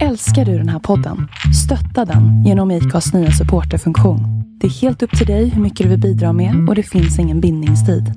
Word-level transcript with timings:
Älskar 0.00 0.44
du 0.44 0.58
den 0.58 0.68
här 0.68 0.78
podden? 0.78 1.28
Stötta 1.64 2.04
den 2.04 2.44
genom 2.44 2.70
IKAs 2.70 3.12
nya 3.12 3.30
supporterfunktion. 3.30 4.20
Det 4.60 4.66
är 4.66 4.70
helt 4.70 5.02
upp 5.02 5.18
till 5.18 5.26
dig 5.26 5.48
hur 5.48 5.62
mycket 5.62 5.84
du 5.84 5.90
vill 5.90 6.00
bidra 6.00 6.32
med 6.32 6.68
och 6.68 6.74
det 6.74 6.82
finns 6.82 7.18
ingen 7.18 7.40
bindningstid. 7.40 8.12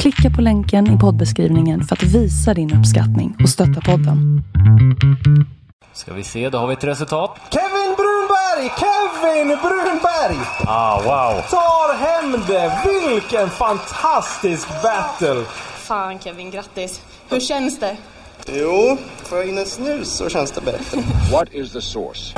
Klicka 0.00 0.30
på 0.36 0.42
länken 0.42 0.96
i 0.96 0.98
poddbeskrivningen 0.98 1.84
för 1.84 1.96
att 1.96 2.02
visa 2.02 2.54
din 2.54 2.74
uppskattning 2.78 3.36
och 3.42 3.48
stötta 3.48 3.80
podden. 3.80 4.42
Ska 5.92 6.14
vi 6.14 6.22
se, 6.22 6.50
då 6.50 6.58
har 6.58 6.66
vi 6.66 6.72
ett 6.72 6.84
resultat. 6.84 7.30
Kevin 7.50 7.94
Brunberg! 7.98 8.70
Kevin 8.80 9.48
Brunberg! 9.48 10.46
Ah, 10.66 10.96
wow! 10.96 11.42
Tar 11.50 11.96
hem 11.98 12.42
det! 12.46 12.72
Vilken 12.88 13.50
fantastisk 13.50 14.68
battle! 14.82 15.44
Fan 15.76 16.18
Kevin, 16.18 16.50
grattis. 16.50 17.00
Hur 17.30 17.40
känns 17.40 17.80
det? 17.80 17.96
Jo, 18.46 18.96
får 19.24 19.38
jag 19.38 19.48
in 19.48 19.58
en 19.58 19.66
snus 19.66 20.08
så 20.08 20.28
känns 20.28 20.50
det 20.50 20.60
bättre. 20.60 21.00
What 21.32 21.54
is 21.54 21.72
the 21.72 21.80
source? 21.80 22.34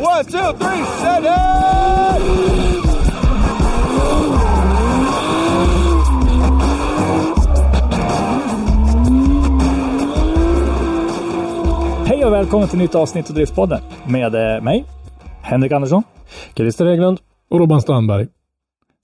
One, 0.00 0.24
two, 0.24 0.52
three, 0.58 0.84
set 1.00 1.24
it! 1.24 2.28
Hej 12.06 12.24
och 12.24 12.32
välkommen 12.32 12.68
till 12.68 12.78
nytt 12.78 12.94
avsnitt 12.94 13.28
av 13.28 13.34
Driftpodden 13.34 13.80
med 14.06 14.34
eh, 14.34 14.62
mig, 14.62 14.84
Henrik 15.42 15.72
Andersson. 15.72 16.02
Christer 16.54 16.86
Hägglund. 16.86 17.18
Och 17.48 17.58
Robban 17.58 17.82
Strandberg. 17.82 18.26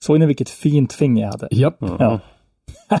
Såg 0.03 0.19
ni 0.19 0.25
vilket 0.25 0.49
fint 0.49 0.93
finger 0.93 1.23
jag 1.23 1.31
hade? 1.31 1.47
Japp. 1.51 1.77
Ja. 1.79 2.19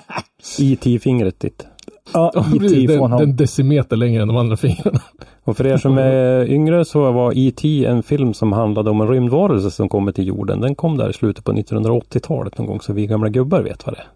IT-fingret 0.59 1.39
ditt. 1.39 1.67
Ja, 2.13 2.45
IT 2.53 2.87
den, 2.87 3.11
den 3.11 3.35
decimeter 3.35 3.95
längre 3.95 4.21
än 4.21 4.27
de 4.27 4.37
andra 4.37 4.57
fingrarna. 4.57 5.01
Och 5.43 5.57
för 5.57 5.67
er 5.67 5.77
som 5.77 5.97
är 5.97 6.45
yngre 6.49 6.85
så 6.85 7.11
var 7.11 7.33
E.T. 7.35 7.85
en 7.85 8.03
film 8.03 8.33
som 8.33 8.53
handlade 8.53 8.89
om 8.89 9.01
en 9.01 9.07
rymdvarelse 9.07 9.71
som 9.71 9.89
kommer 9.89 10.11
till 10.11 10.27
jorden. 10.27 10.61
Den 10.61 10.75
kom 10.75 10.97
där 10.97 11.09
i 11.09 11.13
slutet 11.13 11.43
på 11.43 11.51
1980-talet 11.51 12.57
någon 12.57 12.67
gång 12.67 12.81
så 12.81 12.93
vi 12.93 13.07
gamla 13.07 13.29
gubbar 13.29 13.61
vet 13.61 13.85
vad 13.85 13.95
det 13.95 13.99
är. 13.99 14.07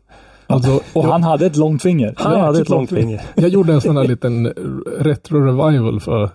Alltså, 0.48 0.82
och 0.94 1.06
han 1.06 1.24
hade 1.24 1.46
ett 1.46 1.56
långt 1.56 1.82
finger. 1.82 2.14
Han 2.18 2.40
hade 2.40 2.62
ett 2.62 2.70
långt 2.70 2.90
finger. 2.90 3.22
Jag 3.36 3.50
gjorde 3.50 3.74
en 3.74 3.82
sån 3.82 3.98
här 3.98 4.08
liten 4.08 4.48
retro-revival 5.00 6.00
för, 6.00 6.30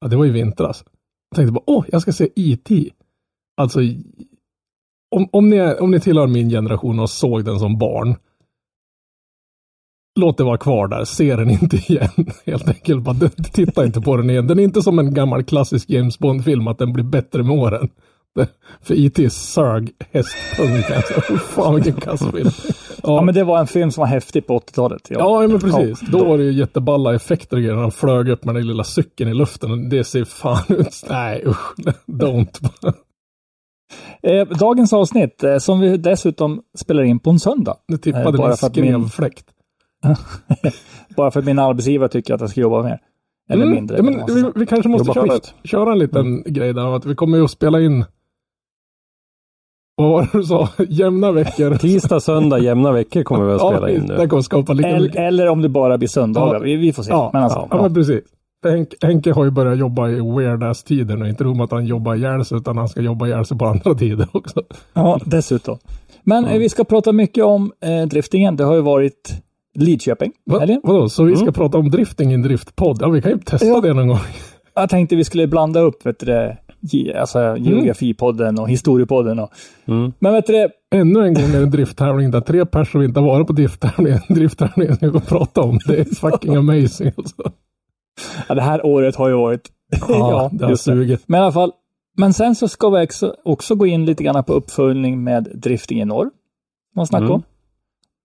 ja 0.00 0.08
det 0.08 0.16
var 0.16 0.26
i 0.26 0.30
vintras. 0.30 0.84
Jag 1.30 1.36
tänkte 1.36 1.52
bara, 1.52 1.64
åh, 1.66 1.84
jag 1.88 2.02
ska 2.02 2.12
se 2.12 2.28
E.T. 2.36 2.90
Alltså, 3.56 3.80
om, 5.12 5.28
om, 5.32 5.50
ni, 5.50 5.74
om 5.74 5.90
ni 5.90 6.00
tillhör 6.00 6.26
min 6.26 6.50
generation 6.50 7.00
och 7.00 7.10
såg 7.10 7.44
den 7.44 7.58
som 7.58 7.78
barn, 7.78 8.16
låt 10.20 10.38
det 10.38 10.44
vara 10.44 10.58
kvar 10.58 10.88
där, 10.88 11.04
se 11.04 11.36
den 11.36 11.50
inte 11.50 11.76
igen. 11.92 12.10
Helt 12.46 12.68
enkelt, 12.68 13.02
bara, 13.02 13.28
titta 13.52 13.84
inte 13.84 14.00
på 14.00 14.16
den 14.16 14.30
igen. 14.30 14.46
Den 14.46 14.58
är 14.58 14.62
inte 14.62 14.82
som 14.82 14.98
en 14.98 15.14
gammal 15.14 15.44
klassisk 15.44 15.90
James 15.90 16.18
Bond-film, 16.18 16.68
att 16.68 16.78
den 16.78 16.92
blir 16.92 17.04
bättre 17.04 17.42
med 17.42 17.58
åren. 17.58 17.88
För 18.82 18.94
E.T. 19.06 19.30
sög 19.30 19.90
hästpung 20.12 20.76
alltså. 20.96 21.20
Fy 21.28 21.38
Fan 21.38 21.74
vilken 21.74 21.94
kass 21.94 22.30
film. 22.30 22.50
Ja, 23.04 23.22
men 23.22 23.34
det 23.34 23.44
var 23.44 23.60
en 23.60 23.66
film 23.66 23.90
som 23.90 24.00
var 24.00 24.08
häftig 24.08 24.46
på 24.46 24.58
80-talet. 24.58 25.00
Ja, 25.10 25.46
men 25.48 25.60
precis. 25.60 26.02
Ja, 26.02 26.08
då 26.12 26.24
var 26.24 26.38
det 26.38 26.44
ju 26.44 26.52
jätteballa 26.52 27.14
effekter 27.14 27.56
och 27.56 27.62
grejer. 27.62 27.76
Han 27.76 27.90
flög 27.90 28.28
upp 28.28 28.44
med 28.44 28.54
den 28.54 28.66
lilla 28.66 28.84
cykeln 28.84 29.30
i 29.30 29.34
luften. 29.34 29.88
Det 29.88 30.04
ser 30.04 30.24
fan 30.24 30.64
ut. 30.68 31.04
Nej 31.08 31.42
usch. 31.46 31.74
Don't. 32.06 32.68
Eh, 34.22 34.48
dagens 34.48 34.92
avsnitt, 34.92 35.44
eh, 35.44 35.58
som 35.58 35.80
vi 35.80 35.96
dessutom 35.96 36.62
spelar 36.78 37.02
in 37.02 37.18
på 37.18 37.30
en 37.30 37.38
söndag. 37.40 37.76
Nu 37.88 37.94
Eh, 37.94 38.00
tippade 38.00 38.38
bara 38.38 38.48
min 38.48 38.56
för 38.56 38.66
att 38.66 38.76
min- 38.76 39.00
skrevfläkt. 39.08 39.44
Bara 41.16 41.30
för 41.30 41.40
att 41.40 41.46
min 41.46 41.58
arbetsgivare 41.58 42.08
tycker 42.08 42.34
att 42.34 42.40
jag 42.40 42.50
ska 42.50 42.60
jobba 42.60 42.82
mer. 42.82 42.98
Eller 43.50 43.62
Mm, 43.64 43.74
mindre. 43.74 43.96
ja, 43.96 44.02
men 44.02 44.26
vi, 44.26 44.44
vi 44.54 44.66
kanske 44.66 44.88
måste 44.88 45.12
köra, 45.12 45.38
köra 45.64 45.92
en 45.92 45.98
liten 45.98 46.42
grej 46.42 46.72
där. 46.72 46.96
Att 46.96 47.06
vi 47.06 47.14
kommer 47.14 47.38
ju 47.38 47.44
att 47.44 47.50
spela 47.50 47.80
in. 47.80 48.04
Vad 49.96 50.10
var 50.10 50.22
det 50.22 50.28
du 50.38 50.44
sa? 50.44 50.68
Jämna 50.88 51.32
veckor. 51.32 51.74
Tisdag, 51.76 52.20
söndag, 52.20 52.58
jämna 52.58 52.92
veckor 52.92 53.22
kommer 53.22 53.44
vi 53.46 53.52
att 53.52 53.60
spela 53.72 53.90
in 53.90 54.06
Det 54.06 54.18
nu. 54.18 54.28
kommer 54.28 54.42
skapa 54.42 54.72
lika 54.72 54.88
eller, 54.88 55.00
mycket. 55.00 55.18
eller 55.18 55.48
om 55.48 55.62
det 55.62 55.68
bara 55.68 55.98
blir 55.98 56.08
söndagar. 56.08 56.54
Ja. 56.54 56.60
Vi, 56.60 56.76
vi 56.76 56.92
får 56.92 57.02
se. 57.02 57.10
Ja, 57.10 57.30
men 57.32 57.42
alltså, 57.42 57.58
ja, 57.58 57.68
ja. 57.70 57.82
men 57.82 57.94
precis. 57.94 58.20
Henke, 58.64 58.96
Henke 59.02 59.32
har 59.32 59.44
ju 59.44 59.50
börjat 59.50 59.78
jobba 59.78 60.08
i 60.08 60.20
weird 60.20 60.62
ass 60.62 60.84
tider 60.84 61.16
nu. 61.16 61.28
Inte 61.28 61.44
nog 61.44 61.56
med 61.56 61.64
att 61.64 61.70
han 61.70 61.86
jobbar 61.86 62.14
ihjäl 62.14 62.44
sig, 62.44 62.58
utan 62.58 62.78
han 62.78 62.88
ska 62.88 63.00
jobba 63.00 63.26
ihjäl 63.26 63.44
sig 63.44 63.58
på 63.58 63.66
andra 63.66 63.94
tider 63.98 64.28
också. 64.32 64.62
Ja, 64.94 65.20
dessutom. 65.24 65.78
Men 66.24 66.44
eh, 66.44 66.58
vi 66.58 66.68
ska 66.68 66.84
prata 66.84 67.12
mycket 67.12 67.44
om 67.44 67.72
eh, 67.84 68.08
driftingen. 68.08 68.56
Det 68.56 68.64
har 68.64 68.74
ju 68.74 68.80
varit 68.80 69.42
Lidköping. 69.74 70.32
Va, 70.46 70.66
vadå, 70.82 71.08
så 71.08 71.24
vi 71.24 71.36
ska 71.36 71.52
prata 71.52 71.78
om 71.78 71.90
drifting 71.90 72.30
i 72.30 72.34
en 72.34 72.42
driftpodd? 72.42 72.98
Ja, 73.00 73.08
vi 73.08 73.22
kan 73.22 73.32
ju 73.32 73.38
testa 73.38 73.66
Ja. 73.66 73.80
det 73.80 73.92
någon 73.94 74.08
gång. 74.08 74.18
Jag 74.74 74.90
tänkte 74.90 75.16
vi 75.16 75.24
skulle 75.24 75.46
blanda 75.46 75.80
upp 75.80 76.06
vet 76.06 76.18
du, 76.20 76.54
alltså, 77.14 77.56
geografipodden 77.58 78.58
och 78.58 78.70
historiepodden. 78.70 79.38
Och, 79.38 79.50
Mm. 79.84 80.12
Men 80.18 80.32
vet 80.32 80.46
du 80.46 80.68
Ännu 80.94 81.24
en 81.26 81.34
gång 81.34 81.44
är 81.44 81.52
det 81.52 81.58
en 81.62 81.70
drifttävling 81.70 82.30
där 82.30 82.40
tre 82.40 82.66
personer 82.66 83.04
inte 83.04 83.20
har 83.20 83.26
varit 83.26 83.46
på 83.46 83.52
drifttävlingen. 83.52 84.20
Drifttävlingen 84.28 84.96
ska 84.96 85.06
vi 85.06 85.12
gå 85.12 85.18
och 85.18 85.26
prata 85.26 85.60
om. 85.60 85.78
Det 85.86 85.98
är 86.00 86.04
fucking 86.04 86.54
amazing 86.56 87.10
alltså. 87.16 87.42
ja, 88.48 88.54
det 88.54 88.62
här 88.62 88.86
året 88.86 89.16
har 89.16 89.28
ju 89.28 89.34
varit... 89.34 89.70
Ja, 90.08 90.50
det 90.52 90.64
har 90.66 90.74
sugit. 90.74 91.22
Men 91.26 91.40
i 91.40 91.42
alla 91.42 91.52
fall, 91.52 91.72
men 92.16 92.32
sen 92.32 92.54
så 92.54 92.68
ska 92.68 92.90
vi 92.90 93.06
också, 93.06 93.34
också 93.44 93.74
gå 93.74 93.86
in 93.86 94.04
lite 94.04 94.24
grann 94.24 94.44
på 94.44 94.52
uppföljning 94.52 95.24
med 95.24 95.48
drifting 95.54 96.00
i 96.00 96.04
norr. 96.04 96.30
Man 96.96 97.06
snackar 97.06 97.24
Mm. 97.24 97.34
om. 97.34 97.42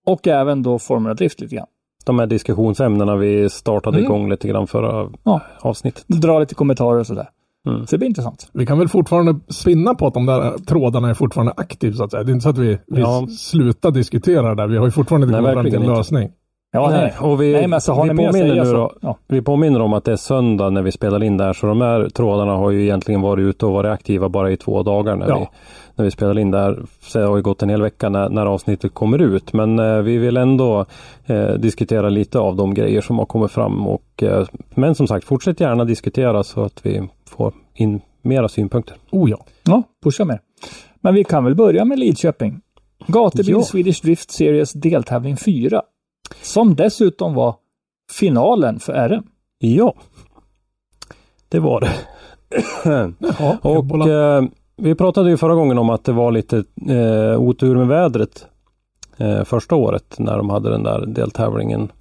Och 0.05 0.27
även 0.27 0.63
då 0.63 0.79
Formula 0.79 1.13
Drift 1.13 1.41
lite 1.41 1.55
grann. 1.55 1.67
De 2.05 2.19
här 2.19 2.25
diskussionsämnena 2.27 3.15
vi 3.15 3.49
startade 3.49 3.97
Mm. 3.97 4.05
igång 4.11 4.29
lite 4.29 4.47
grann 4.47 4.67
förra 4.67 5.09
Ja. 5.23 5.41
avsnittet. 5.61 6.07
Dra 6.07 6.39
lite 6.39 6.55
kommentarer 6.55 6.99
och 6.99 7.07
sådär. 7.07 7.29
Mm. 7.67 7.87
Så 7.87 7.95
det 7.95 7.97
blir 7.97 8.07
intressant. 8.07 8.49
Vi 8.53 8.65
kan 8.65 8.79
väl 8.79 8.87
fortfarande 8.87 9.35
spinna 9.49 9.95
på 9.95 10.07
att 10.07 10.13
de 10.13 10.25
där 10.25 10.57
trådarna 10.57 11.09
är 11.09 11.13
fortfarande 11.13 11.53
aktiva 11.57 11.95
så 11.95 12.03
att 12.03 12.11
säga. 12.11 12.23
Det 12.23 12.31
är 12.31 12.33
inte 12.33 12.43
så 12.43 12.49
att 12.49 12.57
vi, 12.57 12.77
vi 12.87 13.01
Ja. 13.01 13.27
slutar 13.37 13.91
diskutera 13.91 14.49
det 14.49 14.55
där. 14.55 14.67
Vi 14.67 14.77
har 14.77 14.85
ju 14.85 14.91
fortfarande 14.91 15.27
inte 15.27 15.37
kommit 15.37 15.53
fram 15.53 15.65
till 15.65 15.75
en 15.75 15.81
verkligen 15.81 16.21
inte. 16.21 16.33
Ja, 16.71 16.89
Nej, 16.89 16.99
nej. 17.19 17.29
och 17.31 17.41
vi, 17.41 17.51
nej, 17.53 17.61
men 17.61 17.73
alltså 17.73 17.91
har 17.91 18.03
vi 18.03 18.13
ni 18.13 18.25
påminner 18.25 18.55
nu 18.55 18.65
så... 18.65 18.73
då, 18.73 18.91
Ja. 19.01 19.17
Vi 19.27 19.41
påminner 19.41 19.81
om 19.81 19.93
att 19.93 20.03
det 20.03 20.11
är 20.11 20.15
söndag 20.15 20.69
när 20.69 20.81
vi 20.81 20.91
spelar 20.91 21.23
in 21.23 21.37
där, 21.37 21.53
så 21.53 21.67
de 21.67 21.81
här 21.81 22.09
trådarna 22.09 22.51
har 22.51 22.71
ju 22.71 22.83
egentligen 22.83 23.21
varit 23.21 23.43
ute 23.43 23.65
och 23.65 23.71
varit 23.73 23.91
aktiva 23.91 24.29
bara 24.29 24.51
i 24.51 24.57
två 24.57 24.83
dagar 24.83 25.15
när, 25.15 25.27
Ja. 25.29 25.39
vi, 25.39 25.45
när 25.95 26.05
vi 26.05 26.11
spelar 26.11 26.39
in 26.39 26.51
där. 26.51 26.85
Så 27.01 27.19
det 27.19 27.25
har 27.25 27.35
ju 27.37 27.41
gått 27.43 27.63
en 27.63 27.69
hel 27.69 27.81
vecka 27.81 28.09
när, 28.09 28.29
när 28.29 28.45
avsnittet 28.45 28.93
kommer 28.93 29.21
ut, 29.21 29.53
men 29.53 29.79
eh, 29.79 29.97
vi 29.97 30.17
vill 30.17 30.37
ändå 30.37 30.85
eh, 31.25 31.49
diskutera 31.49 32.09
lite 32.09 32.39
av 32.39 32.55
de 32.55 32.73
grejer 32.73 33.01
som 33.01 33.19
har 33.19 33.25
kommit 33.25 33.51
fram. 33.51 33.87
Och, 33.87 34.23
eh, 34.23 34.47
men 34.75 34.95
som 34.95 35.07
sagt, 35.07 35.25
fortsätt 35.25 35.59
gärna 35.59 35.85
diskutera 35.85 36.43
så 36.43 36.63
att 36.63 36.85
vi 36.85 37.09
får 37.29 37.53
in 37.73 38.01
mera 38.21 38.47
synpunkter. 38.49 38.97
Oh 39.11 39.29
ja. 39.29 39.37
ja, 39.63 39.83
pusha 40.03 40.25
mer. 40.25 40.39
Men 41.01 41.13
vi 41.13 41.23
kan 41.23 41.43
väl 41.43 41.55
börja 41.55 41.85
med 41.85 41.99
Lidköping. 41.99 42.61
Gatubil 43.07 43.49
Ja. 43.55 43.61
Swedish 43.61 44.01
Drift 44.03 44.31
Series 44.31 44.73
deltävling 44.73 45.37
4. 45.37 45.81
Som 46.41 46.75
dessutom 46.75 47.33
var 47.33 47.55
finalen 48.11 48.79
för 48.79 49.09
RM. 49.09 49.23
Ja, 49.59 49.93
det 51.49 51.59
var 51.59 51.81
det. 51.81 51.93
Jaha, 53.19 53.57
Och 53.61 54.07
eh, 54.07 54.43
vi 54.77 54.95
pratade 54.95 55.29
ju 55.29 55.37
förra 55.37 55.55
gången 55.55 55.77
om 55.77 55.89
att 55.89 56.03
det 56.03 56.11
var 56.11 56.31
lite 56.31 56.63
eh, 56.89 57.41
otur 57.41 57.75
med 57.75 57.87
vädret 57.87 58.45
eh, 59.17 59.43
första 59.43 59.75
året 59.75 60.15
när 60.19 60.37
de 60.37 60.49
hade 60.49 60.69
den 60.69 60.83
där 60.83 61.05
deltävlingen 61.05 61.91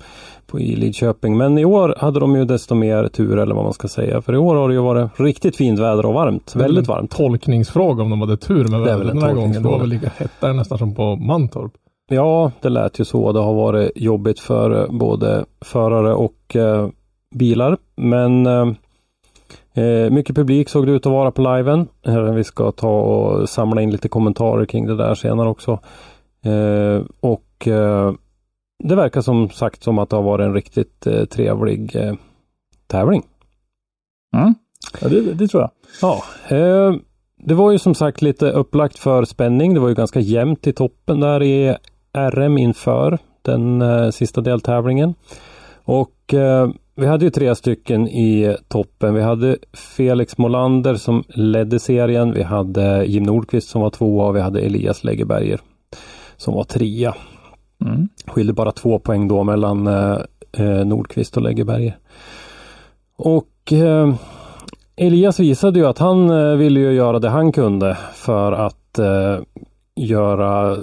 på, 0.47 0.61
i 0.61 0.77
Lidköping. 0.77 1.37
Men 1.37 1.59
i 1.59 1.65
år 1.65 1.95
hade 1.99 2.21
de 2.21 2.37
ju 2.37 2.45
desto 2.45 2.75
mer 2.75 3.09
tur 3.09 3.39
eller 3.39 3.55
vad 3.55 3.65
man 3.65 3.73
ska 3.73 3.89
säga. 3.89 4.23
För 4.23 4.35
i 4.35 4.37
år 4.37 4.55
har 4.55 4.69
det 4.69 4.75
ju 4.75 4.81
varit 4.81 5.21
riktigt 5.21 5.57
fint 5.57 5.79
väder 5.79 6.07
och 6.07 6.15
varmt. 6.15 6.57
Väldigt 6.57 6.89
varmt. 6.89 7.11
Tolkningsfråga 7.11 8.03
om 8.03 8.11
de 8.11 8.21
hade 8.21 8.37
tur 8.37 8.69
med 8.69 8.81
vädret 8.81 9.11
en 9.11 9.17
den 9.17 9.23
här 9.23 9.35
gången. 9.35 9.63
Det 9.63 9.69
var 9.69 9.79
väl 9.79 9.89
lika 9.89 10.11
hett 10.17 10.33
där 10.41 10.53
nästan 10.53 10.79
som 10.79 10.95
på 10.95 11.17
Mantorp. 11.17 11.73
Ja, 12.09 12.53
det 12.61 12.69
lät 12.69 13.00
ju 13.00 13.05
så. 13.05 13.33
Det 13.33 13.41
har 13.41 13.54
varit 13.54 13.92
jobbigt 13.95 14.41
för 14.41 14.83
eh, 14.83 14.91
både 14.91 15.45
förare 15.60 16.15
och 16.15 16.57
eh, 16.57 16.89
bilar. 17.34 17.77
Men 17.97 18.47
eh, 18.47 18.69
eh, 19.84 20.10
mycket 20.10 20.36
publik 20.36 20.69
såg 20.69 20.86
det 20.86 20.92
ut 20.92 21.07
att 21.07 21.13
vara 21.13 21.31
på 21.31 21.42
liven. 21.57 21.89
Eh, 22.07 22.33
Vi 22.33 22.45
ska 22.45 22.72
ta 22.72 23.01
och 23.01 23.48
samla 23.48 23.83
in 23.83 23.91
lite 23.91 24.09
kommentarer 24.09 24.65
kring 24.65 24.86
det 24.86 24.97
där 24.97 25.15
senare 25.15 25.48
också. 25.48 25.78
Eh, 26.45 27.03
och 27.21 27.42
det 28.84 28.95
verkar 28.95 29.21
som 29.21 29.51
sagt 29.51 29.83
som 29.83 29.98
att 29.98 30.10
det 30.10 30.16
har 30.16 30.22
varit 30.22 30.45
en 30.45 30.54
riktigt 30.54 31.07
trevlig 31.31 31.97
tävling. 32.86 33.22
Mm. 34.36 34.54
Ja, 35.01 35.09
det, 35.09 35.34
det 35.34 35.48
tror 35.48 35.63
jag. 35.63 35.71
Ja, 36.03 36.22
det 37.36 37.54
var 37.54 37.71
ju 37.71 37.78
som 37.78 37.95
sagt 37.95 38.22
lite 38.22 38.51
upplagt 38.51 38.98
för 38.98 39.25
spänning. 39.25 39.75
Det 39.75 39.81
var 39.81 39.89
ju 39.89 39.95
ganska 39.95 40.21
jämnt 40.21 40.66
i 40.66 40.72
toppen 40.72 41.21
där 41.21 41.42
i 41.42 41.77
RM 42.16 42.59
inför 42.59 43.18
den 43.42 43.83
eh, 43.83 44.10
sista 44.10 44.41
deltävlingen. 44.41 45.15
Och 45.84 46.34
eh, 46.34 46.68
vi 46.95 47.07
hade 47.07 47.24
ju 47.24 47.30
tre 47.30 47.54
stycken 47.54 48.09
i 48.09 48.57
toppen. 48.68 49.15
Vi 49.15 49.22
hade 49.22 49.57
Felix 49.97 50.39
Molander 50.39 50.95
som 50.95 51.24
ledde 51.28 51.78
serien. 51.78 52.33
Vi 52.33 52.42
hade 52.42 53.04
Jim 53.04 53.22
Nordqvist 53.22 53.68
som 53.68 53.80
var 53.80 53.91
tvåa 53.91 54.27
och 54.27 54.36
vi 54.36 54.41
hade 54.41 54.60
Elias 54.60 55.04
Läggeberger 55.04 55.60
som 56.36 56.54
var 56.54 56.65
trea. 56.65 57.15
Mm. 57.84 58.09
Skilde 58.27 58.53
bara 58.53 58.72
två 58.72 58.98
poäng 58.98 59.28
då 59.28 59.45
mellan 59.45 59.86
eh, 59.86 60.19
eh, 60.53 60.84
Nordqvist 60.86 61.36
och 61.36 61.42
Läggeberger. 61.42 61.97
Och 63.16 63.72
eh, 63.72 64.15
Elias 64.97 65.41
visade 65.41 65.78
ju 65.78 65.86
att 65.86 65.98
han 65.98 66.30
eh, 66.30 66.57
ville 66.57 66.80
ju 66.80 66.92
göra 66.92 67.19
det 67.19 67.28
han 67.28 67.53
kunde 67.53 67.98
för 68.15 68.53
att 68.53 68.98
eh, 68.98 69.39
göra 69.97 70.77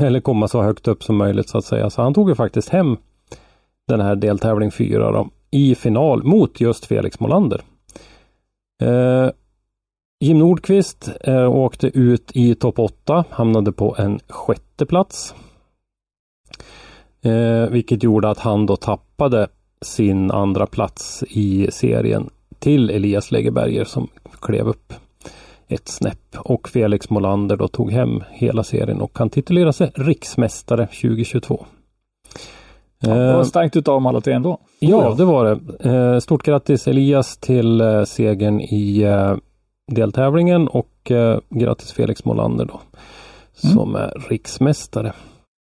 eller 0.00 0.20
komma 0.20 0.48
så 0.48 0.62
högt 0.62 0.88
upp 0.88 1.02
som 1.02 1.16
möjligt 1.16 1.48
så 1.48 1.58
att 1.58 1.64
säga. 1.64 1.90
Så 1.90 2.02
han 2.02 2.14
tog 2.14 2.28
ju 2.28 2.34
faktiskt 2.34 2.68
hem 2.68 2.96
den 3.88 4.00
här 4.00 4.16
deltävling 4.16 4.70
4 4.70 5.12
då, 5.12 5.28
i 5.50 5.74
final 5.74 6.24
mot 6.24 6.60
just 6.60 6.86
Felix 6.86 7.20
Molander. 7.20 7.62
Eh, 8.82 9.30
Jim 10.20 10.38
Nordqvist 10.38 11.10
eh, 11.20 11.50
åkte 11.50 11.86
ut 11.86 12.30
i 12.34 12.54
topp 12.54 12.78
8, 12.78 13.24
hamnade 13.30 13.72
på 13.72 13.96
en 13.98 14.20
sjätte 14.28 14.86
plats. 14.86 15.34
Eh, 17.22 17.70
vilket 17.70 18.02
gjorde 18.02 18.30
att 18.30 18.38
han 18.38 18.66
då 18.66 18.76
tappade 18.76 19.48
sin 19.82 20.30
andra 20.30 20.66
plats 20.66 21.24
i 21.28 21.68
serien 21.70 22.30
till 22.58 22.90
Elias 22.90 23.30
Legeberger 23.30 23.84
som 23.84 24.08
klev 24.40 24.68
upp 24.68 24.92
ett 25.68 25.88
snäpp 25.88 26.36
och 26.38 26.68
Felix 26.68 27.10
Molander 27.10 27.56
då 27.56 27.68
tog 27.68 27.92
hem 27.92 28.22
hela 28.30 28.64
serien 28.64 29.00
och 29.00 29.16
kan 29.16 29.30
titulera 29.30 29.72
sig 29.72 29.92
riksmästare 29.94 30.86
2022. 30.86 31.66
Det 33.00 33.32
var 33.32 33.44
starkt 33.44 33.76
utav 33.76 33.94
dem 33.94 34.06
alla 34.06 34.20
tre 34.20 34.32
ändå. 34.32 34.60
Ja, 34.78 35.14
det 35.14 35.24
var 35.24 35.44
det. 35.44 35.90
Eh, 35.90 36.18
Stort 36.18 36.42
grattis 36.42 36.88
Elias 36.88 37.36
till 37.36 37.80
eh, 37.80 38.04
segern 38.04 38.60
i 38.60 39.02
eh, 39.02 39.36
deltävlingen 39.92 40.68
och 40.68 41.10
eh, 41.10 41.38
grattis 41.50 41.92
Felix 41.92 42.24
Molander 42.24 42.64
då. 42.64 42.80
Som 43.52 43.94
är 43.94 44.22
riksmästare. 44.28 45.12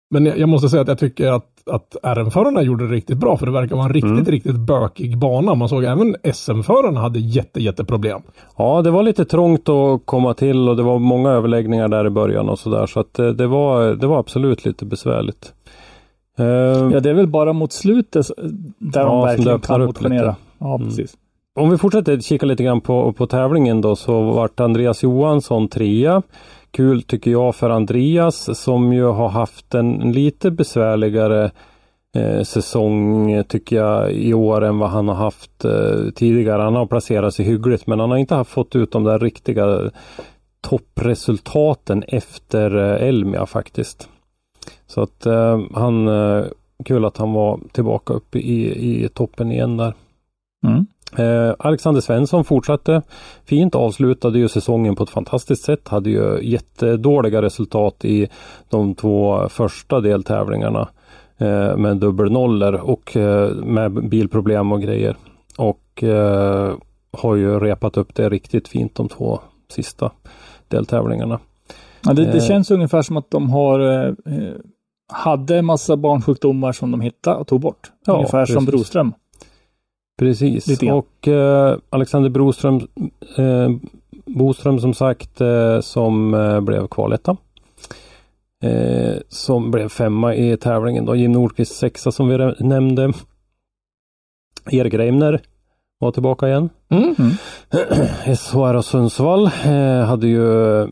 Men 0.10 0.26
jag, 0.26 0.50
måste 0.50 0.70
säga 0.70 0.82
att 0.82 0.88
jag 0.88 1.00
tycker 1.00 1.32
att, 1.32 1.68
att 1.72 1.96
RM-förarna 2.18 2.62
gjorde 2.62 2.88
det 2.88 2.94
riktigt 2.94 3.18
bra, 3.18 3.38
för 3.38 3.46
det 3.46 3.52
verkar 3.52 3.76
vara 3.76 3.86
en 3.86 3.94
riktigt, 3.94 4.12
Mm. 4.12 4.26
riktigt 4.26 4.56
bökig 4.56 5.18
bana. 5.18 5.56
Man 5.56 5.70
såg 5.70 5.84
även 5.84 6.16
SM-förarna 6.34 7.00
hade 7.00 7.20
jätte, 7.20 7.60
jätteproblem. 7.64 8.22
Ja, 8.58 8.82
det 8.82 8.92
var 8.92 9.04
lite 9.04 9.26
trångt 9.26 9.70
att 9.70 10.02
komma 10.06 10.34
till 10.34 10.70
och 10.70 10.76
det 10.78 10.84
var 10.84 11.00
många 11.00 11.30
överläggningar 11.30 11.88
där 11.88 12.08
i 12.08 12.10
början 12.10 12.50
och 12.50 12.60
sådär. 12.60 12.86
Så 12.86 13.00
att 13.00 13.20
eh, 13.20 13.28
det 13.28 13.48
var, 13.48 13.88
det 13.96 14.08
var 14.08 14.20
absolut 14.20 14.66
lite 14.66 14.86
besvärligt. 14.86 15.54
Eh, 16.38 16.46
Ja, 16.94 17.00
det 17.00 17.10
är 17.10 17.14
väl 17.14 17.28
bara 17.28 17.54
mot 17.54 17.74
slutet 17.74 18.28
där 18.80 19.02
Ja, 19.02 19.06
de 19.08 19.22
verkligen 19.22 19.60
kan 19.60 19.82
upp 19.82 19.88
motionera. 19.88 20.22
lite. 20.28 20.36
Ja, 20.60 20.76
Mm. 20.76 20.88
precis. 20.88 21.14
Om 21.60 21.70
vi 21.70 21.78
fortsätter 21.78 22.20
kika 22.20 22.46
lite 22.46 22.64
grann 22.64 22.82
på, 22.82 23.14
på 23.14 23.28
tävlingen 23.28 23.82
då 23.82 23.96
så 23.96 24.22
vart 24.22 24.60
Andreas 24.60 25.04
Johansson 25.04 25.68
trea. 25.68 26.22
Kul 26.78 27.02
tycker 27.04 27.32
jag 27.32 27.56
för 27.56 27.70
Andreas 27.70 28.60
som 28.60 28.94
ju 28.94 29.04
har 29.04 29.30
haft 29.30 29.74
en 29.74 30.12
lite 30.12 30.52
besvärligare 30.52 31.52
eh, 32.16 32.44
säsong 32.44 33.44
tycker 33.44 33.76
jag 33.76 34.12
i 34.12 34.34
år 34.34 34.64
än 34.64 34.80
vad 34.80 34.90
han 34.90 35.08
har 35.08 35.16
haft 35.16 35.66
eh, 35.66 36.12
tidigare. 36.16 36.62
Han 36.62 36.76
har 36.76 36.86
placerat 36.86 37.34
sig 37.34 37.46
hyggligt 37.46 37.88
men 37.88 38.00
han 38.00 38.12
har 38.12 38.18
inte 38.18 38.36
haft 38.36 38.52
fått 38.52 38.76
ut 38.76 38.92
de 38.92 39.04
där 39.04 39.20
riktiga 39.20 39.92
toppresultaten 40.62 42.04
efter 42.08 42.76
eh, 42.78 43.08
Elmia 43.08 43.46
faktiskt. 43.46 44.10
Så 44.88 45.02
att 45.02 45.26
eh, 45.26 45.62
han, 45.74 46.08
eh, 46.08 46.46
kul 46.86 47.06
att 47.06 47.18
han 47.18 47.34
var 47.34 47.60
tillbaka 47.72 48.14
uppe 48.14 48.40
i, 48.40 49.04
i 49.06 49.10
toppen 49.10 49.52
igen 49.52 49.78
där. 49.78 49.94
Mm. 50.68 50.86
Eh, 51.16 51.54
Alexander 51.60 52.02
Svensson 52.02 52.46
fortsatte 52.46 53.02
fint, 53.46 53.76
avslutade 53.76 54.40
ju 54.40 54.48
säsongen 54.48 54.96
på 54.96 55.04
ett 55.04 55.10
fantastiskt 55.10 55.64
sätt. 55.64 55.88
Hade 55.88 56.10
ju 56.10 56.40
jättedåliga 56.42 57.42
resultat 57.42 58.06
i 58.06 58.28
de 58.70 58.96
två 58.96 59.50
första 59.50 60.02
deltävlingarna 60.02 60.90
eh, 61.38 61.78
med 61.78 61.98
dubbelnollor 61.98 62.74
och 62.74 63.18
eh, 63.18 63.52
med 63.56 64.10
bilproblem 64.10 64.72
och 64.72 64.82
grejer. 64.82 65.16
Och 65.58 66.04
eh, 66.04 66.74
har 67.12 67.36
ju 67.36 67.60
repat 67.60 67.98
upp 67.98 68.16
det 68.16 68.30
riktigt 68.30 68.68
fint 68.68 68.96
de 68.96 69.10
två 69.10 69.40
sista 69.70 70.12
deltävlingarna. 70.68 71.40
Ja, 72.04 72.14
det, 72.14 72.26
det 72.26 72.42
känns 72.42 72.72
ungefär 72.72 73.02
som 73.02 73.18
att 73.18 73.32
de 73.32 73.50
har 73.50 74.16
hade 75.14 75.62
massa 75.62 75.98
barnsjukdomar 75.98 76.72
som 76.72 76.92
de 76.92 77.02
hittade 77.02 77.38
och 77.38 77.48
tog 77.48 77.62
bort. 77.62 77.92
Ja, 78.06 78.14
ungefär 78.14 78.46
som 78.46 78.66
precis. 78.66 78.72
Broström. 78.72 79.14
Precis, 80.18 80.68
Lite 80.68 80.86
grann. 80.86 80.98
och 80.98 81.28
eh, 81.28 81.78
Alexander 81.90 82.30
Broström, 82.30 82.88
eh, 83.38 83.70
Boström 84.26 84.80
som 84.80 84.94
sagt 84.94 85.38
som 85.38 85.82
som 85.82 86.34
eh, 86.34 86.62
blev 86.62 86.88
kvaletta. 86.88 87.38
Eh, 88.64 89.18
som 89.30 89.72
blev 89.72 89.90
femma 89.90 90.36
i 90.36 90.58
tävlingen 90.58 91.06
då. 91.06 91.16
Jim 91.16 91.32
Nordqvist 91.32 91.76
sexa 91.76 92.12
som 92.12 92.28
vi 92.28 92.54
nämnde. 92.60 93.14
Erik 94.72 94.94
Reimner 94.94 95.42
var 96.00 96.12
tillbaka 96.12 96.48
igen. 96.48 96.70
Mm. 96.90 97.16
SHR 98.38 98.74
och 98.74 98.86
Sundsvall 98.86 99.46
eh, 99.46 100.06
hade 100.06 100.28
ju 100.28 100.88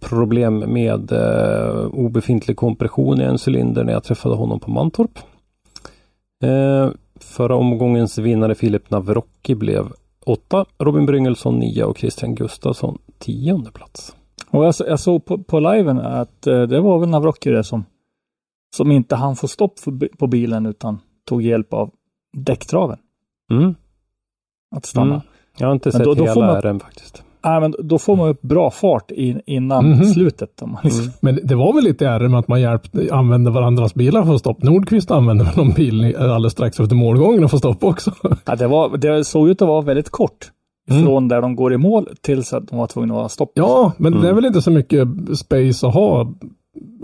problem 0.00 0.58
med 0.58 1.12
eh, 1.12 1.86
obefintlig 1.86 2.56
kompression 2.56 3.20
i 3.20 3.24
en 3.24 3.38
cylinder 3.46 3.84
när 3.84 3.92
jag 3.92 4.04
träffade 4.04 4.34
honom 4.34 4.60
på 4.60 4.70
Mantorp. 4.70 5.18
Förra 7.22 7.54
omgångens 7.56 8.18
vinnare 8.18 8.54
Filip 8.54 8.90
Navrocki 8.90 9.54
blev 9.54 9.92
åtta, 10.26 10.64
Robin 10.78 11.06
Bryngelsson 11.06 11.58
nia 11.58 11.86
och 11.86 11.98
Christian 11.98 12.34
Gustafsson 12.34 12.98
tionde 13.18 13.70
plats. 13.70 14.16
Och 14.50 14.64
jag, 14.64 14.74
jag 14.78 15.00
såg 15.00 15.24
på, 15.24 15.38
på 15.42 15.60
liven 15.60 15.98
att 15.98 16.46
eh, 16.46 16.62
det 16.62 16.80
var 16.80 16.98
väl 16.98 17.08
Navrocki 17.08 17.50
det 17.50 17.64
som, 17.64 17.84
som 18.76 18.90
inte 18.92 19.16
han 19.16 19.36
få 19.36 19.48
stopp 19.48 19.78
för, 19.78 20.16
på 20.16 20.26
bilen 20.26 20.66
utan 20.66 20.98
tog 21.24 21.42
hjälp 21.42 21.72
av 21.72 21.90
däcktraven 22.36 22.98
Mm. 23.52 23.74
att 24.76 24.86
stanna. 24.86 25.14
Mm. 25.14 25.26
Jag 25.58 25.66
har 25.66 25.72
inte 25.74 25.88
Men 25.88 25.92
sett 25.92 26.04
då- 26.04 26.14
då 26.14 26.24
hela 26.24 26.46
man- 26.46 26.62
RM 26.62 26.80
faktiskt. 26.80 27.24
Nej, 27.44 27.60
men 27.60 27.74
då 27.78 27.98
får 27.98 28.16
man 28.16 28.28
upp 28.28 28.42
bra 28.42 28.70
fart 28.70 29.10
in, 29.10 29.40
innan 29.46 29.90
Mhm. 29.90 30.04
slutet. 30.04 30.62
Om 30.62 30.72
man 30.72 30.80
liksom. 30.84 31.12
Men 31.20 31.38
det 31.44 31.54
var 31.54 31.72
väl 31.74 31.84
lite 31.84 32.04
i 32.04 32.08
RM 32.08 32.34
att 32.34 32.48
man 32.48 32.60
hjälpte, 32.60 33.08
använde 33.12 33.50
varandras 33.50 33.94
bilar 33.94 34.24
för 34.24 34.34
att 34.34 34.40
stoppa. 34.40 34.66
Nordqvist 34.70 35.10
använde 35.10 35.44
väl 35.44 35.56
någon 35.56 35.70
bil 35.72 36.16
alldeles 36.16 36.52
strax 36.52 36.80
efter 36.80 36.96
målgången 36.96 37.44
och 37.44 37.50
få 37.50 37.58
stopp 37.58 37.84
också. 37.84 38.12
Ja, 38.46 38.56
det, 38.56 38.66
var, 38.66 38.96
det 38.96 39.24
såg 39.24 39.48
ut 39.48 39.62
att 39.62 39.68
vara 39.68 39.80
väldigt 39.80 40.10
kort. 40.10 40.50
Mm. 40.90 41.04
Från 41.04 41.28
där 41.28 41.42
de 41.42 41.56
går 41.56 41.72
i 41.72 41.78
mål 41.78 42.08
tills 42.20 42.52
att 42.52 42.68
de 42.68 42.78
var 42.78 42.86
tvungna 42.86 43.14
att 43.14 43.20
ha 43.20 43.28
stopp. 43.28 43.52
Ja, 43.54 43.92
men 43.96 44.20
det 44.20 44.28
är 44.28 44.32
väl 44.32 44.44
inte 44.44 44.62
så 44.62 44.70
mycket 44.70 45.08
space 45.34 45.86
att 45.86 45.94
ha 45.94 46.32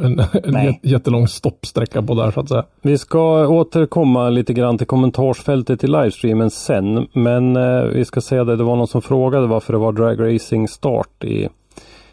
en, 0.02 0.20
en 0.44 0.74
jättelång 0.82 1.28
stoppsträcka 1.28 2.02
på 2.02 2.14
där 2.14 2.30
så 2.30 2.40
att 2.40 2.48
säga. 2.48 2.64
Vi 2.82 2.98
ska 2.98 3.48
återkomma 3.48 4.30
lite 4.30 4.52
grann 4.52 4.78
till 4.78 4.86
kommentarsfältet 4.86 5.84
i 5.84 5.86
livestreamen 5.86 6.50
sen. 6.50 7.06
Men 7.12 7.56
eh, 7.56 7.82
vi 7.82 8.04
ska 8.04 8.20
säga 8.20 8.44
det, 8.44 8.56
det 8.56 8.64
var 8.64 8.76
någon 8.76 8.88
som 8.88 9.02
frågade 9.02 9.46
varför 9.46 9.72
det 9.72 9.78
var 9.78 9.92
dragracing 9.92 10.68
start 10.68 11.24
i, 11.24 11.48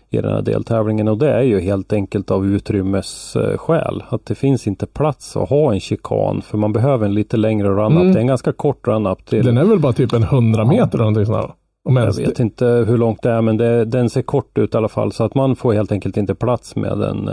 i 0.10 0.18
den 0.18 0.34
här 0.34 0.42
deltävlingen. 0.42 1.08
Och 1.08 1.18
det 1.18 1.32
är 1.32 1.42
ju 1.42 1.60
helt 1.60 1.94
enkelt 1.94 2.32
av 2.32 2.46
utrymmesskäl. 2.46 4.04
Att 4.10 4.26
det 4.26 4.36
finns 4.36 4.68
inte 4.68 4.86
plats 4.86 5.38
att 5.38 5.50
ha 5.50 5.74
en 5.74 5.80
chikan. 5.80 6.42
För 6.42 6.58
man 6.58 6.74
behöver 6.74 7.06
en 7.06 7.14
lite 7.14 7.38
längre 7.38 7.68
run-up. 7.68 8.02
Mm. 8.02 8.14
Det 8.14 8.20
är 8.20 8.22
en 8.22 8.28
ganska 8.28 8.52
kort 8.52 8.88
run-up 8.88 9.26
till. 9.26 9.46
Den 9.46 9.58
är 9.58 9.66
väl 9.66 9.80
bara 9.80 9.94
typ 9.94 10.14
en 10.14 10.24
100 10.24 10.66
meter 10.66 10.98
eller 10.98 10.98
någonting 10.98 11.26
sånt 11.26 11.48
där. 11.48 11.65
Om 11.86 11.96
Jag 11.96 12.16
vet 12.16 12.40
inte 12.40 12.66
hur 12.66 12.98
långt 12.98 13.22
det 13.22 13.32
är 13.32 13.42
men 13.42 13.58
det, 13.58 13.86
den 13.86 14.10
ser 14.10 14.22
kort 14.22 14.58
ut 14.58 14.74
i 14.74 14.78
alla 14.78 14.90
fall. 14.90 15.12
Så 15.12 15.24
att 15.24 15.36
man 15.36 15.56
får 15.56 15.74
helt 15.74 15.92
enkelt 15.92 16.18
inte 16.18 16.36
plats 16.36 16.76
med 16.76 17.02
en, 17.02 17.30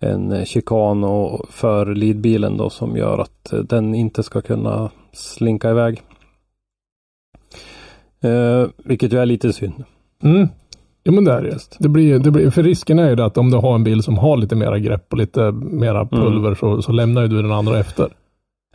en 0.00 0.46
chikan 0.46 1.04
och 1.04 1.46
för 1.50 1.94
leadbilen 1.94 2.56
då 2.56 2.70
som 2.70 2.96
gör 2.96 3.18
att 3.18 3.52
den 3.68 3.94
inte 3.94 4.22
ska 4.22 4.40
kunna 4.40 4.90
slinka 5.12 5.70
iväg. 5.70 6.02
Eh, 8.20 8.66
vilket 8.76 9.12
ju 9.12 9.18
är 9.18 9.26
lite 9.26 9.52
synd. 9.52 9.84
Mm. 10.22 10.48
Jo 11.04 11.12
men 11.12 11.24
det 11.24 11.32
är 11.32 11.42
det. 11.42 11.58
Det 11.78 11.88
blir, 11.88 12.18
det 12.18 12.30
blir, 12.30 12.50
för 12.50 12.62
risken 12.62 12.98
är 12.98 13.16
ju 13.16 13.22
att 13.22 13.38
om 13.38 13.50
du 13.50 13.56
har 13.56 13.74
en 13.74 13.84
bil 13.84 14.02
som 14.02 14.18
har 14.18 14.36
lite 14.36 14.56
mera 14.56 14.78
grepp 14.78 15.12
och 15.12 15.18
lite 15.18 15.52
mera 15.52 16.06
pulver 16.06 16.54
så, 16.54 16.82
så 16.82 16.92
lämnar 16.92 17.22
ju 17.22 17.28
du 17.28 17.42
den 17.42 17.52
andra 17.52 17.78
efter. 17.78 18.08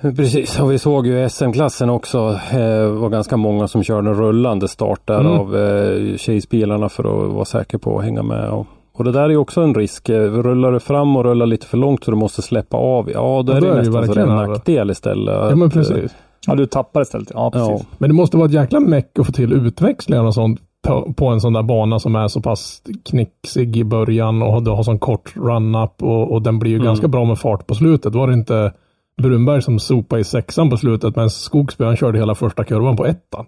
Precis, 0.01 0.59
och 0.59 0.71
vi 0.71 0.79
såg 0.79 1.07
ju 1.07 1.29
SM-klassen 1.29 1.89
också. 1.89 2.39
Det 2.51 2.87
var 2.87 3.09
ganska 3.09 3.37
många 3.37 3.67
som 3.67 3.83
körde 3.83 4.09
en 4.09 4.15
rullande 4.15 4.67
start 4.67 5.01
där 5.05 5.19
Mm. 5.19 5.31
av 5.31 5.55
eh, 5.55 6.17
Chase-bilarna 6.17 6.89
för 6.89 7.03
att 7.27 7.33
vara 7.33 7.45
säker 7.45 7.77
på 7.77 7.97
att 7.99 8.03
hänga 8.05 8.23
med. 8.23 8.49
Och, 8.49 8.67
och 8.93 9.03
det 9.03 9.11
där 9.11 9.21
är 9.23 9.29
ju 9.29 9.37
också 9.37 9.61
en 9.61 9.73
risk. 9.75 10.09
Eh, 10.09 10.21
Rullar 10.21 10.71
du 10.71 10.79
fram 10.79 11.15
och 11.15 11.23
rullar 11.23 11.45
lite 11.45 11.67
för 11.67 11.77
långt 11.77 12.03
så 12.03 12.11
du 12.11 12.17
måste 12.17 12.41
släppa 12.41 12.77
av. 12.77 13.09
Ja, 13.11 13.43
då 13.45 13.53
Ja, 13.53 13.57
är 13.57 13.61
då 13.61 13.67
det 13.67 13.73
är 13.73 13.77
nästan 13.77 14.07
så 14.07 14.19
en 14.19 14.27
nackdel 14.35 14.91
istället. 14.91 15.35
Ja 15.49 15.55
men 15.55 15.67
eh, 15.67 15.73
precis. 15.73 16.15
Ja, 16.47 16.55
du 16.55 16.65
tappar 16.65 17.01
istället. 17.01 17.31
Ja, 17.33 17.51
precis. 17.51 17.69
Ja, 17.89 17.95
Men 17.97 18.09
det 18.09 18.13
måste 18.13 18.37
vara 18.37 18.45
ett 18.47 18.53
jäkla 18.53 18.79
meck 18.79 19.19
att 19.19 19.25
få 19.25 19.31
till 19.31 19.53
utväxlingar 19.53 20.23
och 20.23 20.33
sånt 20.33 20.59
på, 20.87 21.13
på 21.17 21.27
en 21.27 21.41
sån 21.41 21.53
där 21.53 21.63
bana 21.63 21.99
som 21.99 22.15
är 22.15 22.27
så 22.27 22.41
pass 22.41 22.81
knixig 23.09 23.77
i 23.77 23.83
början 23.83 24.41
och 24.41 24.63
du 24.63 24.71
har 24.71 24.83
sån 24.83 24.99
kort 24.99 25.33
run-up 25.35 26.03
och, 26.03 26.31
och 26.31 26.41
den 26.41 26.59
blir 26.59 26.71
ju 26.71 26.75
Mm. 26.77 26.85
ganska 26.85 27.07
bra 27.07 27.25
med 27.25 27.39
fart 27.39 27.67
på 27.67 27.75
slutet. 27.75 28.15
Var 28.15 28.27
det 28.27 28.33
inte 28.33 28.73
Brunberg 29.21 29.61
som 29.61 29.79
sopade 29.79 30.21
i 30.21 30.23
sexan 30.23 30.69
på 30.69 30.77
slutet 30.77 31.15
men 31.15 31.29
Skogsby 31.29 31.83
han 31.83 31.95
körde 31.95 32.17
hela 32.19 32.35
första 32.35 32.63
kurvan 32.63 32.95
på 32.95 33.05
ettan. 33.05 33.45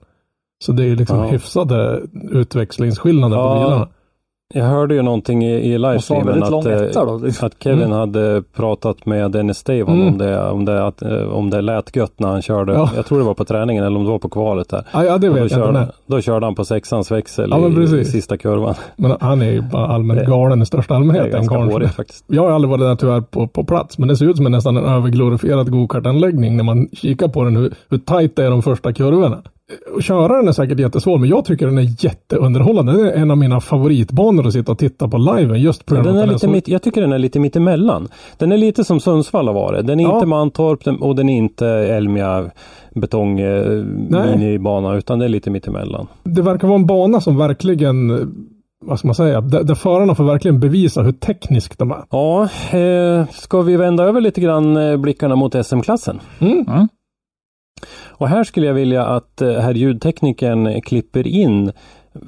Så 0.65 0.71
det 0.71 0.85
är 0.85 0.95
liksom 0.95 1.17
Ja. 1.19 1.25
hyfsade 1.25 2.01
utväxlingsskillnader 2.31 3.37
på 3.37 3.43
Ja. 3.43 3.53
bilarna. 3.65 3.87
Jag 4.53 4.65
hörde 4.65 4.95
ju 4.95 5.01
någonting 5.01 5.43
i, 5.45 5.53
i 5.73 5.77
livestreamen 5.77 6.43
att, 6.43 6.51
eh. 6.51 6.61
Det- 6.63 7.43
att 7.43 7.53
Kevin 7.63 7.79
Mm. 7.83 7.91
hade 7.97 8.43
pratat 8.55 9.05
med 9.05 9.31
Dennis 9.31 9.57
Stavon 9.57 9.95
Mm. 10.01 10.07
om, 10.07 10.17
det, 10.17 10.49
om, 10.49 10.65
det, 10.65 10.85
att, 10.87 11.01
eh, 11.01 11.21
om 11.33 11.49
det 11.49 11.61
lät 11.61 11.95
gött 11.95 12.19
när 12.19 12.27
han 12.27 12.41
körde. 12.41 12.73
Ja. 12.73 12.89
Jag 12.95 13.05
tror 13.05 13.17
det 13.17 13.23
var 13.23 13.33
på 13.33 13.45
träningen 13.45 13.83
eller 13.83 13.97
om 13.97 14.05
det 14.05 14.11
var 14.11 14.19
på 14.19 14.29
kvalet 14.29 14.69
där. 14.69 14.83
Ja, 14.93 15.03
ja 15.05 15.17
det 15.17 15.27
vet 15.29 15.33
då, 15.35 15.39
jag 15.39 15.45
inte. 15.45 15.55
körde, 15.55 15.71
nej. 15.71 15.87
då 16.07 16.21
körde 16.21 16.45
han 16.45 16.55
på 16.55 16.65
sexans 16.65 17.11
växel 17.11 17.49
Ja, 17.51 17.69
i, 17.97 17.99
i 17.99 18.05
sista 18.05 18.37
kurvan. 18.37 18.75
Men 18.95 19.13
han 19.19 19.41
är 19.41 19.51
ju 19.51 19.61
bara 19.61 19.87
allmänt 19.87 20.19
Det- 20.19 20.25
galen 20.25 20.61
i 20.61 20.65
största 20.65 20.93
Det 20.93 20.95
är 20.95 20.99
allmänhet. 20.99 21.31
ganska 21.31 21.55
karln. 21.55 21.71
hårigt 21.71 21.93
faktiskt. 21.95 22.25
Jag 22.27 22.41
har 22.41 22.51
aldrig 22.51 22.69
varit 22.69 22.81
där 22.81 22.95
tyvärr 22.95 23.21
på, 23.21 23.47
på 23.47 23.63
plats, 23.63 23.97
men 23.97 24.07
det 24.07 24.17
ser 24.17 24.25
ut 24.25 24.37
som 24.37 24.45
en 24.45 24.51
nästan 24.51 24.77
en 24.77 24.85
överglorifierad 24.85 25.71
gokartanläggning 25.71 26.57
när 26.57 26.63
man 26.63 26.87
kikar 26.93 27.27
på 27.27 27.43
den, 27.43 27.55
hur, 27.55 27.73
hur 27.89 27.97
tajt 27.97 28.35
det 28.35 28.45
är 28.45 28.49
de 28.49 28.61
första 28.61 28.93
kurvorna. 28.93 29.37
Och 29.95 30.03
köra 30.03 30.37
den 30.37 30.47
är 30.47 30.51
säkert 30.51 30.79
jättesvår, 30.79 31.17
men 31.17 31.29
jag 31.29 31.45
tycker 31.45 31.65
den 31.65 31.77
är 31.77 32.03
jätteunderhållande. 32.05 32.91
Det 33.03 33.11
är 33.11 33.21
en 33.21 33.31
av 33.31 33.37
mina 33.37 33.59
favoritbanor 33.61 34.47
att 34.47 34.53
sitta 34.53 34.71
och 34.71 34.77
titta 34.77 35.07
på 35.07 35.17
liven 35.17 35.61
just 35.61 35.85
på 35.85 35.97
av 35.97 36.03
Den 36.03 36.11
att 36.11 36.15
är 36.17 36.19
den 36.19 36.29
lite 36.29 36.39
så... 36.39 36.49
mitt, 36.49 36.67
jag 36.67 36.81
tycker 36.81 37.01
den 37.01 37.13
är 37.13 37.17
lite 37.19 37.39
mitt 37.39 37.55
emellan. 37.55 38.07
Den 38.37 38.51
är 38.51 38.57
lite 38.57 38.83
som 38.83 38.99
Sundsvall 38.99 39.47
har 39.47 39.53
varit. 39.53 39.87
Den 39.87 39.99
är 39.99 40.03
Ja. 40.03 40.13
inte 40.15 40.25
Mantorp 40.27 40.83
den- 40.83 41.01
och 41.01 41.15
den 41.15 41.29
är 41.29 41.37
inte 41.37 41.67
Elmia 41.67 42.45
betong 42.95 43.39
eh, 43.39 43.83
minibana 44.37 44.95
utan 44.95 45.19
det 45.19 45.25
är 45.25 45.29
lite 45.29 45.49
mitt 45.49 45.67
emellan. 45.67 46.07
Det 46.23 46.41
verkar 46.41 46.67
vara 46.67 46.79
en 46.79 46.85
bana 46.85 47.21
som 47.21 47.37
verkligen, 47.37 48.09
eh, 48.09 48.17
vad 48.85 48.99
ska 48.99 49.07
man 49.07 49.15
säga, 49.15 49.41
där, 49.41 49.63
där 49.63 49.75
förarna 49.75 50.15
får 50.15 50.23
verkligen 50.23 50.59
bevisa 50.59 51.01
hur 51.01 51.11
teknisk 51.11 51.77
de 51.77 51.91
är. 51.91 52.03
Ja, 52.09 52.43
eh, 52.77 53.25
ska 53.31 53.61
vi 53.61 53.77
vända 53.77 54.03
över 54.03 54.21
lite 54.21 54.41
grann 54.41 54.77
eh, 54.77 54.97
blickarna 54.97 55.35
mot 55.35 55.65
SM-klassen? 55.65 56.19
Mm. 56.39 56.65
Mm. 56.67 56.87
Och 58.07 58.27
här 58.27 58.43
skulle 58.43 58.67
jag 58.67 58.73
vilja 58.73 59.05
att 59.05 59.41
eh, 59.41 59.51
herr 59.51 59.73
ljudteknikern 59.73 60.81
klipper 60.81 61.27
in 61.27 61.71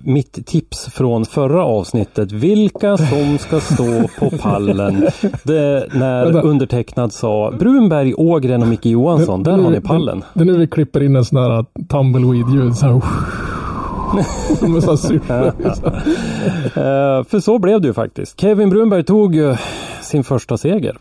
mitt 0.03 0.47
tips 0.47 0.85
från 0.85 1.25
förra 1.25 1.63
avsnittet. 1.63 2.31
Vilka 2.31 2.97
som 2.97 3.37
ska 3.37 3.59
stå 3.59 4.07
på 4.19 4.37
pallen. 4.41 5.07
Det, 5.43 5.87
när 5.93 6.45
undertecknad 6.45 7.13
sa 7.13 7.53
Brunberg, 7.59 8.13
Ågren 8.13 8.61
och 8.61 8.67
Micke 8.67 8.85
Johansson. 8.85 9.43
Där 9.43 9.57
har 9.57 9.69
ni 9.71 9.81
pallen. 9.81 10.23
Det 10.33 10.41
är 10.41 10.45
nu 10.45 10.57
vi 10.57 10.67
klipper 10.67 11.03
in 11.03 11.15
en 11.15 11.25
sån 11.25 11.37
här 11.37 11.65
tumbleweed-ljud. 11.89 12.75
Så 12.75 12.85
här, 12.85 13.01
så 14.81 14.97
syfte. 14.97 15.53
Eh, 16.63 17.23
för 17.23 17.39
så 17.39 17.59
blev 17.59 17.81
det 17.81 17.87
ju 17.87 17.93
faktiskt. 17.93 18.41
Kevin 18.41 18.69
Brunberg 18.69 19.03
tog 19.03 19.35
sin 20.01 20.23
första 20.23 20.57
seger. 20.57 20.97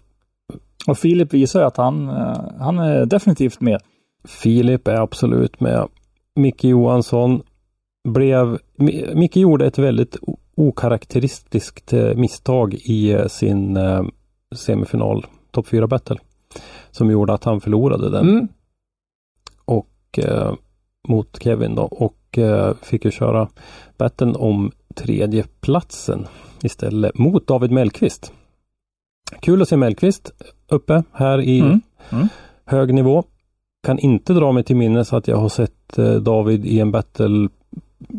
Och 0.87 0.99
Filip 0.99 1.35
visar 1.35 1.61
ju 1.61 1.67
att 1.67 1.77
han, 1.77 2.09
eh, 2.09 2.41
han 2.61 2.79
är 2.79 3.07
definitivt 3.07 3.61
med. 3.61 3.81
Filip 4.25 4.89
är 4.89 4.95
absolut 5.01 5.61
med. 5.61 5.89
Micke 6.35 6.65
Johansson 6.65 7.43
blev... 8.09 8.59
Mi- 8.77 9.15
Micke 9.15 9.37
gjorde 9.37 9.67
ett 9.67 9.79
väldigt 9.79 10.17
okaraktäristiskt 10.57 11.93
eh, 11.93 12.15
misstag 12.15 12.75
i 12.75 13.13
eh, 13.13 13.27
sin 13.27 13.77
eh, 13.77 14.03
semifinal, 14.55 15.27
topp 15.51 15.67
4 15.69 15.87
battle. 15.87 16.17
Som 16.91 17.11
gjorde 17.11 17.33
att 17.35 17.45
han 17.45 17.61
förlorade 17.61 18.11
den 18.11 18.29
Mm. 18.29 18.49
och, 19.65 20.19
eh, 20.19 20.55
mot 21.09 21.43
Kevin 21.43 21.75
då 21.75 21.83
och 21.83 22.39
eh, 22.39 22.75
fick 22.83 23.05
ju 23.05 23.11
köra 23.11 23.49
battlen 23.97 24.37
om 24.37 24.73
tredje 24.95 25.45
platsen 25.61 26.27
istället 26.63 27.19
mot 27.19 27.47
David 27.47 27.71
Mellqvist. 27.71 28.33
Kul 29.41 29.63
att 29.63 29.69
se 29.69 29.77
Mellqvist 29.77 30.33
uppe 30.69 31.03
här 31.13 31.41
i 31.41 31.61
Mm. 31.61 31.81
Mm. 32.11 32.29
hög 32.65 32.95
nivå. 32.95 33.25
Kan 33.87 33.99
inte 33.99 34.33
dra 34.33 34.53
mig 34.53 34.65
till 34.65 34.77
minnes 34.77 35.13
att 35.13 35.29
jag 35.29 35.37
har 35.37 35.49
sett 35.49 35.99
eh, 35.99 36.13
David 36.15 36.67
i 36.67 36.81
en 36.81 36.91
battle 36.93 37.49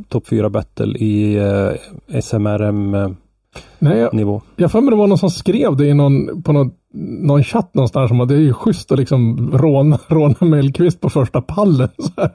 topp 0.09 0.27
4 0.27 0.49
battle 0.49 0.97
i 0.97 1.35
eh, 1.35 2.21
SMRM 2.21 2.93
eh, 2.93 3.09
Nej, 3.79 3.97
jag, 3.97 4.13
nivå. 4.13 4.41
jag 4.55 4.71
får 4.71 4.81
mig 4.81 4.89
det 4.89 4.95
var 4.97 5.07
någon 5.07 5.17
som 5.17 5.29
skrev 5.29 5.75
det 5.77 5.85
i 5.87 5.93
någon, 5.93 6.43
på 6.43 6.51
någon, 6.53 6.71
någon 7.21 7.43
chatt 7.43 7.73
någonstans 7.73 8.11
om 8.11 8.21
att 8.21 8.27
det 8.27 8.35
är 8.35 8.39
ju 8.39 8.53
schysst 8.53 8.91
att 8.91 8.99
liksom 8.99 9.51
råna, 9.53 9.99
råna 10.07 10.35
Mellqvist 10.39 11.01
på 11.01 11.09
första 11.09 11.41
pallen. 11.41 11.89
Så 11.97 12.09
här. 12.17 12.31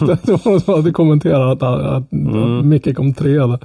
Det 0.26 0.32
var 0.32 0.50
någon 0.50 0.60
som 0.60 0.74
hade 0.74 0.90
kommenterat 0.90 1.62
att, 1.62 1.80
att, 1.80 2.12
Mm. 2.12 2.58
att 2.58 2.64
Micke 2.64 2.96
kom 2.96 3.14
trea 3.14 3.46
där. 3.46 3.58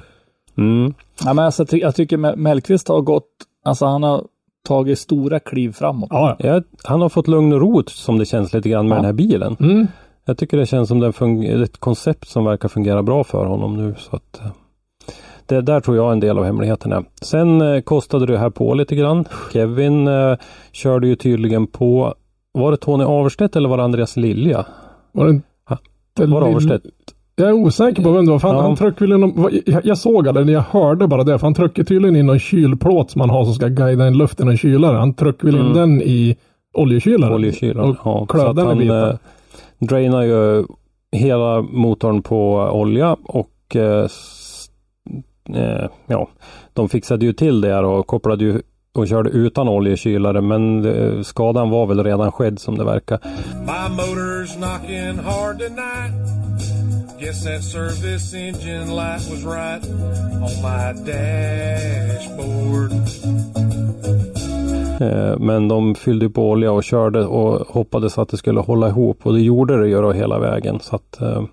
Mm. 0.58 0.94
Ja, 1.24 1.34
men 1.34 1.44
alltså, 1.44 1.62
jag 1.62 1.68
ty- 1.68 1.78
jag 1.80 1.94
tycker 1.94 2.16
Me- 2.18 2.36
Mellqvist 2.36 2.88
har 2.88 3.00
gått, 3.00 3.28
alltså 3.64 3.86
han 3.86 4.02
har 4.02 4.24
tagit 4.66 4.98
stora 4.98 5.40
kliv 5.40 5.72
framåt. 5.72 6.08
Ja, 6.12 6.36
ja. 6.38 6.46
Ja, 6.54 6.62
han 6.84 7.00
har 7.00 7.08
fått 7.08 7.28
lugn 7.28 7.52
och 7.52 7.60
ro 7.60 7.82
som 7.86 8.18
det 8.18 8.24
känns 8.26 8.52
lite 8.52 8.68
grann 8.68 8.88
med 8.88 8.96
Ja. 8.96 8.98
den 8.98 9.04
här 9.04 9.12
bilen. 9.12 9.56
Mm. 9.60 9.86
Jag 10.24 10.38
tycker 10.38 10.56
det 10.56 10.66
känns 10.66 10.88
som 10.88 11.00
det 11.00 11.10
fun- 11.10 11.62
ett 11.62 11.78
koncept 11.80 12.28
som 12.28 12.44
verkar 12.44 12.68
fungera 12.68 13.02
bra 13.02 13.24
för 13.24 13.46
honom 13.46 13.76
nu. 13.76 13.94
Så 13.98 14.16
att, 14.16 14.40
eh, 14.40 14.46
det 15.46 15.60
där 15.60 15.80
tror 15.80 15.96
jag 15.96 16.08
är 16.08 16.12
en 16.12 16.20
del 16.20 16.38
av 16.38 16.44
hemligheten 16.44 16.92
är. 16.92 17.04
Sen 17.22 17.60
eh, 17.60 17.80
kostade 17.80 18.26
det 18.26 18.38
här 18.38 18.50
på 18.50 18.74
lite 18.74 18.96
grann. 18.96 19.24
Kevin 19.52 20.08
eh, 20.08 20.36
körde 20.72 21.06
ju 21.06 21.16
tydligen 21.16 21.66
på, 21.66 22.14
var 22.52 22.70
det 22.70 22.76
Tony 22.76 23.04
Averstedt 23.04 23.56
eller 23.56 23.68
var 23.68 23.76
det 23.76 23.84
Andreas 23.84 24.16
Lilja? 24.16 24.66
Var 25.12 25.24
det 25.24 25.30
inte 25.30 25.46
Var 26.26 26.40
det 26.40 26.46
Averstedt? 26.46 26.84
Jag 27.38 27.48
är 27.48 27.52
osäker 27.52 28.02
på 28.02 28.12
vem 28.12 28.26
det 28.26 28.32
var. 28.32 28.38
För 28.38 28.48
han, 28.48 28.56
Ja. 28.56 28.62
han 28.62 28.76
tryckte 28.76 29.04
väl 29.04 29.12
in 29.12 29.20
någon, 29.20 29.50
jag, 29.66 29.86
jag 29.86 29.98
såg 29.98 30.34
det 30.34 30.52
jag 30.52 30.60
hörde 30.60 31.06
bara 31.06 31.24
det. 31.24 31.38
För 31.38 31.46
han 31.46 31.54
trycker 31.54 31.84
tydligen 31.84 32.16
in 32.16 32.26
någon 32.26 32.38
kylplåt 32.38 33.10
som 33.10 33.18
man 33.18 33.30
har 33.30 33.44
som 33.44 33.54
ska 33.54 33.68
guida 33.68 34.08
in 34.08 34.18
luften 34.18 34.48
i 34.48 34.50
en 34.50 34.56
kylare. 34.58 34.96
Han 34.96 35.14
tryckte 35.14 35.46
väl 35.46 35.54
in 35.54 35.60
Mm. 35.60 35.74
den 35.74 36.02
i 36.02 36.36
oljekylaren. 36.74 37.34
Oljekylaren. 37.34 37.90
Och 37.90 37.96
Ja, 38.04 38.26
klödde 38.26 38.60
så 38.62 38.68
att 38.68 38.78
den 38.78 38.82
i 38.82 38.88
han 38.88 39.08
eh, 39.10 39.16
drainar 39.78 40.22
ju 40.22 40.64
hela 41.12 41.62
motorn 41.62 42.22
på 42.22 42.54
olja 42.72 43.16
och 43.24 43.76
eh, 43.76 44.08
eh, 45.54 45.88
ja, 46.06 46.28
de 46.72 46.88
fixade 46.88 47.26
ju 47.26 47.32
till 47.32 47.60
det 47.60 47.78
och 47.78 48.06
kopplade 48.06 48.44
ju 48.44 48.60
och 48.94 49.08
körde 49.08 49.30
utan 49.30 49.68
oljekylare 49.68 50.40
men 50.40 50.84
eh, 50.84 51.22
skadan 51.22 51.70
var 51.70 51.86
väl 51.86 52.04
redan 52.04 52.32
skedd 52.32 52.58
som 52.58 52.78
det 52.78 52.84
verkar. 52.84 53.18
My 53.66 53.96
motor's 53.96 54.56
knocking 54.56 55.24
hard 55.24 55.58
tonight. 55.58 56.45
Guess 57.18 57.44
that 57.44 57.62
service 57.62 58.34
engine 58.34 58.90
light 58.90 59.20
was 59.30 59.44
right 59.44 59.82
on 60.42 60.62
my 60.62 60.92
dashboard. 61.12 62.92
Eh, 65.00 65.38
men 65.38 65.68
de 65.68 65.94
fyllde 65.94 66.30
på 66.30 66.50
olja 66.50 66.72
och 66.72 66.84
körde 66.84 67.24
och 67.24 67.68
hoppades 67.68 68.18
att 68.18 68.28
det 68.28 68.36
skulle 68.36 68.60
hålla 68.60 68.88
ihop 68.88 69.26
och 69.26 69.32
det 69.32 69.40
gjorde 69.40 69.80
det 69.80 69.88
ju 69.88 70.02
då 70.02 70.12
hela 70.12 70.38
vägen. 70.38 70.80
Så 70.80 70.96
att 70.96 71.20
eh, 71.20 71.44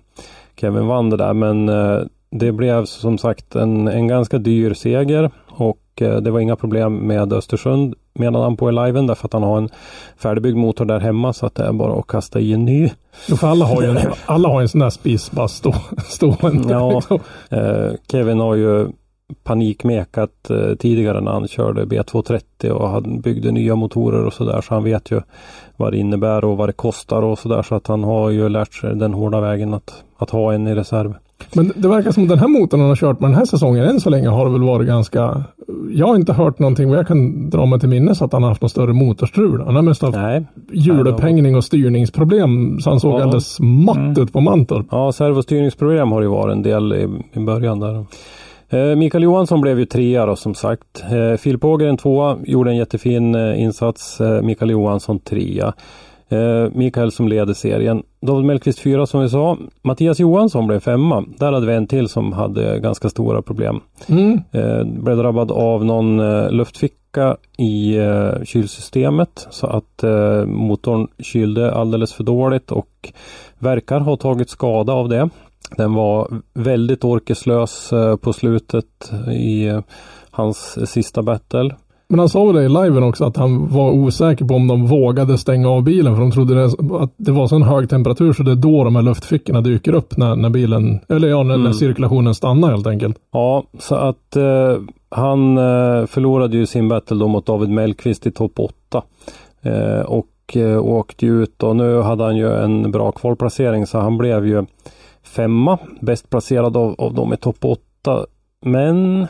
Kevin 0.56 0.86
vann 0.86 1.10
det 1.10 1.16
där 1.16 1.32
men 1.32 1.68
eh, 1.68 1.98
det 2.30 2.52
blev 2.52 2.84
som 2.84 3.18
sagt 3.18 3.56
en, 3.56 3.88
en 3.88 4.08
ganska 4.08 4.38
dyr 4.38 4.74
seger 4.74 5.30
och 5.46 5.80
det 5.96 6.30
var 6.30 6.40
inga 6.40 6.56
problem 6.56 6.94
med 6.96 7.32
Östersund 7.32 7.94
medan 8.14 8.42
han 8.42 8.56
på 8.56 8.68
i 8.68 8.72
liven 8.72 9.06
därför 9.06 9.28
att 9.28 9.32
han 9.32 9.42
har 9.42 9.58
en 9.58 9.68
färdigbyggd 10.16 10.56
motor 10.56 10.84
där 10.84 11.00
hemma 11.00 11.32
så 11.32 11.46
att 11.46 11.54
det 11.54 11.64
är 11.64 11.72
bara 11.72 11.98
att 11.98 12.06
kasta 12.06 12.40
i 12.40 12.52
en 12.52 12.64
ny. 12.64 12.90
Jo, 13.26 13.36
för 13.36 13.48
alla 13.48 13.64
har 13.64 13.82
ju 13.82 13.88
en, 13.88 13.98
alla 14.26 14.48
har 14.48 14.62
en 14.62 14.68
sån 14.68 14.80
där 14.80 14.90
spis 14.90 15.30
bara 15.30 15.48
stå, 15.48 15.74
stående. 16.08 16.72
Ja. 16.72 17.02
Eh, 17.50 17.92
Kevin 18.10 18.40
har 18.40 18.54
ju 18.54 18.88
panikmekat 19.42 20.50
eh, 20.50 20.74
tidigare 20.74 21.20
när 21.20 21.32
han 21.32 21.48
körde 21.48 21.84
B230 21.84 22.68
och 22.68 22.88
han 22.88 23.20
byggde 23.20 23.50
nya 23.50 23.74
motorer 23.74 24.24
och 24.24 24.32
sådär 24.32 24.60
så 24.60 24.74
han 24.74 24.84
vet 24.84 25.10
ju 25.10 25.20
vad 25.76 25.92
det 25.92 25.98
innebär 25.98 26.44
och 26.44 26.56
vad 26.56 26.68
det 26.68 26.72
kostar 26.72 27.22
och 27.22 27.38
sådär 27.38 27.62
så 27.62 27.74
att 27.74 27.86
han 27.86 28.04
har 28.04 28.30
ju 28.30 28.48
lärt 28.48 28.74
sig 28.74 28.96
den 28.96 29.14
hårda 29.14 29.40
vägen 29.40 29.74
att, 29.74 30.04
att 30.16 30.30
ha 30.30 30.54
en 30.54 30.66
i 30.66 30.74
reserv. 30.74 31.14
Men 31.54 31.72
det 31.76 31.88
verkar 31.88 32.10
som 32.12 32.22
att 32.22 32.28
den 32.28 32.38
här 32.38 32.48
motorn 32.48 32.80
han 32.80 32.88
har 32.88 32.96
kört 32.96 33.20
med 33.20 33.30
den 33.30 33.36
här 33.38 33.44
säsongen 33.44 33.84
än 33.84 34.00
så 34.00 34.10
länge 34.10 34.28
har 34.28 34.44
det 34.46 34.52
väl 34.52 34.62
varit 34.62 34.86
ganska... 34.86 35.44
Jag 35.90 36.06
har 36.06 36.16
inte 36.16 36.32
hört 36.32 36.58
någonting 36.58 36.88
vad 36.88 36.98
jag 36.98 37.06
kan 37.08 37.50
dra 37.50 37.66
mig 37.66 37.80
till 37.80 37.88
minnes 37.88 38.22
att 38.22 38.32
han 38.32 38.42
har 38.42 38.50
haft 38.50 38.62
någon 38.62 38.68
större 38.68 38.92
motorstrul. 38.92 39.62
Han 39.66 39.74
har 39.76 39.82
mest 39.82 40.02
haft 40.02 40.16
Nej. 40.16 40.44
hjulupphängning 40.72 41.56
och 41.56 41.64
styrningsproblem 41.64 42.80
så 42.80 42.90
han 42.90 43.00
såg 43.00 43.12
Ja. 43.20 43.22
alldeles 43.22 43.60
matt 43.60 43.96
Mm. 43.96 44.22
ut 44.22 44.32
på 44.32 44.40
Mantorp. 44.40 44.86
Ja, 44.90 45.12
servostyrningsproblem 45.12 46.12
har 46.12 46.22
ju 46.22 46.28
varit 46.28 46.52
en 46.52 46.62
del 46.62 46.92
i, 46.92 47.08
i 47.32 47.44
början 47.44 47.80
där. 47.80 48.06
Eh, 48.68 48.96
Mikael 48.96 49.22
Johansson 49.24 49.60
blev 49.60 49.78
ju 49.78 49.84
trea 49.86 50.26
då 50.26 50.36
som 50.36 50.54
sagt. 50.54 51.04
Eh, 51.12 51.36
Filip 51.36 51.64
Ågren 51.64 51.96
tvåa, 51.96 52.36
gjorde 52.44 52.70
en 52.70 52.76
jättefin 52.76 53.34
eh, 53.34 53.62
insats. 53.62 54.20
Eh, 54.20 54.42
Mikael 54.42 54.70
Johansson 54.70 55.18
trea. 55.18 55.72
Eh, 56.28 56.68
Mikael 56.72 57.12
som 57.12 57.28
leder 57.28 57.54
serien. 57.54 58.02
David 58.20 58.44
Mellqvist 58.44 58.78
fyra 58.78 59.06
som 59.06 59.20
vi 59.20 59.28
sa. 59.28 59.58
Mattias 59.82 60.20
Johansson 60.20 60.66
blev 60.66 60.80
femma. 60.80 61.24
Där 61.38 61.52
hade 61.52 61.66
vi 61.66 61.74
en 61.74 61.86
till 61.86 62.08
som 62.08 62.32
hade 62.32 62.80
ganska 62.80 63.08
stora 63.08 63.42
problem. 63.42 63.80
Mm. 64.08 64.40
Eh, 64.52 64.84
blev 64.84 65.16
drabbad 65.16 65.52
av 65.52 65.84
någon 65.84 66.20
eh, 66.20 66.50
luftficka 66.50 67.36
i 67.58 67.96
eh, 67.96 68.44
kylsystemet 68.44 69.46
så 69.50 69.66
att 69.66 70.02
eh, 70.02 70.44
motorn 70.44 71.08
kylde 71.18 71.74
alldeles 71.74 72.12
för 72.12 72.24
dåligt 72.24 72.72
och 72.72 73.12
verkar 73.58 74.00
ha 74.00 74.16
tagit 74.16 74.50
skada 74.50 74.92
av 74.92 75.08
det. 75.08 75.28
Den 75.76 75.94
var 75.94 76.28
väldigt 76.54 77.04
orkeslös 77.04 77.92
på 78.20 78.32
slutet 78.32 79.12
i 79.32 79.80
hans 80.30 80.90
sista 80.90 81.22
battle. 81.22 81.74
Men 82.08 82.18
han 82.18 82.28
sa 82.28 82.44
väl 82.44 82.54
det 82.54 82.62
i 82.62 82.68
liven 82.68 83.02
också 83.02 83.24
att 83.24 83.36
han 83.36 83.68
var 83.68 83.90
osäker 83.90 84.44
på 84.44 84.54
om 84.54 84.66
de 84.66 84.86
vågade 84.86 85.38
stänga 85.38 85.68
av 85.68 85.82
bilen 85.82 86.14
för 86.14 86.22
de 86.22 86.30
trodde 86.30 86.54
det, 86.54 86.64
att 87.00 87.14
det 87.16 87.32
var 87.32 87.46
så 87.46 87.56
en 87.56 87.62
hög 87.62 87.90
temperatur 87.90 88.32
så 88.32 88.42
det 88.42 88.50
är 88.50 88.56
då 88.56 88.84
de 88.84 88.96
här 88.96 89.02
luftfickorna 89.02 89.60
dyker 89.60 89.92
upp 89.92 90.16
när, 90.16 90.36
när 90.36 90.50
bilen, 90.50 91.00
eller 91.08 91.28
ja, 91.28 91.42
när, 91.42 91.56
när 91.56 91.72
cirkulationen 91.72 92.34
stannar 92.34 92.70
helt 92.70 92.86
enkelt. 92.86 93.16
Ja, 93.32 93.64
så 93.78 93.94
att 93.94 94.36
eh, 94.36 94.76
han 95.08 95.58
eh, 95.58 96.06
förlorade 96.06 96.56
ju 96.56 96.66
sin 96.66 96.88
battle 96.88 97.16
då 97.16 97.28
mot 97.28 97.46
David 97.46 97.70
Mellqvist 97.70 98.26
i 98.26 98.30
topp 98.30 98.60
8. 98.60 99.02
Eh, 99.62 100.00
och 100.00 100.56
eh, 100.56 100.84
åkte 100.84 101.26
ju 101.26 101.42
ut 101.42 101.62
och 101.62 101.76
nu 101.76 102.00
hade 102.00 102.24
han 102.24 102.36
ju 102.36 102.52
en 102.52 102.90
bra 102.90 103.12
kvalplacering 103.12 103.86
så 103.86 103.98
han 103.98 104.18
blev 104.18 104.46
ju 104.46 104.64
femma, 105.22 105.78
bäst 106.00 106.30
placerad 106.30 106.76
av, 106.76 106.94
av 106.98 107.14
dem 107.14 107.32
i 107.32 107.36
topp 107.36 107.64
8. 107.64 108.26
Men 108.60 109.26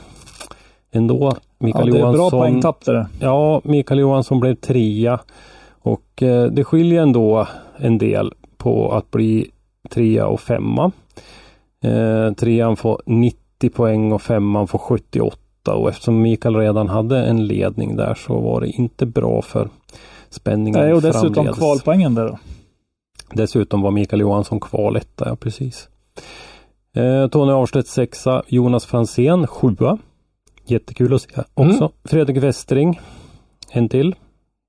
ändå, 0.92 1.36
Ja, 1.64 1.84
Mikael 1.84 1.90
det 1.90 1.98
är 1.98 2.02
bra 2.02 2.14
Johansson. 2.16 2.40
poängtapp 2.40 2.84
det 2.84 2.92
där. 2.92 3.06
Ja, 3.20 3.60
Mikael 3.64 4.00
Johansson 4.00 4.40
blev 4.40 4.54
trea. 4.54 5.20
Och 5.82 6.22
eh, 6.22 6.44
det 6.44 6.64
skiljer 6.64 7.02
ändå 7.02 7.46
en 7.76 7.98
del 7.98 8.32
på 8.56 8.92
att 8.92 9.10
bli 9.10 9.50
trea 9.90 10.26
och 10.26 10.40
femma. 10.40 10.92
Eh, 11.84 12.32
trean 12.32 12.76
får 12.76 13.02
90 13.06 13.70
poäng 13.70 14.12
och 14.12 14.22
femman 14.22 14.66
får 14.66 14.78
78. 14.78 15.38
Och 15.66 15.88
eftersom 15.88 16.22
Mikael 16.22 16.56
redan 16.56 16.88
hade 16.88 17.24
en 17.24 17.46
ledning 17.46 17.96
där 17.96 18.14
så 18.14 18.40
var 18.40 18.60
det 18.60 18.68
inte 18.68 19.06
bra 19.06 19.42
för 19.42 19.68
spänningen 20.30 20.80
Nej, 20.80 20.92
och 20.92 21.02
dessutom 21.02 21.34
framledes. 21.34 21.58
kvalpoängen 21.58 22.14
där 22.14 22.26
då. 22.28 22.38
Dessutom 23.32 23.82
var 23.82 23.90
Mikael 23.90 24.20
Johansson 24.20 24.60
kvaletta, 24.60 25.28
ja 25.28 25.36
precis. 25.36 25.88
Eh, 26.96 27.26
Tony 27.28 27.52
Ahlstedt 27.52 27.88
sexa, 27.88 28.42
Jonas 28.48 28.86
Fransén 28.86 29.46
sjua. 29.46 29.98
Jättekul 30.66 31.14
att 31.14 31.22
se 31.22 31.28
också. 31.54 31.90
Fredrik 32.04 32.36
Westring, 32.36 33.00
en 33.70 33.88
till. 33.88 34.14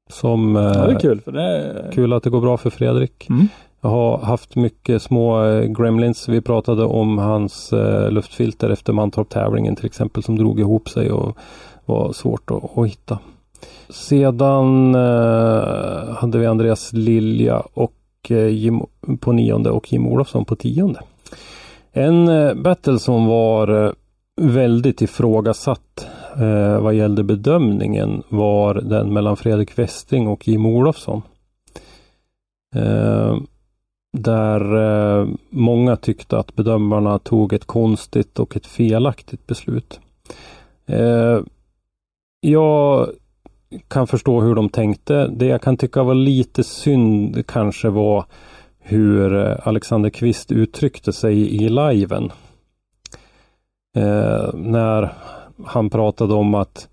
Som, 0.09 0.55
eh, 0.55 0.61
Ja, 0.61 0.87
det 0.87 0.93
är 0.93 0.99
kul. 0.99 1.21
För 1.21 1.31
det 1.31 1.41
är... 1.41 1.91
kul 1.91 2.13
att 2.13 2.23
det 2.23 2.29
går 2.29 2.41
bra 2.41 2.57
för 2.57 2.69
Fredrik. 2.69 3.29
Mm. 3.29 3.47
Jag 3.81 3.89
har 3.89 4.17
haft 4.17 4.55
mycket 4.55 5.01
små 5.01 5.45
eh, 5.45 5.63
gremlins. 5.63 6.29
Vi 6.29 6.41
pratade 6.41 6.83
om 6.83 7.17
hans 7.17 7.73
eh, 7.73 8.11
luftfilter 8.11 8.69
efter 8.69 8.93
Mantorp-tävlingen 8.93 9.75
till 9.75 9.85
exempel 9.85 10.23
som 10.23 10.37
drog 10.37 10.59
ihop 10.59 10.89
sig 10.89 11.11
och 11.11 11.37
var 11.85 12.13
svårt 12.13 12.51
att, 12.51 12.77
att 12.77 12.87
hitta. 12.87 13.19
Sedan 13.89 14.95
eh, 14.95 16.15
hade 16.15 16.37
vi 16.37 16.45
Andreas 16.45 16.93
Lilja 16.93 17.63
och 17.73 17.93
eh, 18.29 18.47
Jim 18.47 18.81
på 19.19 19.31
nionde 19.31 19.69
och 19.69 19.93
Jim 19.93 20.07
Olofsson 20.07 20.45
på 20.45 20.55
tionde. 20.55 20.99
En 21.91 22.27
eh, 22.27 22.53
battle 22.53 22.99
som 22.99 23.25
var 23.25 23.85
eh, 23.85 23.91
väldigt 24.41 25.01
ifrågasatt 25.01 26.07
eh, 26.39 26.81
vad 26.81 26.93
gällde 26.93 27.23
bedömningen 27.23 28.23
var 28.29 28.73
den 28.73 29.13
mellan 29.13 29.37
Fredrik 29.37 29.79
Westing 29.79 30.27
och 30.27 30.47
Jim 30.47 30.65
Olofsson. 30.65 31.21
Eh, 32.75 33.37
där 34.17 34.75
eh, 34.75 35.27
många 35.49 35.95
tyckte 35.95 36.37
att 36.37 36.55
bedömarna 36.55 37.19
tog 37.19 37.53
ett 37.53 37.65
konstigt 37.65 38.39
och 38.39 38.55
ett 38.55 38.65
felaktigt 38.65 39.47
beslut. 39.47 39.99
Eh, 40.85 41.39
jag 42.39 43.09
kan 43.87 44.07
förstå 44.07 44.41
hur 44.41 44.55
de 44.55 44.69
tänkte. 44.69 45.27
Det 45.27 45.45
jag 45.45 45.61
kan 45.61 45.77
tycka 45.77 46.03
var 46.03 46.13
lite 46.13 46.63
synd 46.63 47.47
kanske 47.47 47.89
var 47.89 48.25
hur 48.79 49.35
eh, 49.35 49.67
Alexander 49.67 50.09
Kvist 50.09 50.51
uttryckte 50.51 51.13
sig 51.13 51.63
i 51.63 51.69
liven. 51.69 52.31
Eh, 53.95 54.53
när 54.53 55.13
han 55.65 55.89
pratade 55.89 56.33
om 56.33 56.55
att 56.55 56.87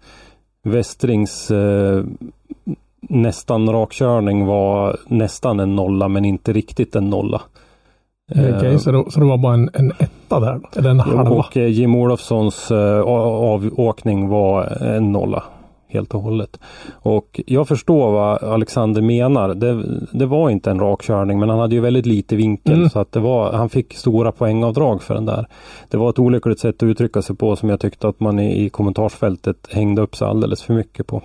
Westrings 0.64 1.50
eh, 1.50 2.04
nästan 3.00 3.72
rakkörning 3.72 4.46
var 4.46 4.96
nästan 5.06 5.60
en 5.60 5.76
nolla 5.76 6.08
men 6.08 6.24
inte 6.24 6.52
riktigt 6.52 6.96
en 6.96 7.10
nolla. 7.10 7.42
Okej, 8.30 8.72
Eh, 8.72 8.78
så, 8.78 8.92
det, 8.92 9.10
så 9.10 9.20
det 9.20 9.26
var 9.26 9.38
bara 9.38 9.54
en, 9.54 9.70
en 9.72 9.92
etta 9.98 10.40
där? 10.40 10.60
Eller 10.76 10.90
en 10.90 11.00
halva? 11.00 11.30
Och 11.30 11.56
Jim 11.56 11.94
Olofssons 11.94 12.70
eh, 12.70 13.00
avåkning 13.00 14.28
var 14.28 14.82
en 14.82 15.12
nolla 15.12 15.42
helt 15.92 16.14
och 16.14 16.20
hållet. 16.22 16.60
Och 16.92 17.40
jag 17.46 17.68
förstår 17.68 18.12
vad 18.12 18.42
Alexander 18.42 19.02
menar. 19.02 19.54
Det, 19.54 19.84
det 20.18 20.26
var 20.26 20.50
inte 20.50 20.70
en 20.70 20.80
rak 20.80 21.02
körning 21.02 21.38
men 21.38 21.48
han 21.48 21.58
hade 21.58 21.74
ju 21.74 21.80
väldigt 21.80 22.06
lite 22.06 22.36
vinkel 22.36 22.74
Mm. 22.74 22.90
så 22.90 22.98
att 23.00 23.12
det 23.12 23.20
var, 23.20 23.52
han 23.52 23.68
fick 23.68 23.94
stora 23.94 24.32
poängavdrag 24.32 25.02
för 25.02 25.14
den 25.14 25.26
där. 25.26 25.46
Det 25.90 25.96
var 25.96 26.10
ett 26.10 26.18
olyckligt 26.18 26.58
sätt 26.60 26.76
att 26.76 26.82
uttrycka 26.82 27.22
sig 27.22 27.36
på 27.36 27.56
som 27.56 27.68
jag 27.68 27.80
tyckte 27.80 28.08
att 28.08 28.20
man 28.20 28.38
i, 28.38 28.64
i 28.64 28.70
kommentarsfältet 28.70 29.56
hängde 29.70 30.02
upp 30.02 30.16
sig 30.16 30.28
alldeles 30.28 30.62
för 30.62 30.74
mycket 30.74 31.06
på. 31.06 31.22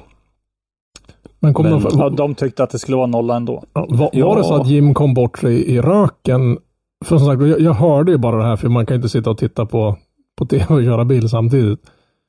Men 1.39 1.53
kom 1.53 1.65
Men- 1.65 1.83
de, 1.83 1.89
Ja, 1.99 2.09
de 2.09 2.35
tyckte 2.35 2.63
att 2.63 2.69
det 2.69 2.79
skulle 2.79 2.97
vara 2.97 3.07
nolla 3.07 3.35
ändå. 3.35 3.63
Ja, 3.73 3.85
var, 3.89 4.09
Ja. 4.13 4.27
var 4.27 4.37
det 4.37 4.43
så 4.43 4.55
att 4.55 4.67
Jim 4.67 4.93
kom 4.93 5.13
bort 5.13 5.39
sig 5.39 5.65
i 5.71 5.81
röken? 5.81 6.57
För 7.05 7.17
som 7.17 7.27
sagt, 7.27 7.41
jag, 7.41 7.59
jag 7.61 7.73
hörde 7.73 8.11
ju 8.11 8.17
bara 8.17 8.37
det 8.37 8.43
här 8.43 8.55
för 8.55 8.69
man 8.69 8.85
kan 8.85 8.95
inte 8.95 9.09
sitta 9.09 9.29
och 9.29 9.37
titta 9.37 9.65
på, 9.65 9.95
på 10.37 10.45
tv 10.45 10.65
och 10.75 10.81
köra 10.83 11.05
bil 11.05 11.29
samtidigt. 11.29 11.79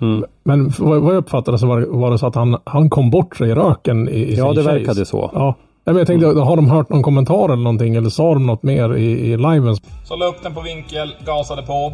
Mm. 0.02 0.24
Men 0.44 0.72
vad 0.78 0.96
jag 0.96 1.14
uppfattade 1.16 1.58
så 1.58 1.66
var 1.66 1.80
det, 1.80 1.86
var 1.86 2.10
det 2.10 2.18
så 2.18 2.26
att 2.26 2.34
han, 2.34 2.56
han 2.64 2.90
kom 2.90 3.10
bort 3.10 3.36
sig 3.36 3.50
i 3.50 3.54
röken 3.54 4.08
i, 4.08 4.12
i 4.12 4.34
Ja, 4.36 4.46
sin 4.46 4.54
det 4.54 4.62
chase. 4.62 4.78
verkade 4.78 5.06
så. 5.06 5.30
Ja. 5.34 5.54
Nej, 5.84 5.94
men 5.94 5.96
jag 5.96 6.06
tänkte, 6.06 6.26
har 6.26 6.56
de 6.56 6.70
hört 6.70 6.88
någon 6.88 7.02
kommentar 7.02 7.44
eller 7.44 7.62
någonting 7.62 7.94
eller 7.96 8.10
sa 8.10 8.34
de 8.34 8.46
något 8.46 8.62
mer 8.62 8.96
i, 8.96 9.04
i 9.32 9.36
liven? 9.36 9.76
Så 10.04 10.16
la 10.16 10.26
upp 10.26 10.42
den 10.42 10.54
på 10.54 10.60
vinkel, 10.60 11.14
gasade 11.26 11.62
på. 11.62 11.92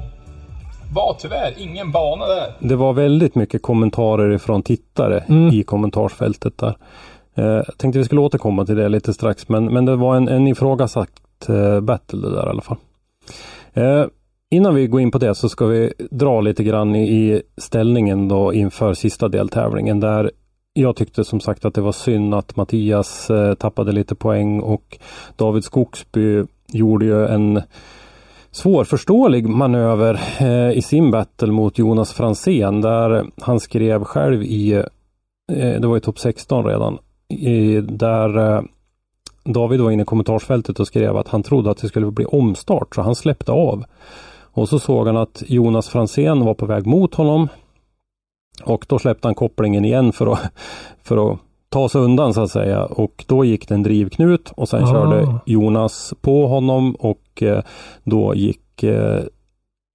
Var 0.94 1.16
tyvärr 1.18 1.54
ingen 1.58 1.92
bana 1.92 2.26
där. 2.26 2.52
Det 2.60 2.76
var 2.76 2.92
väldigt 2.92 3.34
mycket 3.34 3.62
kommentarer 3.62 4.30
ifrån 4.32 4.62
tittare 4.62 5.18
Mm. 5.28 5.48
i 5.54 5.62
kommentarsfältet 5.62 6.58
där. 6.58 6.76
Eh, 7.34 7.44
jag 7.44 7.78
tänkte 7.78 7.98
vi 7.98 8.04
skulle 8.04 8.20
återkomma 8.20 8.64
till 8.66 8.76
det 8.76 8.88
lite 8.88 9.14
strax 9.14 9.48
men, 9.48 9.64
men 9.64 9.84
det 9.84 9.96
var 9.96 10.16
en, 10.16 10.28
en 10.28 10.46
ifrågasatt 10.48 11.08
eh, 11.48 11.80
battle 11.80 12.20
det 12.28 12.34
där 12.34 12.46
i 12.46 12.50
alla 12.50 12.62
fall. 12.62 12.76
Innan 14.54 14.74
vi 14.74 14.86
går 14.86 15.00
in 15.00 15.10
på 15.10 15.18
det 15.18 15.34
så 15.34 15.48
ska 15.48 15.66
vi 15.66 15.92
dra 16.10 16.40
lite 16.40 16.64
grann 16.64 16.96
i, 16.96 17.42
ställningen 17.56 18.28
då 18.28 18.52
inför 18.52 18.94
sista 18.94 19.28
deltävlingen 19.28 20.00
där 20.00 20.30
jag 20.72 20.96
tyckte 20.96 21.24
som 21.24 21.40
sagt 21.40 21.64
att 21.64 21.74
det 21.74 21.80
var 21.80 21.92
synd 21.92 22.34
att 22.34 22.56
Mattias 22.56 23.30
eh, 23.30 23.54
tappade 23.54 23.92
lite 23.92 24.14
poäng 24.14 24.60
och 24.60 24.98
David 25.36 25.64
Skogsby 25.64 26.44
gjorde 26.72 27.04
ju 27.04 27.26
en 27.26 27.62
svårförståelig 28.50 29.48
manöver 29.48 30.20
eh, 30.40 30.78
i 30.78 30.82
sin 30.82 31.10
battle 31.10 31.52
mot 31.52 31.78
Jonas 31.78 32.12
Fransén 32.12 32.80
där 32.80 33.26
han 33.40 33.60
skrev 33.60 34.04
själv 34.04 34.42
i, 34.42 34.72
eh, 35.52 35.80
det 35.80 35.86
var 35.86 35.96
i 35.96 36.00
topp 36.00 36.18
16 36.18 36.64
redan, 36.64 36.98
i, 37.28 37.80
där 37.80 38.56
eh, 38.56 38.62
David 39.44 39.80
var 39.80 39.90
inne 39.90 40.02
i 40.02 40.06
kommentarsfältet 40.06 40.80
och 40.80 40.86
skrev 40.86 41.16
att 41.16 41.28
han 41.28 41.42
trodde 41.42 41.70
att 41.70 41.80
det 41.80 41.88
skulle 41.88 42.10
bli 42.10 42.24
omstart 42.24 42.94
så 42.94 43.02
han 43.02 43.14
släppte 43.14 43.52
av. 43.52 43.84
Och 44.54 44.68
så 44.68 44.78
såg 44.78 45.06
han 45.06 45.16
att 45.16 45.42
Jonas 45.46 45.88
Fransén 45.88 46.44
var 46.44 46.54
på 46.54 46.66
väg 46.66 46.86
mot 46.86 47.14
honom 47.14 47.48
och 48.64 48.86
då 48.88 48.98
släppte 48.98 49.28
han 49.28 49.34
kopplingen 49.34 49.84
igen 49.84 50.12
för 50.12 50.32
att, 50.32 50.40
för 51.02 51.32
att 51.32 51.38
ta 51.68 51.88
sig 51.88 52.00
undan 52.00 52.34
så 52.34 52.40
att 52.42 52.50
säga 52.50 52.84
och 52.84 53.24
då 53.28 53.44
gick 53.44 53.68
det 53.68 53.74
en 53.74 53.82
drivknut 53.82 54.52
och 54.56 54.68
sen 54.68 54.82
Ah. 54.84 54.92
körde 54.92 55.38
Jonas 55.46 56.14
på 56.20 56.46
honom 56.46 56.94
och 56.94 57.42
eh, 57.42 57.62
då 58.04 58.34
gick 58.34 58.82
eh, 58.82 59.20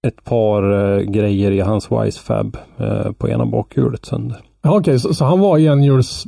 ett 0.07 0.23
par 0.23 0.93
eh, 0.97 0.99
grejer 1.01 1.51
i 1.51 1.59
hans 1.59 1.91
Wisefab 1.91 2.57
eh, 2.77 3.11
på 3.11 3.29
ena 3.29 3.45
bakhjulet 3.45 4.05
sönder. 4.05 4.37
Ja, 4.61 4.77
Okej, 4.77 4.99
så, 4.99 5.13
så 5.13 5.25
han 5.25 5.39
var 5.39 5.57
enhjuls 5.57 6.23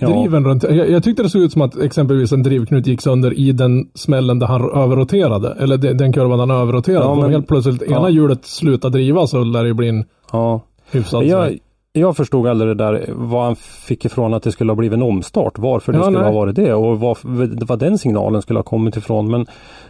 driven 0.00 0.44
runt. 0.44 0.62
Jag, 0.62 0.90
jag 0.90 1.02
tyckte 1.02 1.22
det 1.22 1.30
såg 1.30 1.42
ut 1.42 1.52
som 1.52 1.62
att 1.62 1.76
exempelvis 1.76 2.32
en 2.32 2.42
drivknut 2.42 2.86
gick 2.86 3.00
sönder 3.00 3.38
i 3.38 3.52
den 3.52 3.88
smällen 3.94 4.38
där 4.38 4.46
han 4.46 4.70
överroterade. 4.70 5.56
Eller 5.60 5.76
den, 5.76 5.96
den 5.96 6.12
kurvan 6.12 6.38
han 6.38 6.50
överroterade. 6.50 7.04
Ja, 7.04 7.10
Om 7.10 7.20
men- 7.20 7.30
helt 7.30 7.48
plötsligt 7.48 7.82
ja. 7.88 7.96
ena 7.98 8.10
hjulet 8.10 8.44
slutar 8.44 8.90
driva 8.90 9.26
så 9.26 9.44
lär 9.44 9.62
det 9.62 9.68
ju 9.68 9.74
bli 9.74 9.88
en 9.88 10.04
Ja, 10.32 10.60
hyfsad 10.90 11.24
jag, 11.24 11.58
jag 11.92 12.16
förstod 12.16 12.46
aldrig 12.46 12.70
det 12.76 12.84
där 12.84 13.04
vad 13.14 13.44
han 13.44 13.56
fick 13.56 14.04
ifrån 14.04 14.34
att 14.34 14.42
det 14.42 14.52
skulle 14.52 14.70
ha 14.72 14.76
blivit 14.76 14.96
en 14.96 15.02
omstart. 15.02 15.58
Varför 15.58 15.92
det 15.92 15.98
Ja, 15.98 16.04
skulle 16.04 16.18
nej. 16.18 16.28
ha 16.32 16.40
varit 16.40 16.56
det 16.56 16.74
och 16.74 17.00
var, 17.00 17.18
vad 17.66 17.78
den 17.78 17.98
signalen 17.98 18.42
skulle 18.42 18.58
ha 18.58 18.64
kommit 18.64 18.96
ifrån. 18.96 19.30
Men, 19.30 19.46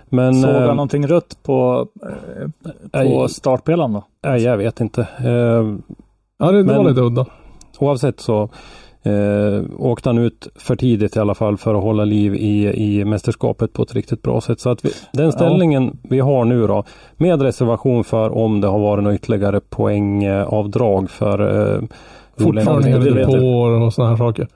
men 0.08 0.34
Såg 0.34 0.50
eh, 0.50 0.56
han 0.60 0.76
någonting 0.76 1.06
rött 1.06 1.38
på, 1.42 1.86
eh, 2.02 2.48
på 2.90 2.98
nej, 3.20 3.28
startpelaren 3.28 3.92
då? 3.92 4.04
nej, 4.24 4.42
jag 4.42 4.56
vet 4.56 4.80
inte. 4.80 5.00
Eh, 5.18 5.74
Ja, 6.40 6.50
det, 6.52 6.62
det 6.62 6.72
var 6.74 6.82
men- 6.82 6.86
lite 6.86 7.00
udda. 7.00 7.26
Oavsett 7.78 8.20
så 8.20 8.48
eh, 9.08 9.62
åkte 9.78 10.08
han 10.08 10.18
ut 10.18 10.48
för 10.54 10.76
tidigt 10.76 11.16
i 11.16 11.18
alla 11.18 11.34
fall 11.34 11.56
för 11.56 11.74
att 11.74 11.82
hålla 11.82 12.04
liv 12.04 12.34
i, 12.34 12.72
i 12.74 13.04
mästerskapet 13.04 13.72
på 13.72 13.82
ett 13.82 13.94
riktigt 13.94 14.22
bra 14.22 14.40
sätt. 14.40 14.60
Så 14.60 14.70
att 14.70 14.84
vi, 14.84 14.90
den 15.12 15.32
ställningen 15.32 15.98
vi 16.02 16.20
har 16.20 16.44
nu 16.44 16.66
då 16.66 16.84
med 17.16 17.42
reservation 17.42 18.04
för 18.04 18.36
om 18.36 18.60
det 18.60 18.68
har 18.68 18.78
varit 18.78 19.04
något 19.04 19.14
ytterligare 19.14 19.60
poängavdrag 19.60 21.10
för 21.10 21.72
eh, 21.74 21.82
Fortfarande 22.38 23.26
på 23.26 23.32
och 23.62 23.94
sådana 23.94 24.10
här 24.10 24.16
saker. 24.16 24.48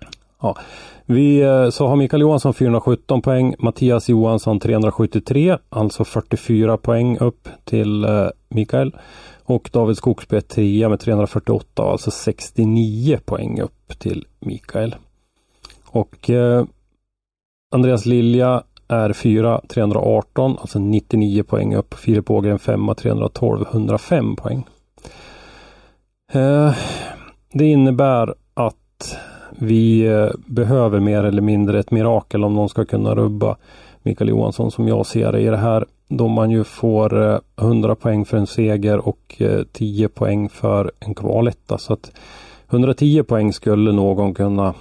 Vi 1.07 1.41
eh, 1.41 1.71
så 1.71 1.87
har 1.87 1.97
Mikael 1.97 2.21
Johansson 2.21 2.55
417 2.55 3.23
poäng, 3.23 3.55
Mattias 3.59 4.09
Johansson 4.09 4.61
373, 4.61 5.59
alltså 5.69 6.05
44 6.05 6.77
poäng 6.77 7.19
upp 7.19 7.49
till 7.65 8.05
eh, 8.05 8.27
Mikael. 8.49 8.97
Och 9.53 9.71
David 9.73 9.97
Skogsby 9.97 10.37
är 10.37 10.41
trea 10.41 10.88
med 10.88 11.01
348, 11.01 11.83
alltså 11.83 12.11
69 12.11 13.19
poäng 13.25 13.61
upp 13.61 13.99
till 13.99 14.27
Mikael. 14.41 14.95
Och 15.87 16.31
eh, 16.31 16.65
Andreas 17.75 18.07
Lilja 18.07 18.62
är 18.88 19.12
4, 19.12 19.61
318, 19.69 20.57
alltså 20.61 20.79
99 20.79 21.43
poäng 21.43 21.75
upp. 21.75 21.95
Filip 21.95 22.31
Ågren 22.31 22.59
5, 22.59 22.95
312, 22.97 23.67
105 23.73 24.37
poäng. 24.37 24.67
Eh, 26.33 26.75
det 27.53 27.65
innebär 27.65 28.35
att 28.55 29.19
vi 29.51 30.07
eh, 30.07 30.31
behöver 30.47 31.01
mer 31.01 31.25
eller 31.25 31.43
mindre 31.43 31.81
ett 31.81 31.91
mirakel 31.91 32.45
om 32.45 32.55
någon 32.55 32.69
ska 32.69 32.85
kunna 32.85 33.15
rubba 33.15 33.57
Mikael 34.03 34.31
Johansson 34.31 34.71
som 34.71 34.88
jag 34.88 35.07
ser 35.07 35.33
det 35.33 35.41
i 35.41 35.47
det 35.47 35.57
här. 35.57 35.85
Då 36.09 36.29
man 36.29 36.51
ju 36.51 36.65
får 36.65 37.33
eh, 37.33 37.38
100 37.61 37.95
poäng 37.95 38.25
för 38.25 38.37
en 38.37 38.47
seger 38.47 39.09
och 39.09 39.37
eh, 39.38 39.62
10 39.73 40.09
poäng 40.09 40.49
för 40.49 40.93
en 41.01 41.15
kvaletta. 41.15 41.79
Så 41.79 41.93
att 41.93 42.12
110 42.71 43.23
poäng 43.23 43.53
skulle 43.53 43.93
någon 43.93 44.35
kunna 44.35 44.75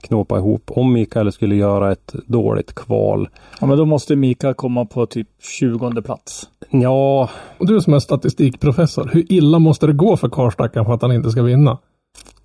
knåpa 0.00 0.38
ihop 0.38 0.62
om 0.66 0.92
Mikael 0.92 1.32
skulle 1.32 1.54
göra 1.54 1.92
ett 1.92 2.14
dåligt 2.26 2.74
kval. 2.74 3.28
Ja, 3.60 3.66
men 3.66 3.78
då 3.78 3.84
måste 3.84 4.16
Mikael 4.16 4.54
komma 4.54 4.84
på 4.84 5.06
typ 5.06 5.28
20 5.60 6.02
plats. 6.02 6.48
Ja, 6.70 7.30
Och 7.58 7.66
du 7.66 7.80
som 7.80 7.94
är 7.94 7.98
statistikprofessor, 7.98 9.10
hur 9.12 9.32
illa 9.32 9.58
måste 9.58 9.86
det 9.86 9.92
gå 9.92 10.16
för 10.16 10.28
karlstackaren 10.28 10.86
för 10.86 10.92
att 10.92 11.02
han 11.02 11.12
inte 11.12 11.30
ska 11.30 11.42
vinna? 11.42 11.78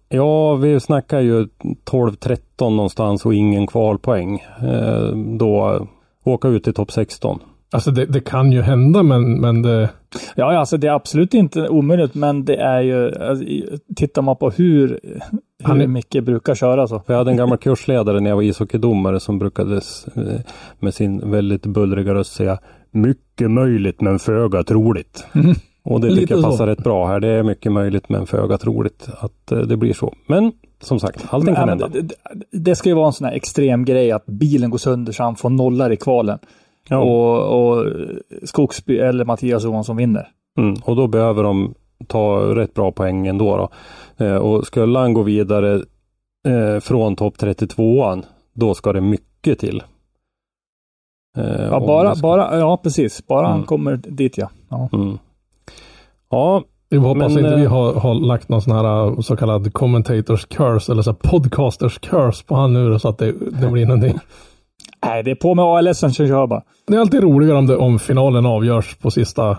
ja 0.10 0.56
vi 0.56 0.80
snackar 0.80 1.20
ju 1.20 1.48
12-13 1.86 2.38
någonstans 2.60 3.26
och 3.26 3.34
ingen 3.34 3.68
kvalpoäng. 3.68 4.40
Eh, 4.62 5.08
då 5.40 5.88
åka 6.24 6.48
ut 6.48 6.68
i 6.68 6.74
topp 6.74 6.92
16. 6.92 7.40
Alltså 7.72 7.92
det, 7.92 8.06
det 8.06 8.20
kan 8.20 8.52
ju 8.52 8.62
hända 8.62 9.04
men, 9.04 9.42
men 9.42 9.62
det... 9.62 9.90
Ja, 10.36 10.58
alltså 10.58 10.78
det 10.78 10.88
är 10.88 10.92
absolut 10.92 11.34
inte 11.34 11.70
omöjligt, 11.70 12.16
men 12.16 12.46
det 12.46 12.56
är 12.56 12.82
ju, 12.82 13.16
alltså, 13.16 13.46
tittar 13.96 14.22
man 14.22 14.36
på 14.36 14.50
hur, 14.50 15.00
Han 15.64 15.78
hur 15.78 15.84
är- 15.84 15.88
Micke 15.88 16.24
brukar 16.24 16.56
köra 16.56 16.88
så. 16.88 17.02
Jag 17.08 17.16
hade 17.16 17.32
en 17.32 17.38
gammal 17.38 17.58
kursledare 17.58 18.20
när 18.20 18.30
jag 18.30 18.36
var 18.36 18.44
ishockeydomare 18.44 19.20
som 19.20 19.40
brukade 19.40 19.76
eh, 20.16 20.22
med 20.80 20.94
sin 20.94 21.32
väldigt 21.32 21.66
bullriga 21.66 22.14
röst 22.14 22.34
säga 22.34 22.60
Mycket 22.92 23.52
möjligt 23.52 24.02
men 24.02 24.20
föga 24.20 24.64
troligt. 24.64 25.26
Och 25.84 26.02
det 26.02 26.16
tycker 26.16 26.36
jag 26.36 26.44
så. 26.44 26.50
passar 26.50 26.68
rätt 26.68 26.84
bra 26.84 27.08
här. 27.08 27.20
Det 27.20 27.28
är 27.28 27.44
mycket 27.44 27.72
möjligt 27.72 28.10
men 28.10 28.28
föga 28.28 28.58
troligt 28.58 29.08
att 29.20 29.52
eh, 29.52 29.58
det 29.60 29.78
blir 29.78 29.94
så. 29.94 30.14
Men 30.28 30.52
som 30.84 31.00
sagt, 31.00 31.26
allting 31.30 31.56
kan 31.56 31.70
hända. 31.70 31.88
det, 31.88 32.02
det, 32.02 32.16
det 32.52 32.76
ska 32.76 32.90
ju 32.90 32.96
vara 32.96 33.08
en 33.08 33.14
sån 33.14 33.28
här 33.28 33.34
extrem 33.34 33.86
grej 33.86 34.12
att 34.12 34.26
bilen 34.26 34.70
går 34.70 34.78
sönder 34.78 35.12
så 35.12 35.24
han 35.24 35.36
får 35.36 35.50
nollar 35.50 35.92
i 35.92 35.98
kvalen. 35.98 36.40
Ja. 36.90 36.98
Och, 36.98 37.78
och 37.78 37.86
Skogsby 38.44 38.98
eller 38.98 39.26
Mattias 39.26 39.64
Johansson 39.64 39.98
vinner. 39.98 40.28
Mm, 40.60 40.76
och 40.84 40.96
då 40.96 41.08
behöver 41.08 41.44
de 41.44 41.74
ta 42.08 42.40
rätt 42.56 42.74
bra 42.74 42.92
poäng 42.92 43.28
ändå. 43.28 43.58
Då. 43.58 43.70
Eh, 44.26 44.36
och 44.36 44.68
skulle 44.68 45.00
han 45.00 45.14
gå 45.14 45.24
vidare 45.24 45.82
eh, 46.48 46.80
från 46.80 47.16
topp 47.16 47.36
32an, 47.38 48.24
då 48.54 48.74
ska 48.74 48.94
det 48.94 49.02
mycket 49.02 49.60
till. 49.60 49.84
Eh, 51.38 51.62
Ja, 51.72 51.80
bara, 51.80 52.16
ska- 52.16 52.22
bara, 52.22 52.60
ja 52.60 52.78
precis. 52.78 53.28
Bara 53.28 53.46
han 53.48 53.56
Mm. 53.56 53.66
kommer 53.66 53.96
dit 53.98 54.38
ja. 54.38 54.50
ja. 54.70 54.90
Mm. 54.94 55.18
Ja, 56.30 56.64
Vi 56.94 57.00
hoppas 57.00 57.34
Men, 57.34 57.46
inte 57.46 57.56
eh, 57.56 57.60
vi 57.60 57.66
har, 57.66 57.94
har 57.94 58.14
lagt 58.14 58.50
någon 58.50 58.62
sån 58.62 58.76
här 58.76 59.08
uh, 59.08 59.20
så 59.20 59.36
kallad 59.36 59.74
commentators 59.74 60.46
curse 60.46 60.92
eller 60.92 61.02
så 61.02 61.14
podcasters 61.14 62.00
curse 62.00 62.46
på 62.46 62.56
han 62.56 62.74
nu 62.74 63.00
så 63.00 63.10
att 63.10 63.18
det, 63.18 63.34
det 63.62 63.68
blir 63.68 63.86
någonting. 63.86 64.20
Nej, 65.06 65.24
det 65.24 65.32
är 65.32 65.36
på 65.36 65.56
med 65.56 65.66
ALS 65.66 66.00
som 66.00 66.14
kör 66.14 66.48
bara. 66.48 66.62
Det 66.88 66.96
är 66.96 67.00
alltid 67.00 67.24
roligare 67.24 67.58
om, 67.58 67.68
det, 67.68 67.78
om 67.78 68.00
finalen 68.00 68.46
avgörs 68.46 68.96
på 68.96 69.12
sista, 69.12 69.58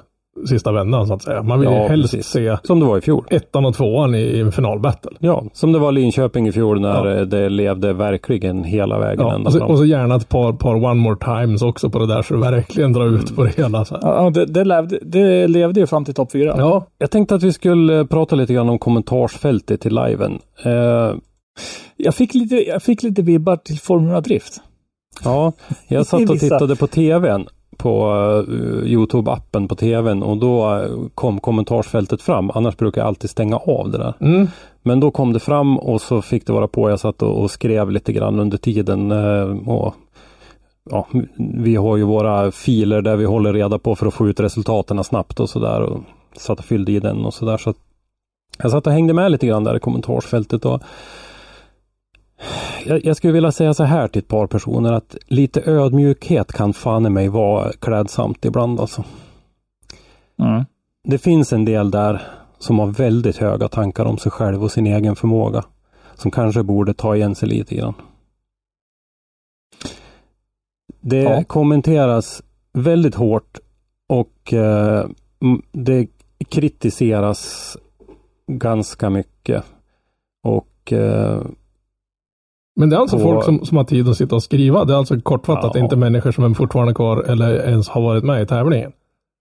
sista 0.48 0.72
vändan 0.72 1.06
så 1.06 1.14
att 1.14 1.22
säga. 1.22 1.42
Man 1.42 1.60
vill 1.60 1.68
ju 1.68 1.74
Ja, 1.74 1.88
helst 1.88 2.12
precis. 2.12 2.26
se 2.30 2.56
som 2.62 2.80
det 2.80 2.86
var 2.86 2.98
i 2.98 3.00
fjol. 3.00 3.24
ettan 3.30 3.64
och 3.64 3.74
tvåan 3.74 4.14
i, 4.14 4.18
i 4.18 4.40
en 4.40 4.52
finalbattle. 4.52 5.10
Ja, 5.18 5.44
som 5.52 5.72
det 5.72 5.78
var 5.78 5.92
Linköping 5.92 6.48
i 6.48 6.52
fjol 6.52 6.80
när 6.80 7.06
Ja. 7.06 7.24
det 7.24 7.48
levde 7.48 7.92
verkligen 7.92 8.64
hela 8.64 8.98
vägen 8.98 9.26
Ja, 9.26 9.34
ända 9.34 9.46
och, 9.46 9.52
så, 9.52 9.58
fram. 9.58 9.70
och 9.70 9.78
så 9.78 9.84
gärna 9.84 10.14
ett 10.16 10.28
par, 10.28 10.52
par 10.52 10.74
one 10.74 10.94
more 10.94 11.16
times 11.16 11.62
också 11.62 11.90
på 11.90 11.98
det 11.98 12.06
där 12.06 12.22
så 12.22 12.34
det 12.34 12.40
verkligen 12.40 12.92
drar 12.92 13.06
ut 13.06 13.36
på 13.36 13.44
det 13.44 13.56
hela. 13.56 13.84
Så. 13.84 13.98
Ja, 14.02 14.30
det, 14.30 14.46
det, 14.46 14.64
levde, 14.64 14.98
det 15.02 15.48
levde 15.48 15.80
ju 15.80 15.86
fram 15.86 16.04
till 16.04 16.14
topp 16.14 16.32
fyra. 16.32 16.54
Ja, 16.58 16.86
Jag 16.98 17.10
tänkte 17.10 17.34
att 17.34 17.42
vi 17.42 17.52
skulle 17.52 18.04
prata 18.04 18.36
lite 18.36 18.54
grann 18.54 18.68
om 18.68 18.78
kommentarsfältet 18.78 19.80
till 19.80 19.94
liven. 19.94 20.38
Eh, 20.64 21.14
Jag, 21.96 22.14
fick 22.14 22.34
lite, 22.34 22.54
jag 22.56 22.82
fick 22.82 23.02
lite 23.02 23.22
vibbar 23.22 23.56
till 23.56 23.78
Formula 23.78 24.20
Drift. 24.20 24.60
Ja, 25.24 25.52
jag 25.88 26.06
satt 26.06 26.30
och 26.30 26.38
tittade 26.38 26.76
på 26.76 26.86
tvn 26.86 27.46
på 27.74 28.10
uh, 28.48 28.84
Youtube-appen 28.84 29.68
på 29.68 29.74
tvn 29.74 30.22
och 30.22 30.36
då 30.36 30.74
eh, 30.74 30.90
kom 31.14 31.40
kommentarsfältet 31.40 32.22
fram. 32.22 32.50
Annars 32.54 32.76
brukar 32.76 33.00
jag 33.00 33.08
alltid 33.08 33.30
stänga 33.30 33.56
av 33.56 33.90
det 33.90 33.98
där. 33.98 34.14
mm. 34.20 34.48
Men 34.82 35.00
då 35.00 35.10
kom 35.10 35.32
det 35.32 35.40
fram 35.40 35.78
och 35.78 36.00
så 36.00 36.22
fick 36.22 36.46
det 36.46 36.52
vara 36.52 36.68
på. 36.68 36.90
Jag 36.90 37.00
satt 37.00 37.22
och, 37.22 37.42
och 37.42 37.50
skrev 37.50 37.90
lite 37.90 38.12
grann 38.12 38.40
under 38.40 38.58
tiden. 38.58 39.12
eh, 39.12 39.68
och, 39.68 39.94
ja, 40.90 41.06
vi 41.36 41.76
har 41.76 41.96
ju 41.96 42.04
våra 42.04 42.50
filer 42.50 43.02
där 43.02 43.16
vi 43.16 43.24
håller 43.24 43.52
reda 43.52 43.78
på 43.78 43.96
för 43.96 44.06
att 44.06 44.14
få 44.14 44.28
ut 44.28 44.40
resultaten 44.40 45.04
snabbt 45.04 45.40
och 45.40 45.50
sådär. 45.50 45.80
Och 45.80 46.00
satt 46.36 46.58
och 46.58 46.64
fyllde 46.64 46.92
i 46.92 47.00
den 47.00 47.24
och 47.24 47.34
sådär. 47.34 47.56
Så 47.56 47.74
jag 48.58 48.70
satt 48.70 48.86
och 48.86 48.92
hängde 48.92 49.14
med 49.14 49.30
lite 49.32 49.46
grann 49.46 49.64
där 49.64 49.76
i 49.76 49.80
kommentarsfältet. 49.80 50.64
Och 50.64 50.82
jag, 52.86 53.04
jag 53.04 53.16
skulle 53.16 53.32
vilja 53.32 53.52
säga 53.52 53.74
så 53.74 53.84
här 53.84 54.08
till 54.08 54.18
ett 54.18 54.28
par 54.28 54.46
personer 54.46 54.92
att 54.92 55.16
lite 55.26 55.62
ödmjukhet 55.70 56.52
kan 56.52 56.72
fan 56.72 57.06
i 57.06 57.10
mig 57.10 57.28
vara 57.28 57.72
klädsamt 57.72 58.44
ibland 58.44 58.80
alltså. 58.80 59.04
Mm. 60.38 60.64
Det 61.04 61.18
finns 61.18 61.52
en 61.52 61.64
del 61.64 61.90
där 61.90 62.22
som 62.58 62.78
har 62.78 62.86
väldigt 62.86 63.36
höga 63.36 63.68
tankar 63.68 64.04
om 64.04 64.18
sig 64.18 64.32
själv 64.32 64.62
och 64.64 64.72
sin 64.72 64.86
egen 64.86 65.16
förmåga. 65.16 65.64
Som 66.14 66.30
kanske 66.30 66.62
borde 66.62 66.94
ta 66.94 67.16
igen 67.16 67.34
sig 67.34 67.48
lite 67.48 67.74
grann. 67.74 67.94
Det 71.00 71.22
Ja. 71.22 71.44
kommenteras 71.44 72.42
väldigt 72.72 73.14
hårt 73.14 73.58
och 74.08 74.52
eh, 74.52 75.06
det 75.72 76.06
kritiseras 76.48 77.76
ganska 78.46 79.10
mycket. 79.10 79.64
Och 80.42 80.92
eh, 80.92 81.42
Men 82.76 82.90
det 82.90 82.96
är 82.96 83.00
alltså 83.00 83.16
På- 83.16 83.22
folk 83.22 83.44
som, 83.44 83.64
som 83.64 83.76
har 83.76 83.84
tid 83.84 84.08
att 84.08 84.16
sitta 84.16 84.34
och 84.36 84.42
skriva. 84.42 84.84
Det 84.84 84.92
är 84.92 84.96
alltså 84.96 85.20
kortfattat 85.20 85.70
Ja. 85.74 85.80
inte 85.80 85.96
människor 85.96 86.32
som 86.32 86.44
är 86.44 86.54
fortfarande 86.54 86.94
kvar 86.94 87.22
eller 87.28 87.54
ens 87.68 87.88
har 87.88 88.00
varit 88.02 88.24
med 88.24 88.42
i 88.42 88.46
tävlingen. 88.46 88.92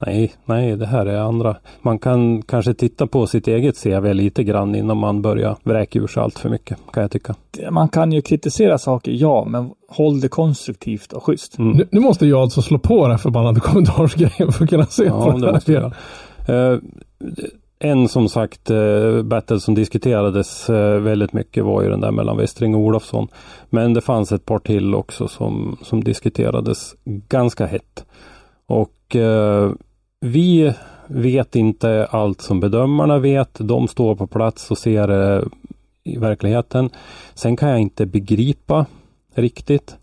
nej, 0.06 0.34
nej, 0.46 0.76
det 0.78 0.86
här 0.86 1.06
är 1.06 1.18
andra. 1.20 1.56
Man 1.82 2.00
kan 2.00 2.42
kanske 2.42 2.74
titta 2.74 3.08
på 3.08 3.28
sitt 3.28 3.48
eget 3.48 3.84
CV 3.84 4.14
lite 4.14 4.44
grann 4.44 4.76
innan 4.76 4.98
man 4.98 5.22
börjar 5.22 5.56
vräka 5.64 6.00
ur 6.00 6.08
sig 6.08 6.24
allt 6.24 6.40
för 6.40 6.50
mycket, 6.50 6.78
kan 6.94 7.02
jag 7.02 7.12
tycka. 7.12 7.36
Man 7.72 7.90
kan 7.90 8.12
ju 8.12 8.22
kritisera 8.22 8.78
saker, 8.78 9.12
ja, 9.12 9.46
men 9.50 9.70
håll 9.90 10.20
det 10.22 10.28
konstruktivt 10.28 11.14
och 11.14 11.24
schysst. 11.24 11.58
Mm. 11.58 11.78
Nu, 11.78 11.88
nu 11.92 12.00
måste 12.00 12.26
jag 12.28 12.40
alltså 12.42 12.62
slå 12.62 12.78
på 12.80 13.02
den 13.02 13.12
här 13.12 13.18
förbannade 13.18 13.60
kommentarsgrejen 13.60 14.52
för 14.52 14.64
att 14.64 14.70
kunna 14.70 14.86
se 14.86 15.04
Ja, 15.04 15.26
på 15.32 15.38
det 15.38 15.46
det 15.46 15.54
måste 15.54 15.92
här 16.48 16.82
en 17.84 18.08
som 18.08 18.30
sagt 18.30 18.70
eh, 18.70 19.22
battle 19.22 19.60
som 19.60 19.76
diskuterades 19.76 20.70
eh, 20.70 21.00
väldigt 21.00 21.34
mycket 21.34 21.66
var 21.66 21.82
ju 21.82 21.90
den 21.90 22.02
där 22.02 22.12
mellan 22.12 22.38
Westring 22.38 22.76
och 22.76 22.82
Olofsson. 22.82 23.28
Men 23.70 23.94
det 23.94 24.02
fanns 24.02 24.32
ett 24.32 24.46
par 24.46 24.60
till 24.60 24.96
också 24.96 25.28
som, 25.28 25.78
som 25.82 26.04
diskuterades 26.04 26.96
ganska 27.06 27.66
hett. 27.66 28.06
Och 28.66 29.16
eh, 29.16 29.72
vi 30.20 30.74
vet 31.08 31.56
inte 31.56 32.08
allt 32.12 32.42
som 32.42 32.60
bedömarna 32.60 33.20
vet. 33.20 33.58
De 33.60 33.88
står 33.88 34.16
på 34.16 34.28
plats 34.28 34.72
och 34.72 34.78
ser 34.78 35.08
det 35.08 35.44
i 36.04 36.18
verkligheten. 36.18 36.90
Sen 37.34 37.56
kan 37.56 37.70
jag 37.70 37.80
inte 37.80 38.06
begripa 38.06 38.86
riktigt. 39.36 39.98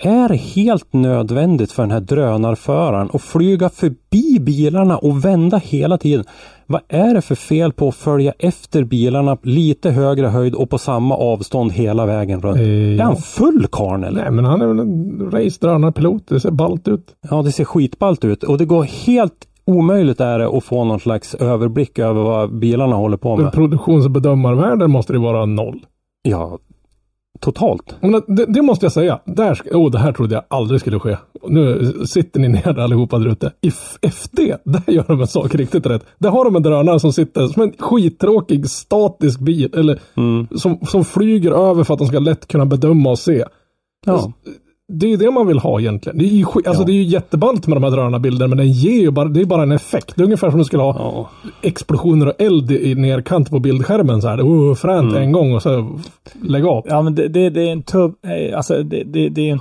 Är 0.00 0.28
helt 0.28 0.92
nödvändigt 0.92 1.72
för 1.72 1.82
den 1.82 1.90
här 1.90 2.00
drönarföraren 2.00 3.10
att 3.12 3.22
flyga 3.22 3.68
förbi 3.68 4.38
bilarna 4.40 4.98
och 4.98 5.24
vända 5.24 5.56
hela 5.56 5.98
tiden? 5.98 6.24
Vad 6.66 6.80
är 6.88 7.14
det 7.14 7.22
för 7.22 7.34
fel 7.34 7.72
på 7.72 7.88
att 7.88 7.94
följa 7.94 8.32
efter 8.38 8.84
bilarna 8.84 9.38
lite 9.42 9.90
högre 9.90 10.26
höjd 10.26 10.54
och 10.54 10.70
på 10.70 10.78
samma 10.78 11.16
avstånd 11.16 11.72
hela 11.72 12.06
vägen 12.06 12.40
runt? 12.42 12.56
Eh, 12.56 12.62
Är 12.64 13.02
han 13.02 13.16
full 13.16 13.66
karln 13.72 14.04
eller? 14.04 14.22
Nej, 14.22 14.30
men 14.30 14.44
han 14.44 14.62
är 14.62 14.66
väl 14.66 14.78
en 14.78 15.30
race-drönarpilot. 15.32 16.28
Det 16.28 16.40
ser 16.40 16.50
ballt 16.50 16.88
ut. 16.88 17.14
Ja, 17.30 17.42
det 17.42 17.52
ser 17.52 17.64
skitballt 17.64 18.24
ut 18.24 18.42
och 18.42 18.58
det 18.58 18.64
går 18.64 18.82
helt 18.82 19.46
omöjligt 19.66 20.20
är 20.20 20.38
det 20.38 20.48
att 20.48 20.64
få 20.64 20.84
någon 20.84 21.00
slags 21.00 21.34
överblick 21.34 21.98
över 21.98 22.22
vad 22.22 22.58
bilarna 22.58 22.96
håller 22.96 23.16
på 23.16 23.36
med. 23.36 23.52
produktions 23.52 24.04
och 24.04 24.10
bedömarvärden 24.10 24.90
måste 24.90 25.12
det 25.12 25.18
vara 25.18 25.46
noll. 25.46 25.80
Ja, 26.22 26.58
totalt. 27.40 27.96
Men 28.00 28.22
det, 28.26 28.46
det 28.46 28.62
måste 28.62 28.84
jag 28.84 28.92
säga. 28.92 29.20
Där, 29.24 29.60
oh, 29.72 29.90
det 29.90 29.98
här 29.98 30.12
trodde 30.12 30.34
jag 30.34 30.44
aldrig 30.48 30.80
skulle 30.80 30.98
ske. 31.00 31.16
Nu 31.48 31.92
sitter 32.06 32.40
ni 32.40 32.48
ner 32.48 32.78
allihopa 32.78 33.18
där 33.18 33.28
ute. 33.28 33.52
I 33.60 33.70
FD, 34.02 34.56
där 34.64 34.82
gör 34.92 35.04
de 35.08 35.20
en 35.20 35.26
sak 35.26 35.54
riktigt 35.54 35.86
rätt. 35.86 36.06
Där 36.18 36.30
har 36.30 36.44
de 36.44 36.56
en 36.56 36.62
drönare 36.62 37.00
som 37.00 37.12
sitter 37.12 37.46
som 37.46 37.62
en 37.62 37.72
skittråkig 37.78 38.70
statisk 38.70 39.40
bil. 39.40 39.70
Eller 39.76 40.00
Mm. 40.16 40.46
som, 40.56 40.78
som 40.86 41.04
flyger 41.04 41.52
över 41.52 41.84
för 41.84 41.94
att 41.94 41.98
de 41.98 42.08
ska 42.08 42.18
lätt 42.18 42.48
kunna 42.48 42.66
bedöma 42.66 43.10
och 43.10 43.18
se. 43.18 43.44
Ja. 44.06 44.32
Det 44.92 45.06
är 45.06 45.10
ju 45.10 45.16
det 45.16 45.30
man 45.30 45.46
vill 45.46 45.58
ha 45.58 45.80
egentligen. 45.80 46.18
Det 46.18 46.24
är 46.24 46.28
ju, 46.28 46.44
alltså 46.44 46.72
Ja. 46.72 46.84
det 46.84 46.92
är 46.92 46.94
ju 46.94 47.02
jätteballt 47.02 47.66
med 47.66 47.76
de 47.76 47.84
här 47.84 47.90
drönarbilderna 47.90 48.48
men 48.48 48.58
den 48.58 48.72
ger 48.72 49.00
ju 49.00 49.10
bara, 49.10 49.28
det 49.28 49.40
är 49.40 49.44
bara 49.44 49.62
en 49.62 49.72
effekt. 49.72 50.12
Det 50.16 50.22
är 50.22 50.24
ungefär 50.24 50.48
som 50.48 50.54
om 50.54 50.58
du 50.58 50.64
skulle 50.64 50.82
ha 50.82 50.96
Ja. 50.98 51.30
explosioner 51.62 52.26
och 52.26 52.34
eld 52.38 52.70
i 52.70 52.94
nerkant 52.94 53.50
på 53.50 53.58
bildskärmen 53.58 54.22
så 54.22 54.28
här. 54.28 54.40
Oh, 54.42 54.74
fränt 54.74 55.10
Mm. 55.10 55.22
en 55.22 55.32
gång 55.32 55.54
och 55.54 55.62
så 55.62 55.98
lägg 56.42 56.64
av. 56.66 56.82
Ja, 56.88 57.02
men 57.02 57.14
det, 57.14 57.28
det, 57.28 57.50
det 57.50 57.68
är 57.68 57.72
en 57.72 57.82
tuff, 57.82 58.12
alltså 58.56 58.82
det, 58.82 59.02
det, 59.04 59.28
det 59.28 59.48
är 59.48 59.52
en 59.52 59.60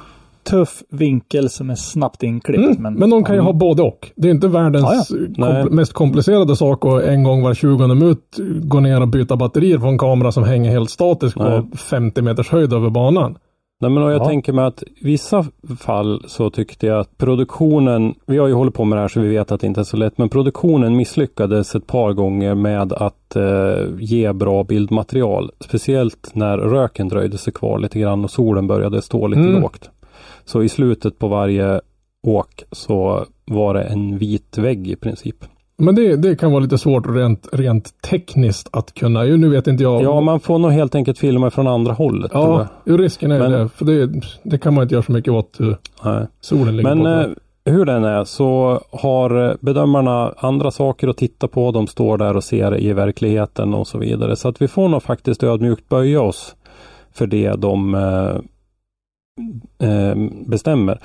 tuff 0.49 0.83
vinkel 0.89 1.49
som 1.49 1.69
är 1.69 1.75
snabbt 1.75 2.23
inklippt. 2.23 2.63
Mm. 2.63 2.81
Men, 2.81 2.93
Men, 2.93 3.09
de 3.09 3.23
kan 3.23 3.35
ju 3.35 3.41
ha 3.41 3.53
både 3.53 3.81
och. 3.81 4.11
Det 4.15 4.27
är 4.27 4.31
inte 4.31 4.47
världens 4.47 4.83
kompl- 5.11 5.69
mest 5.69 5.93
komplicerade 5.93 6.55
sak 6.55 6.85
att 6.85 7.03
en 7.03 7.23
gång 7.23 7.41
var 7.43 7.53
20 7.53 7.87
minut 7.87 8.19
gå 8.63 8.79
ner 8.79 9.01
och 9.01 9.07
byta 9.07 9.35
batterier 9.35 9.77
på 9.77 9.87
en 9.87 9.97
kamera 9.97 10.31
som 10.31 10.43
hänger 10.43 10.71
helt 10.71 10.89
statisk 10.89 11.37
Nej. 11.37 11.61
på 11.71 11.77
50 11.77 12.21
meters 12.21 12.49
höjd 12.49 12.73
över 12.73 12.89
banan. 12.89 13.35
Nej, 13.83 13.91
men 13.91 14.03
jag 14.03 14.21
Ja. 14.21 14.25
tänker 14.25 14.53
mig 14.53 14.65
att 14.65 14.83
vissa 15.01 15.45
fall 15.79 16.23
så 16.27 16.49
tyckte 16.49 16.87
jag 16.87 16.99
att 16.99 17.17
produktionen, 17.17 18.15
vi 18.25 18.37
har 18.37 18.47
ju 18.47 18.53
hållit 18.53 18.73
på 18.73 18.85
med 18.85 18.97
det 18.97 19.01
här 19.01 19.07
så 19.07 19.19
vi 19.19 19.27
vet 19.29 19.51
att 19.51 19.61
det 19.61 19.67
inte 19.67 19.79
är 19.79 19.83
så 19.83 19.97
lätt, 19.97 20.17
men 20.17 20.29
produktionen 20.29 20.95
misslyckades 20.95 21.75
ett 21.75 21.87
par 21.87 22.13
gånger 22.13 22.55
med 22.55 22.93
att 22.93 23.35
eh, 23.35 23.85
ge 23.99 24.33
bra 24.33 24.63
bildmaterial. 24.63 25.51
Speciellt 25.59 26.29
när 26.33 26.57
röken 26.57 27.07
dröjde 27.09 27.37
sig 27.37 27.53
kvar 27.53 27.79
lite 27.79 27.99
grann 27.99 28.23
och 28.23 28.31
solen 28.31 28.67
började 28.67 29.01
stå 29.01 29.27
lite 29.27 29.41
Mm. 29.41 29.61
lågt. 29.61 29.89
Så 30.45 30.63
i 30.63 30.69
slutet 30.69 31.19
på 31.19 31.27
varje 31.27 31.81
åk 32.27 32.63
så 32.71 33.25
var 33.45 33.73
det 33.73 33.83
en 33.83 34.17
vit 34.17 34.57
vägg 34.57 34.87
i 34.87 34.95
princip. 34.95 35.45
Men 35.83 35.95
det, 35.95 36.15
det 36.15 36.35
kan 36.35 36.51
vara 36.51 36.59
lite 36.63 36.77
svårt 36.77 37.05
rent, 37.09 37.47
rent 37.51 38.01
tekniskt 38.01 38.69
att 38.71 38.93
kunna. 38.93 39.23
Nu 39.23 39.49
vet 39.49 39.67
inte 39.67 39.83
jag. 39.83 40.03
Ja, 40.03 40.21
man 40.21 40.39
får 40.39 40.59
nog 40.59 40.71
helt 40.71 40.95
enkelt 40.95 41.17
filma 41.19 41.51
från 41.51 41.67
andra 41.67 41.93
hållet. 41.93 42.31
ja 42.33 42.67
risken 42.85 43.31
är 43.31 43.39
Men- 43.39 43.51
det. 43.51 43.69
För 43.69 43.85
det, 43.85 44.11
det 44.43 44.57
kan 44.57 44.73
man 44.73 44.81
inte 44.83 44.95
göra 44.95 45.03
så 45.03 45.11
mycket 45.11 45.33
åt 45.33 45.55
hur 45.59 45.77
Nej. 46.03 46.27
solen 46.41 46.77
ligger 46.77 46.95
Men 46.95 47.03
på. 47.03 47.29
eh, 47.69 47.73
hur 47.73 47.85
den 47.85 48.03
är 48.03 48.23
så 48.23 48.81
har 48.91 49.49
eh, 49.49 49.53
bedömarna 49.59 50.33
andra 50.37 50.71
saker 50.71 51.07
att 51.07 51.17
titta 51.17 51.47
på. 51.47 51.71
De 51.71 51.87
står 51.87 52.17
där 52.17 52.35
och 52.37 52.43
ser 52.43 52.79
i 52.81 52.93
verkligheten 52.93 53.73
och 53.73 53.87
så 53.87 53.97
vidare. 53.97 54.35
Så 54.35 54.47
att 54.47 54.61
vi 54.61 54.67
får 54.67 54.89
nog 54.89 55.03
faktiskt 55.03 55.43
ödmjukt 55.43 55.89
böja 55.89 56.21
oss 56.21 56.55
för 57.13 57.27
det 57.27 57.51
de 57.51 57.95
eh, 57.95 58.35
eh, 59.89 60.15
bestämmer. 60.45 60.99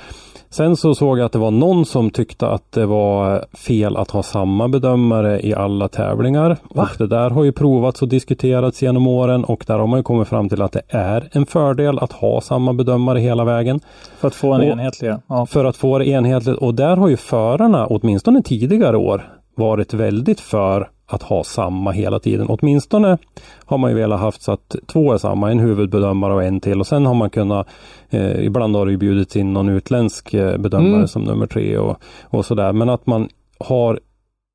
Sen 0.50 0.76
så 0.76 0.94
såg 0.94 1.18
jag 1.18 1.24
att 1.26 1.32
det 1.32 1.38
var 1.38 1.50
någon 1.50 1.84
som 1.84 2.10
tyckte 2.10 2.48
att 2.48 2.72
det 2.72 2.86
var 2.86 3.44
fel 3.52 3.96
att 3.96 4.10
ha 4.10 4.22
samma 4.22 4.68
bedömare 4.68 5.40
i 5.46 5.54
alla 5.54 5.88
tävlingar. 5.88 6.56
Och 6.68 6.88
det 6.98 7.06
där 7.06 7.30
har 7.30 7.44
ju 7.44 7.52
provats 7.52 8.02
och 8.02 8.08
diskuterats 8.08 8.82
genom 8.82 9.06
åren 9.06 9.44
och 9.44 9.64
där 9.66 9.78
har 9.78 9.86
man 9.86 9.98
ju 9.98 10.02
kommit 10.02 10.28
fram 10.28 10.48
till 10.48 10.62
att 10.62 10.72
det 10.72 10.82
är 10.88 11.28
en 11.32 11.46
fördel 11.46 11.98
att 11.98 12.12
ha 12.12 12.40
samma 12.40 12.72
bedömare 12.72 13.18
hela 13.20 13.44
vägen. 13.44 13.80
för 14.20 14.28
att 14.28 14.34
få 14.34 14.52
en 14.52 14.60
Och- 14.60 14.66
enhetlig. 14.66 15.14
Ja. 15.28 15.46
För 15.46 15.64
att 15.64 15.76
få 15.76 15.98
det 15.98 16.08
enhetligt 16.08 16.58
och 16.58 16.74
där 16.74 16.96
har 16.96 17.08
ju 17.08 17.16
förarna 17.16 17.86
åtminstone 17.86 18.42
tidigare 18.42 18.96
år 18.96 19.28
varit 19.54 19.94
väldigt 19.94 20.40
för 20.40 20.88
att 21.08 21.22
ha 21.22 21.44
samma 21.44 21.90
hela 21.90 22.18
tiden. 22.18 22.46
Åtminstone 22.48 23.18
har 23.64 23.78
man 23.78 23.90
ju 23.90 23.96
velat 23.96 24.20
haft 24.20 24.42
så 24.42 24.52
att 24.52 24.76
två 24.86 25.12
är 25.12 25.18
samma, 25.18 25.50
en 25.50 25.58
huvudbedömare 25.58 26.34
och 26.34 26.44
en 26.44 26.60
till 26.60 26.80
och 26.80 26.86
sen 26.86 27.06
har 27.06 27.14
man 27.14 27.30
kunnat 27.30 27.68
eh, 28.10 28.44
ibland 28.44 28.76
har 28.76 28.86
det 28.86 28.92
ju 28.92 28.98
bjudits 28.98 29.36
in 29.36 29.52
någon 29.52 29.68
utländsk 29.68 30.34
eh, 30.34 30.58
bedömare 30.58 30.94
Mm. 30.94 31.08
som 31.08 31.22
nummer 31.22 31.46
tre 31.46 31.78
och, 31.78 32.02
och 32.24 32.46
sådär. 32.46 32.72
Men 32.72 32.88
att 32.88 33.06
man 33.06 33.28
har 33.60 34.00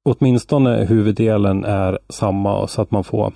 åtminstone 0.06 0.86
huvuddelen 0.86 1.66
är 1.66 2.00
samma 2.10 2.68
så 2.68 2.82
att 2.82 2.92
man 2.92 3.04
får 3.04 3.34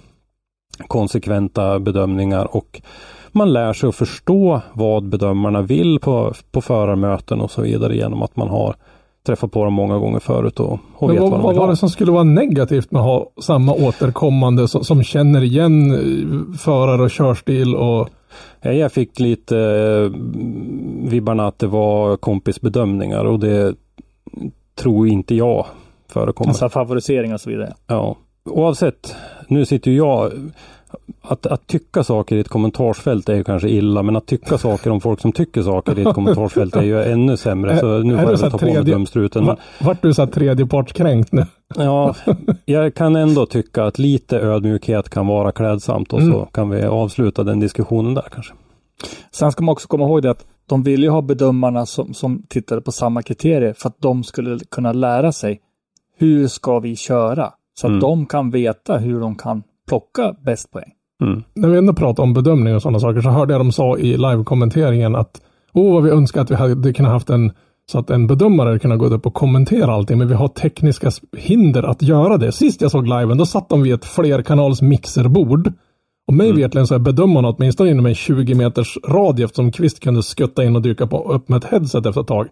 konsekventa 0.88 1.80
bedömningar 1.80 2.56
och 2.56 2.82
man 3.32 3.54
lär 3.54 3.74
sig 3.74 3.90
att 3.90 3.96
förstå 3.96 4.62
vad 4.74 5.10
bedömarna 5.10 5.62
vill 5.62 6.00
på, 6.00 6.34
på 6.52 6.62
förarmöten 6.62 7.42
och 7.42 7.52
så 7.52 7.62
vidare 7.62 7.96
genom 7.96 8.22
att 8.22 8.36
man 8.36 8.50
har 8.50 8.76
träffat 9.28 9.52
på 9.52 9.64
dem 9.64 9.74
många 9.74 9.98
gånger 9.98 10.20
förut 10.20 10.60
och, 10.60 10.80
och 10.94 11.12
vet 11.12 11.20
vad, 11.20 11.32
vad 11.32 11.40
de 11.40 11.44
vad 11.44 11.56
var 11.56 11.68
det 11.68 11.76
som 11.76 11.90
skulle 11.90 12.12
vara 12.12 12.24
negativt 12.24 12.92
med 12.92 13.00
att 13.00 13.06
ha 13.06 13.32
samma 13.42 13.74
återkommande 13.74 14.68
som, 14.68 14.84
som 14.84 15.04
känner 15.04 15.44
igen 15.44 15.92
eh, 15.92 16.58
förare 16.58 17.02
och 17.02 17.12
körstil 17.12 17.76
och 17.76 18.10
Ja, 18.62 18.72
Jag 18.72 18.92
fick 18.92 19.20
lite 19.20 19.58
eh, 19.58 20.20
vibbarna 21.10 21.48
att 21.48 21.60
det 21.60 21.68
var 21.68 22.18
kompisbedömningar 22.18 23.26
och 23.26 23.40
det 23.40 23.76
tror 24.76 25.08
inte 25.08 25.36
jag 25.36 25.66
förekommer. 26.10 26.50
Alltså 26.50 26.70
favorisering 26.70 27.34
och 27.34 27.42
så 27.42 27.50
vidare. 27.50 27.74
Ja, 27.88 28.16
oavsett. 28.46 29.16
Nu 29.48 29.66
sitter 29.66 29.92
ju 29.92 29.98
jag 29.98 30.32
att, 31.22 31.46
att 31.46 31.68
tycka 31.68 32.04
saker 32.04 32.36
i 32.36 32.40
ett 32.40 32.48
kommentarsfält 32.48 33.30
är 33.30 33.36
ju 33.36 33.44
kanske 33.44 33.70
illa, 33.70 34.04
men 34.04 34.16
att 34.16 34.26
tycka 34.26 34.58
saker 34.58 34.90
om 34.92 35.02
folk 35.02 35.20
som 35.22 35.32
tycker 35.32 35.62
saker 35.62 36.00
i 36.00 36.02
ett 36.02 36.14
kommentarsfält 36.16 36.76
är 36.76 36.82
ju 36.84 37.04
ännu 37.04 37.38
sämre. 37.38 37.80
Så 37.80 37.98
nu 38.04 38.18
får 38.18 38.30
jag 38.30 38.40
så 38.40 38.50
ta 38.50 38.58
på 38.58 38.66
mig 38.66 38.84
dumstruten. 38.84 39.46
va, 39.46 39.58
vart 39.82 40.02
du 40.02 40.14
så 40.14 40.22
här 40.26 40.32
tredjepartskränkt 40.32 41.32
nu? 41.32 41.46
Ja, 41.76 42.16
jag 42.66 42.96
kan 42.96 43.16
ändå 43.16 43.46
tycka 43.46 43.84
att 43.86 44.00
lite 44.00 44.40
ödmjukhet 44.40 45.10
kan 45.10 45.28
vara 45.28 45.52
klädsamt 45.52 46.14
och 46.14 46.20
så 46.22 46.26
Mm. 46.36 46.46
kan 46.52 46.70
vi 46.70 46.84
avsluta 46.84 47.44
den 47.44 47.60
diskussionen 47.60 48.14
där 48.14 48.26
kanske. 48.32 48.54
Sen 49.32 49.52
ska 49.52 49.64
man 49.64 49.74
också 49.74 49.88
komma 49.88 50.04
ihåg 50.04 50.22
det 50.22 50.32
att 50.32 50.46
de 50.66 50.84
vill 50.84 51.04
ju 51.04 51.10
ha 51.10 51.22
bedömarna 51.22 51.86
som, 51.86 52.14
som 52.14 52.44
tittade 52.50 52.82
på 52.82 52.92
samma 52.92 53.22
kriterier 53.22 53.74
för 53.78 53.90
att 53.90 54.02
de 54.02 54.24
skulle 54.24 54.60
kunna 54.72 54.92
lära 54.94 55.32
sig 55.32 55.60
hur 56.18 56.48
ska 56.48 56.80
vi 56.80 56.96
köra? 56.96 57.54
Så 57.80 57.88
att 57.88 57.92
Mm. 57.92 58.00
de 58.00 58.26
kan 58.26 58.52
veta 58.52 58.98
hur 58.98 59.20
de 59.20 59.36
kan 59.36 59.64
plocka 59.88 60.36
bäst 60.46 60.72
poäng. 60.72 60.92
Mm. 61.24 61.44
När 61.54 61.70
vi 61.70 61.78
ändå 61.78 61.94
pratar 61.94 62.24
om 62.24 62.34
bedömning 62.34 62.76
och 62.76 62.82
sådana 62.82 63.00
saker 63.00 63.22
så 63.22 63.30
hörde 63.30 63.54
jag 63.54 63.60
de 63.60 63.72
sa 63.72 63.98
i 63.98 64.18
live-kommenteringen 64.18 65.16
att 65.16 65.42
åh 65.74 65.94
vad 65.94 66.04
vi 66.04 66.10
önskar 66.10 66.42
att 66.42 66.52
vi 66.52 66.56
hade 66.56 66.94
kunnat 66.94 67.12
haft 67.12 67.30
en 67.30 67.52
så 67.92 68.00
att 68.00 68.10
en 68.10 68.28
bedömare 68.28 68.80
kunde 68.80 68.98
gå 68.98 69.06
upp 69.06 69.26
och 69.26 69.34
kommentera 69.34 69.94
allting, 69.94 70.18
men 70.18 70.28
vi 70.28 70.34
har 70.34 70.48
tekniska 70.48 71.12
hinder 71.38 71.84
att 71.84 72.02
göra 72.02 72.38
det. 72.38 72.52
Sist 72.52 72.82
jag 72.82 72.92
såg 72.92 73.08
liven, 73.08 73.38
då 73.38 73.46
satt 73.46 73.70
de 73.70 73.82
vid 73.82 73.94
ett 73.94 74.06
flerkanals 74.06 74.82
mixerbord. 74.82 75.74
Och 76.28 76.34
mig 76.34 76.50
Mm. 76.50 76.62
vetligen 76.62 76.88
så 76.88 76.96
är 76.96 77.00
bedömarna 77.00 77.50
åtminstone 77.50 77.90
inom 77.90 78.06
en 78.06 78.16
20 78.16 78.56
meters 78.56 78.98
radie 79.08 79.46
eftersom 79.46 79.72
Kvist 79.72 80.00
kunde 80.00 80.24
skutta 80.24 80.64
in 80.64 80.76
och 80.76 80.82
dyka 80.82 81.08
på, 81.08 81.32
upp 81.34 81.50
med 81.50 81.58
ett 81.58 81.72
headset 81.72 82.06
efter 82.06 82.22
ett 82.22 82.28
tag. 82.28 82.48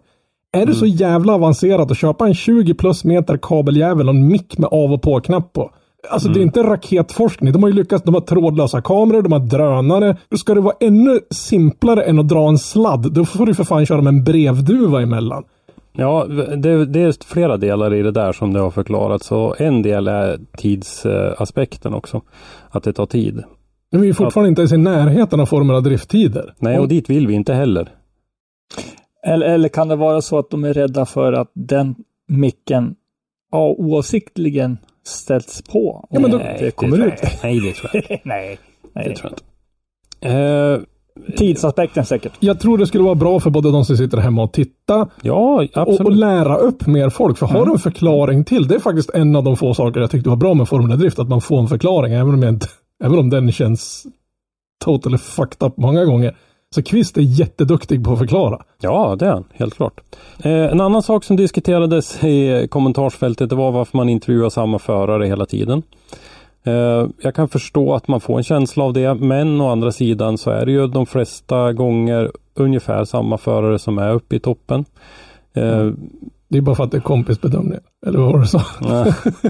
Är 0.52 0.66
det 0.66 0.74
så 0.74 0.84
Mm. 0.84 0.96
jävla 0.96 1.34
avancerat 1.34 1.90
att 1.90 1.98
köpa 1.98 2.26
en 2.26 2.34
20 2.34 2.74
plus 2.74 3.04
meter 3.04 3.36
kabeljävel 3.42 4.08
och 4.08 4.14
en 4.14 4.28
mick 4.28 4.58
med 4.58 4.68
av 4.72 4.92
och 4.92 5.02
på-knapp 5.02 5.52
på? 5.52 5.70
Alltså 6.10 6.28
Mm. 6.28 6.34
det 6.34 6.40
är 6.40 6.42
inte 6.42 6.62
raketforskning. 6.62 7.52
De 7.52 7.62
har 7.62 7.70
ju 7.70 7.76
lyckats. 7.76 8.04
De 8.04 8.14
har 8.14 8.20
trådlösa 8.20 8.80
kameror, 8.82 9.22
de 9.22 9.32
har 9.32 9.40
drönare. 9.40 10.16
Ska 10.36 10.54
det 10.54 10.60
vara 10.60 10.74
ännu 10.80 11.20
simplare 11.30 12.02
än 12.02 12.18
att 12.18 12.28
dra 12.28 12.48
en 12.48 12.58
sladd, 12.58 13.12
då 13.12 13.24
får 13.24 13.46
du 13.46 13.54
för 13.54 13.64
fan 13.64 13.86
köra 13.86 14.02
med 14.02 14.10
en 14.14 14.24
brevduva 14.24 15.02
emellan. 15.02 15.44
Ja, 15.98 16.24
det, 16.56 16.84
det 16.86 17.00
är 17.00 17.24
flera 17.26 17.56
delar 17.56 17.94
i 17.94 18.02
det 18.02 18.10
där 18.10 18.32
som 18.32 18.52
det 18.52 18.60
har 18.60 18.70
förklarats. 18.70 19.26
Så 19.26 19.54
en 19.58 19.82
del 19.82 20.08
är 20.08 20.38
tidsaspekten 20.56 21.94
också. 21.94 22.20
Att 22.70 22.82
det 22.82 22.92
tar 22.92 23.06
tid. 23.06 23.42
Men 23.92 24.00
vi 24.00 24.08
är 24.08 24.12
fortfarande 24.12 24.48
inte 24.48 24.60
ens 24.60 24.72
i 24.72 24.76
närheten 24.76 25.40
av 25.40 25.46
formella 25.46 25.80
drifttider. 25.80 26.54
Nej, 26.58 26.78
och 26.78 26.88
dit 26.88 27.10
vill 27.10 27.26
vi 27.26 27.34
inte 27.34 27.54
heller. 27.54 27.88
Eller, 29.26 29.46
eller 29.46 29.68
kan 29.68 29.88
det 29.88 29.96
vara 29.96 30.20
så 30.22 30.38
att 30.38 30.50
de 30.50 30.64
är 30.64 30.72
rädda 30.72 31.06
för 31.06 31.32
att 31.32 31.50
den 31.54 31.94
micken 32.28 32.94
ja, 33.52 33.74
oavsiktligen 33.78 34.78
ställs 35.06 35.62
på? 35.62 36.06
Ja, 36.10 36.20
men 36.20 36.30
då- 36.30 36.36
och 36.36 36.42
det 36.58 36.70
kommer 36.76 36.96
tror 36.96 37.08
ut. 37.08 37.14
Nej, 37.42 37.60
det 37.60 37.72
tror 37.72 37.90
jag 37.92 38.02
inte. 38.02 38.18
nej, 38.24 38.58
nej. 38.94 39.08
Det 39.08 39.14
tror 39.16 39.32
jag 39.32 39.32
inte. 39.32 40.38
Eh, 40.38 40.78
Tidsaspekten 41.36 42.04
säkert. 42.06 42.32
Jag 42.40 42.60
tror 42.60 42.78
det 42.78 42.86
skulle 42.86 43.04
vara 43.04 43.14
bra 43.14 43.40
för 43.40 43.50
både 43.50 43.70
de 43.72 43.84
som 43.84 43.96
sitter 43.96 44.18
hemma 44.18 44.42
och 44.42 44.52
tittar 44.52 45.08
ja, 45.22 45.66
och, 45.74 46.00
och 46.00 46.12
lära 46.12 46.56
upp 46.56 46.86
mer 46.86 47.10
folk. 47.10 47.38
För 47.38 47.46
har 47.46 47.66
du 47.66 47.72
en 47.72 47.78
förklaring 47.78 48.44
till, 48.44 48.68
det 48.68 48.74
är 48.74 48.78
faktiskt 48.78 49.10
en 49.10 49.36
av 49.36 49.44
de 49.44 49.56
få 49.56 49.74
saker 49.74 50.00
jag 50.00 50.10
tyckte 50.10 50.28
var 50.28 50.36
bra 50.36 50.54
med 50.54 50.68
Formula 50.68 50.96
Drift, 50.96 51.18
att 51.18 51.28
man 51.28 51.40
får 51.40 51.58
en 51.58 51.66
förklaring, 51.68 52.12
även 52.12 52.34
om, 52.34 52.42
jag 52.42 52.52
inte, 52.54 52.66
även 53.04 53.18
om 53.18 53.30
den 53.30 53.52
känns 53.52 54.06
totally 54.84 55.18
fucked 55.18 55.66
up 55.68 55.76
många 55.76 56.04
gånger. 56.04 56.36
Så 56.76 56.82
Kvist 56.82 57.16
är 57.16 57.22
jätteduktig 57.22 58.04
på 58.04 58.12
att 58.12 58.18
förklara. 58.18 58.62
Ja, 58.80 59.16
det 59.18 59.26
är 59.26 59.30
han, 59.30 59.44
helt 59.52 59.74
klart. 59.74 60.00
Eh, 60.44 60.52
en 60.52 60.80
annan 60.80 61.02
sak 61.02 61.24
som 61.24 61.36
diskuterades 61.36 62.24
i 62.24 62.68
kommentarsfältet 62.70 63.50
det 63.50 63.56
var 63.56 63.72
varför 63.72 63.96
man 63.96 64.08
intervjuar 64.08 64.50
samma 64.50 64.78
förare 64.78 65.26
hela 65.26 65.46
tiden. 65.46 65.82
Eh, 66.64 67.06
jag 67.20 67.34
kan 67.34 67.48
förstå 67.48 67.94
att 67.94 68.08
man 68.08 68.20
får 68.20 68.36
en 68.36 68.44
känsla 68.44 68.84
av 68.84 68.92
det, 68.92 69.14
men 69.14 69.60
å 69.60 69.68
andra 69.68 69.92
sidan 69.92 70.38
så 70.38 70.50
är 70.50 70.66
det 70.66 70.72
ju 70.72 70.86
de 70.86 71.06
flesta 71.06 71.72
gånger 71.72 72.32
ungefär 72.54 73.04
samma 73.04 73.38
förare 73.38 73.78
som 73.78 73.98
är 73.98 74.12
uppe 74.14 74.36
i 74.36 74.40
toppen. 74.40 74.84
Eh, 75.54 75.90
Det 76.48 76.58
är 76.58 76.62
bara 76.62 76.76
för 76.76 76.84
att 76.84 76.90
det 76.90 76.96
är 76.96 77.00
kompisbedömning. 77.00 77.78
Eller 78.06 78.18
vad 78.18 78.26
var 78.32 78.38
det 78.38 78.44
du 78.44 78.48
sa? 78.48 78.62
nej. 78.80 79.12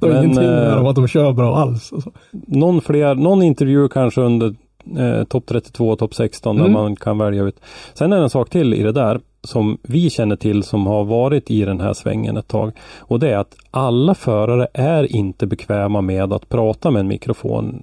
Det 0.00 0.06
har 0.06 0.08
Men, 0.08 0.24
ingenting 0.24 0.44
med 0.44 0.72
eh, 0.72 0.84
att 0.84 0.96
de 0.96 1.08
kör 1.08 1.32
bra 1.32 1.56
alls. 1.56 1.90
Någon, 2.32 2.80
fler, 2.80 3.14
någon 3.14 3.42
intervju 3.42 3.88
kanske 3.88 4.20
under 4.20 4.54
eh, 4.96 5.24
topp 5.24 5.44
32 5.46 5.88
och 5.88 5.98
topp 5.98 6.14
16 6.14 6.56
Mm. 6.58 6.72
där 6.72 6.80
man 6.80 6.96
kan 6.96 7.18
välja 7.18 7.42
ut. 7.42 7.60
Sen 7.94 8.12
är 8.12 8.16
det 8.16 8.22
en 8.22 8.30
sak 8.30 8.50
till 8.50 8.74
i 8.74 8.82
det 8.82 8.92
där 8.92 9.20
som 9.42 9.78
vi 9.82 10.10
känner 10.10 10.36
till 10.36 10.62
som 10.62 10.86
har 10.86 11.04
varit 11.04 11.50
i 11.50 11.64
den 11.64 11.80
här 11.80 11.92
svängen 11.92 12.36
ett 12.36 12.48
tag. 12.48 12.72
Och 12.98 13.20
det 13.20 13.30
är 13.30 13.36
att 13.38 13.56
alla 13.70 14.14
förare 14.14 14.68
är 14.74 15.16
inte 15.16 15.46
bekväma 15.46 16.00
med 16.00 16.32
att 16.32 16.48
prata 16.48 16.90
med 16.90 17.00
en 17.00 17.08
mikrofon 17.08 17.82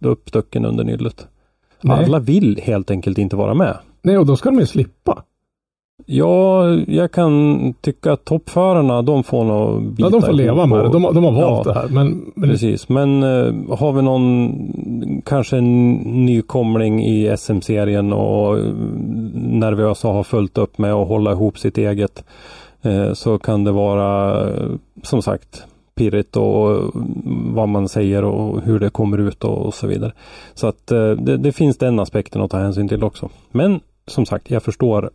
uppstucken 0.00 0.64
under 0.64 0.84
nyllet. 0.84 1.26
Alla 1.88 2.18
vill 2.18 2.60
helt 2.62 2.90
enkelt 2.90 3.18
inte 3.18 3.36
vara 3.36 3.54
med. 3.54 3.76
Nej, 4.02 4.18
och 4.18 4.26
då 4.26 4.36
ska 4.36 4.50
de 4.50 4.58
ju 4.58 4.66
slippa. 4.66 5.22
Ja, 6.06 6.68
jag 6.86 7.12
kan 7.12 7.74
tycka 7.80 8.12
att 8.12 8.24
toppförarna, 8.24 9.02
de 9.02 9.24
får 9.24 9.44
nog 9.44 9.82
bita 9.82 10.02
Ja, 10.02 10.10
de 10.10 10.22
får 10.22 10.32
leva 10.32 10.66
med 10.66 10.78
det. 10.78 10.82
och- 10.86 10.92
De, 10.92 11.02
de 11.14 11.24
har 11.24 11.32
valt 11.32 11.66
Ja. 11.66 11.72
det 11.72 11.78
här. 11.80 11.88
Men, 11.88 12.32
men 12.34 12.50
Precis, 12.50 12.88
men 12.88 13.22
eh, 13.22 13.76
har 13.78 13.92
vi 13.92 14.02
någon 14.02 15.22
kanske 15.24 15.56
en 15.56 15.92
nykomling 16.26 17.04
i 17.04 17.36
SM-serien 17.38 18.12
och 18.12 18.58
eh, 18.58 18.64
nervösa 19.34 20.08
har 20.08 20.22
fullt 20.22 20.58
upp 20.58 20.78
med 20.78 20.92
att 20.92 21.08
hålla 21.08 21.32
ihop 21.32 21.58
sitt 21.58 21.78
eget 21.78 22.24
eh, 22.82 23.12
så 23.12 23.38
kan 23.38 23.64
det 23.64 23.72
vara 23.72 24.40
eh, 24.48 24.66
som 25.02 25.22
sagt 25.22 25.62
pirrigt 25.94 26.36
och 26.36 26.80
vad 27.54 27.68
man 27.68 27.88
säger 27.88 28.24
och 28.24 28.60
hur 28.62 28.78
det 28.78 28.90
kommer 28.90 29.18
ut 29.18 29.44
och, 29.44 29.58
och 29.66 29.74
så 29.74 29.86
vidare. 29.86 30.12
Så 30.54 30.66
att 30.66 30.86
det, 30.86 31.36
det 31.36 31.52
finns 31.52 31.78
den 31.78 31.98
aspekten 32.00 32.42
att 32.42 32.50
ta 32.50 32.58
hänsyn 32.58 32.88
till 32.88 33.04
också. 33.04 33.28
Men 33.52 33.80
som 34.06 34.26
sagt, 34.26 34.50
jag 34.50 34.62
förstår 34.62 35.10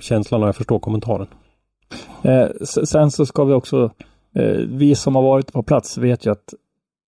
känslan 0.00 0.42
och 0.42 0.48
jag 0.48 0.56
förstår 0.56 0.78
kommentaren. 0.78 1.26
Eh, 2.22 2.46
sen 2.84 3.10
så 3.10 3.26
ska 3.26 3.44
vi 3.44 3.54
också, 3.54 3.90
eh, 4.34 4.56
vi 4.68 4.94
som 4.94 5.14
har 5.14 5.22
varit 5.22 5.52
på 5.52 5.62
plats 5.62 5.98
vet 5.98 6.26
ju 6.26 6.32
att 6.32 6.54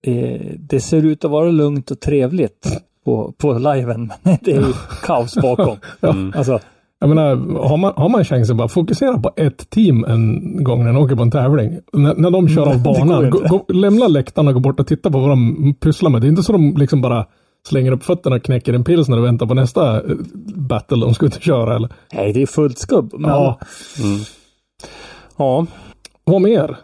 eh, 0.06 0.40
det 0.58 0.80
ser 0.80 1.02
ut 1.02 1.24
att 1.24 1.30
vara 1.30 1.50
lugnt 1.50 1.90
och 1.90 2.00
trevligt 2.00 2.82
på, 3.04 3.32
på 3.38 3.52
liven, 3.58 4.12
men 4.22 4.38
det 4.42 4.52
är 4.52 4.60
ju 4.60 4.72
kaos 5.02 5.34
bakom. 5.34 5.76
Mm. 6.02 6.32
Alltså, 6.36 6.60
jag 6.98 7.08
menar, 7.08 7.36
har 7.68 7.76
man, 7.76 7.92
har 7.96 8.08
man 8.08 8.24
chansen 8.24 8.54
att 8.54 8.58
bara 8.58 8.68
fokusera 8.68 9.18
på 9.18 9.30
ett 9.36 9.70
team 9.70 10.04
en 10.04 10.64
gång 10.64 10.84
när 10.84 10.92
de 10.92 11.02
åker 11.02 11.16
på 11.16 11.22
en 11.22 11.30
tävling. 11.30 11.78
När, 11.92 12.14
när 12.14 12.30
de 12.30 12.48
kör 12.48 12.68
av 12.68 12.82
banan, 12.82 13.30
gå, 13.30 13.38
gå, 13.38 13.72
lämna 13.72 14.08
läktaren 14.08 14.48
och 14.48 14.54
gå 14.54 14.60
bort 14.60 14.80
och 14.80 14.86
titta 14.86 15.10
på 15.10 15.18
vad 15.18 15.30
de 15.30 15.74
pysslar 15.80 16.10
med. 16.10 16.20
Det 16.20 16.26
är 16.26 16.28
inte 16.28 16.42
så 16.42 16.52
de 16.52 16.76
liksom 16.76 17.00
bara 17.00 17.26
slänger 17.66 17.92
upp 17.92 18.04
fötterna 18.04 18.36
och 18.36 18.42
knäcker 18.42 18.72
en 18.72 18.84
pilsner 18.84 19.18
och 19.18 19.24
väntar 19.24 19.46
på 19.46 19.54
nästa 19.54 19.96
eh, 19.96 20.16
battle 20.54 20.96
de 21.00 21.14
ska 21.14 21.26
ut 21.26 21.36
och 21.36 21.42
köra. 21.42 21.76
Eller? 21.76 21.88
nej, 22.12 22.32
det 22.32 22.42
är 22.42 22.46
fullt 22.46 22.78
skubb. 22.78 23.14
Men 23.18 23.30
Ja, 23.30 23.58
Mm. 24.04 24.18
Ja, 25.36 25.66
vad 26.24 26.42
mer? 26.42 26.76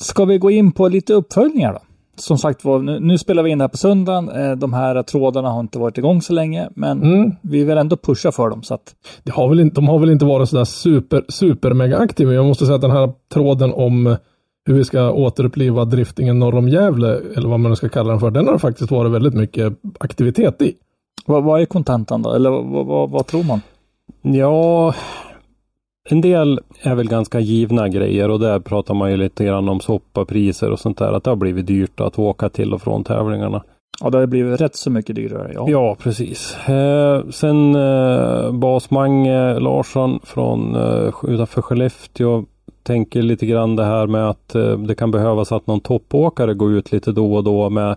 Ska 0.00 0.24
vi 0.24 0.38
gå 0.38 0.50
in 0.50 0.72
på 0.72 0.88
lite 0.88 1.14
uppföljningar 1.14 1.72
då? 1.72 1.78
Som 2.16 2.38
sagt 2.38 2.64
var, 2.64 2.78
nu, 2.78 3.00
nu 3.00 3.18
spelar 3.18 3.42
vi 3.42 3.50
in 3.50 3.58
det 3.58 3.64
här 3.64 3.68
på 3.68 3.76
söndagen. 3.76 4.28
Eh, 4.28 4.52
de 4.52 4.72
här 4.72 5.02
trådarna 5.02 5.48
har 5.50 5.60
inte 5.60 5.78
varit 5.78 5.98
igång 5.98 6.22
så 6.22 6.32
länge, 6.32 6.68
men 6.76 7.02
Mm. 7.02 7.32
vi 7.42 7.64
vill 7.64 7.78
ändå 7.78 7.96
pusha 7.96 8.32
för 8.32 8.50
dem. 8.50 8.62
Så 8.62 8.74
att, 8.74 8.94
Det 9.22 9.32
har 9.32 9.48
väl 9.48 9.60
inte, 9.60 9.74
de 9.74 9.88
har 9.88 9.98
väl 9.98 10.10
inte 10.10 10.24
varit 10.24 10.48
sådär 10.48 10.64
super, 10.64 11.24
super 11.28 11.72
mega 11.74 11.98
aktiva. 11.98 12.32
Jag 12.32 12.44
måste 12.46 12.64
säga 12.66 12.74
att 12.76 12.80
den 12.82 12.90
här 12.90 13.12
tråden 13.34 13.72
om 13.72 14.16
hur 14.66 14.74
vi 14.74 14.84
ska 14.84 15.10
återuppliva 15.10 15.84
driftingen 15.84 16.38
norr 16.38 16.54
om 16.54 16.68
Gävle, 16.68 17.20
eller 17.36 17.48
vad 17.48 17.60
man 17.60 17.70
nu 17.70 17.76
ska 17.76 17.88
kalla 17.88 18.10
den 18.10 18.20
för, 18.20 18.30
den 18.30 18.48
har 18.48 18.58
faktiskt 18.58 18.90
varit 18.90 19.12
väldigt 19.12 19.34
mycket 19.34 19.72
aktivitet 20.00 20.62
i. 20.62 20.74
vad, 21.26 21.44
vad 21.44 21.60
är 21.60 21.66
kontentan 21.66 22.22
då? 22.22 22.32
Eller 22.32 22.50
vad, 22.50 22.86
vad, 22.86 23.10
vad 23.10 23.26
tror 23.26 23.42
man? 23.42 23.60
Ja, 24.22 24.94
en 26.08 26.20
del 26.20 26.60
är 26.82 26.94
väl 26.94 27.08
ganska 27.08 27.40
givna 27.40 27.88
grejer 27.88 28.28
och 28.28 28.40
där 28.40 28.60
pratar 28.60 28.94
man 28.94 29.10
ju 29.10 29.16
lite 29.16 29.44
grann 29.44 29.68
om 29.68 29.80
soppapriser 29.80 30.70
och 30.70 30.80
sånt 30.80 30.98
där. 30.98 31.12
Att 31.12 31.24
det 31.24 31.30
har 31.30 31.36
blivit 31.36 31.66
dyrt 31.66 32.00
att 32.00 32.18
åka 32.18 32.48
till 32.48 32.74
och 32.74 32.82
från 32.82 33.04
tävlingarna. 33.04 33.62
Ja, 34.00 34.10
det 34.10 34.18
har 34.18 34.26
blivit 34.26 34.60
rätt 34.60 34.76
så 34.76 34.90
mycket 34.90 35.16
dyrare. 35.16 35.52
Ja. 35.54 35.66
Ja, 35.68 35.96
precis. 36.02 36.68
Eh, 36.68 37.22
sen 37.30 37.74
eh, 37.74 38.52
Bas-Mange 38.52 39.58
Larsson 39.60 40.20
från 40.22 40.74
eh, 40.74 41.14
utanför 41.22 41.62
Skellefteå 41.62 42.44
tänker 42.82 43.22
lite 43.22 43.46
grann 43.46 43.76
det 43.76 43.84
här 43.84 44.06
med 44.06 44.30
att 44.30 44.54
eh, 44.54 44.78
det 44.78 44.94
kan 44.94 45.10
behövas 45.10 45.52
att 45.52 45.66
någon 45.66 45.80
toppåkare 45.80 46.54
går 46.54 46.72
ut 46.72 46.92
lite 46.92 47.12
då 47.12 47.34
och 47.34 47.44
då 47.44 47.70
med 47.70 47.96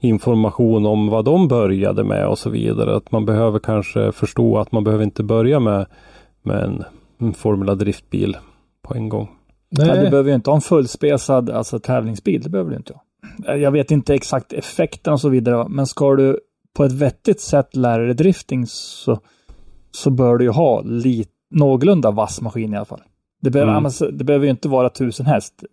information 0.00 0.86
om 0.86 1.08
vad 1.08 1.24
de 1.24 1.48
började 1.48 2.04
med 2.04 2.26
och 2.26 2.38
så 2.38 2.50
vidare. 2.50 2.96
Att 2.96 3.12
man 3.12 3.26
behöver 3.26 3.58
kanske 3.58 4.12
förstå 4.12 4.58
att 4.58 4.72
man 4.72 4.84
behöver 4.84 5.04
inte 5.04 5.22
börja 5.22 5.60
med, 5.60 5.86
med 6.42 6.64
en, 6.64 6.84
en 7.18 7.34
Formula 7.34 7.74
driftbil 7.74 8.36
på 8.82 8.94
en 8.94 9.08
gång. 9.08 9.30
Ja, 9.68 9.84
du 9.84 10.10
behöver 10.10 10.28
ju 10.30 10.34
inte 10.34 10.50
ha 10.50 10.54
en 10.54 10.60
fullspesad 10.60 11.50
alltså, 11.50 11.78
tävlingsbil. 11.78 12.42
Det 12.42 12.50
behöver 12.50 12.70
du 12.70 12.76
inte 12.76 12.92
ha. 12.92 13.02
Jag 13.54 13.70
vet 13.70 13.90
inte 13.90 14.14
exakt 14.14 14.52
effekten 14.52 15.12
och 15.12 15.20
så 15.20 15.28
vidare, 15.28 15.68
men 15.68 15.86
ska 15.86 16.14
du 16.14 16.40
på 16.76 16.84
ett 16.84 16.92
vettigt 16.92 17.40
sätt 17.40 17.76
lära 17.76 18.02
dig 18.02 18.14
drifting 18.14 18.66
så, 18.66 19.20
så 19.90 20.10
bör 20.10 20.36
du 20.36 20.44
ju 20.44 20.50
ha 20.50 20.80
lite, 20.80 21.30
någorlunda 21.50 22.10
vass 22.10 22.40
maskin 22.40 22.72
i 22.72 22.76
alla 22.76 22.84
fall. 22.84 23.02
Det 23.42 23.50
behöver, 23.50 23.72
Mm. 23.78 24.18
det 24.18 24.24
behöver 24.24 24.44
ju 24.46 24.50
inte 24.50 24.68
vara 24.68 24.86
1000 24.88 25.26
häst, 25.26 25.64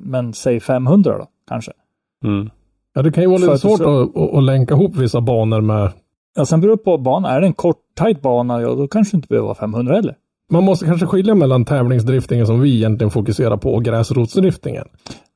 men 0.00 0.32
säg 0.32 0.60
500 0.60 1.18
då, 1.18 1.26
kanske. 1.48 1.72
Mm. 2.24 2.50
Ja, 2.94 3.02
det 3.02 3.12
kan 3.12 3.22
ju 3.22 3.28
vara 3.28 3.38
För 3.40 3.46
lite 3.46 3.58
svårt 3.58 3.78
så- 3.78 4.02
att, 4.02 4.16
att, 4.16 4.34
att 4.34 4.42
länka 4.44 4.74
ihop 4.74 4.96
vissa 4.96 5.20
banor 5.20 5.60
med 5.60 5.90
Ja, 6.36 6.44
sen 6.44 6.60
beror 6.60 6.76
det 6.76 6.82
på 6.82 6.98
banan. 6.98 7.32
Är 7.32 7.40
det 7.40 7.46
en 7.46 7.52
kort, 7.52 7.76
tajt 7.94 8.22
bana, 8.22 8.60
ja 8.62 8.74
då 8.74 8.88
kanske 8.88 9.16
du 9.16 9.18
inte 9.18 9.28
behöver 9.28 9.46
vara 9.46 9.54
500 9.54 9.94
heller. 9.94 10.14
Man 10.50 10.64
måste 10.64 10.84
kanske 10.86 11.06
skilja 11.06 11.34
mellan 11.34 11.64
tävlingsdriftingen 11.64 12.46
som 12.46 12.60
vi 12.60 12.76
egentligen 12.76 13.10
fokuserar 13.10 13.56
på 13.56 13.74
och 13.74 13.84
gräsrotsdriftingen. 13.84 14.84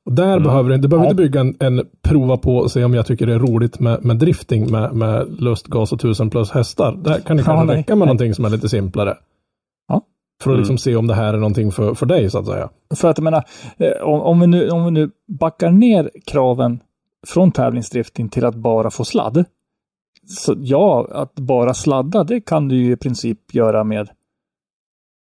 Och 0.07 0.12
där 0.12 0.40
behöver 0.40 0.70
du 0.70 0.77
du 0.77 0.88
behöver 0.88 1.07
Ja. 1.07 1.11
inte 1.11 1.22
bygga 1.22 1.40
en, 1.40 1.55
en 1.61 1.87
prova 2.03 2.37
på 2.37 2.57
och 2.57 2.70
se 2.70 2.85
om 2.85 2.94
jag 2.94 3.07
tycker 3.07 3.27
det 3.27 3.35
är 3.35 3.38
roligt 3.38 3.81
med, 3.81 4.05
med 4.05 4.16
drifting 4.16 4.70
med, 4.70 4.92
med 4.94 5.27
lustgas 5.40 5.92
och 5.92 5.98
1000 5.98 6.31
plus 6.31 6.51
hästar. 6.51 6.92
Där 7.05 7.20
kan 7.20 7.37
det 7.37 7.42
Ja, 7.42 7.46
kanske 7.46 7.64
nej. 7.66 7.77
räcka 7.77 7.92
med 7.94 7.98
Nej. 7.98 8.07
någonting 8.07 8.35
som 8.35 8.44
är 8.44 8.51
lite 8.51 8.68
simplare. 8.68 9.14
För 10.42 10.51
att 10.51 10.55
Mm. 10.55 10.59
liksom 10.59 10.79
se 10.79 10.96
om 10.96 11.07
det 11.07 11.14
här 11.14 11.35
är 11.35 11.38
någonting 11.38 11.72
för, 11.72 11.94
för 11.94 12.07
dig 12.07 12.31
så 12.31 12.38
att 12.38 12.46
säga. 12.46 12.68
För 12.96 13.09
att 13.11 13.18
jag 13.18 13.24
menar, 13.24 13.44
eh, 13.77 14.03
om, 14.03 14.20
om, 14.20 14.40
vi 14.40 14.46
nu, 14.46 14.70
om 14.70 14.85
vi 14.85 14.90
nu 14.90 15.11
backar 15.29 15.70
ner 15.70 16.11
kraven 16.27 16.81
från 17.27 17.53
tävlingsdrifting 17.53 18.29
till 18.29 18.44
att 18.44 18.55
bara 18.55 18.90
få 18.90 19.05
sladd. 19.05 19.44
Så 20.27 20.55
ja, 20.59 21.09
att 21.12 21.35
bara 21.35 21.74
sladda, 21.74 22.24
det 22.24 22.40
kan 22.40 22.68
du 22.68 22.77
ju 22.77 22.92
i 22.92 22.96
princip 22.96 23.55
göra 23.55 23.85
med, 23.85 24.09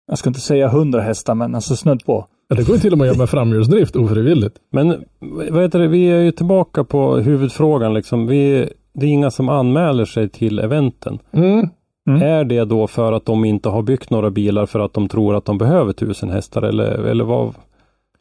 jag 0.09 0.19
ska 0.19 0.31
inte 0.31 0.41
säga 0.41 0.67
100 0.67 1.01
hästar, 1.01 1.35
men 1.35 1.55
alltså 1.55 1.77
snudd 1.77 2.05
på. 2.05 2.27
Ja, 2.49 2.57
det 2.57 2.67
går 2.67 2.75
ju 2.77 2.81
till 2.81 2.93
och 2.93 2.99
med 2.99 3.05
att 3.05 3.09
göra 3.09 3.19
med 3.19 3.31
framhjulsdrift 3.31 3.97
ofrivilligt. 3.97 4.57
Men 4.73 5.05
vad 5.51 5.63
heter 5.63 5.79
det, 5.79 5.89
vi 5.89 6.07
är 6.11 6.21
ju 6.21 6.33
tillbaka 6.33 6.85
på 6.85 7.17
huvudfrågan 7.17 7.95
liksom. 7.95 8.27
Vi, 8.27 8.73
det 8.93 9.07
är 9.07 9.11
inga 9.11 9.31
som 9.31 9.49
anmäler 9.49 10.05
sig 10.05 10.29
till 10.29 10.59
eventen. 10.59 11.19
Mm. 11.33 11.69
Mm. 12.09 12.23
Är 12.23 12.45
det 12.45 12.65
då 12.65 12.87
för 12.87 13.13
att 13.13 13.27
de 13.27 13.45
inte 13.45 13.69
har 13.69 13.83
byggt 13.83 14.11
några 14.11 14.31
bilar 14.31 14.67
för 14.67 14.81
att 14.81 14.95
de 14.95 15.09
tror 15.09 15.37
att 15.37 15.45
de 15.45 15.59
behöver 15.59 15.93
tusen 15.93 16.31
hästar 16.31 16.63
eller, 16.63 16.91
eller 16.91 17.25
vad? 17.25 17.55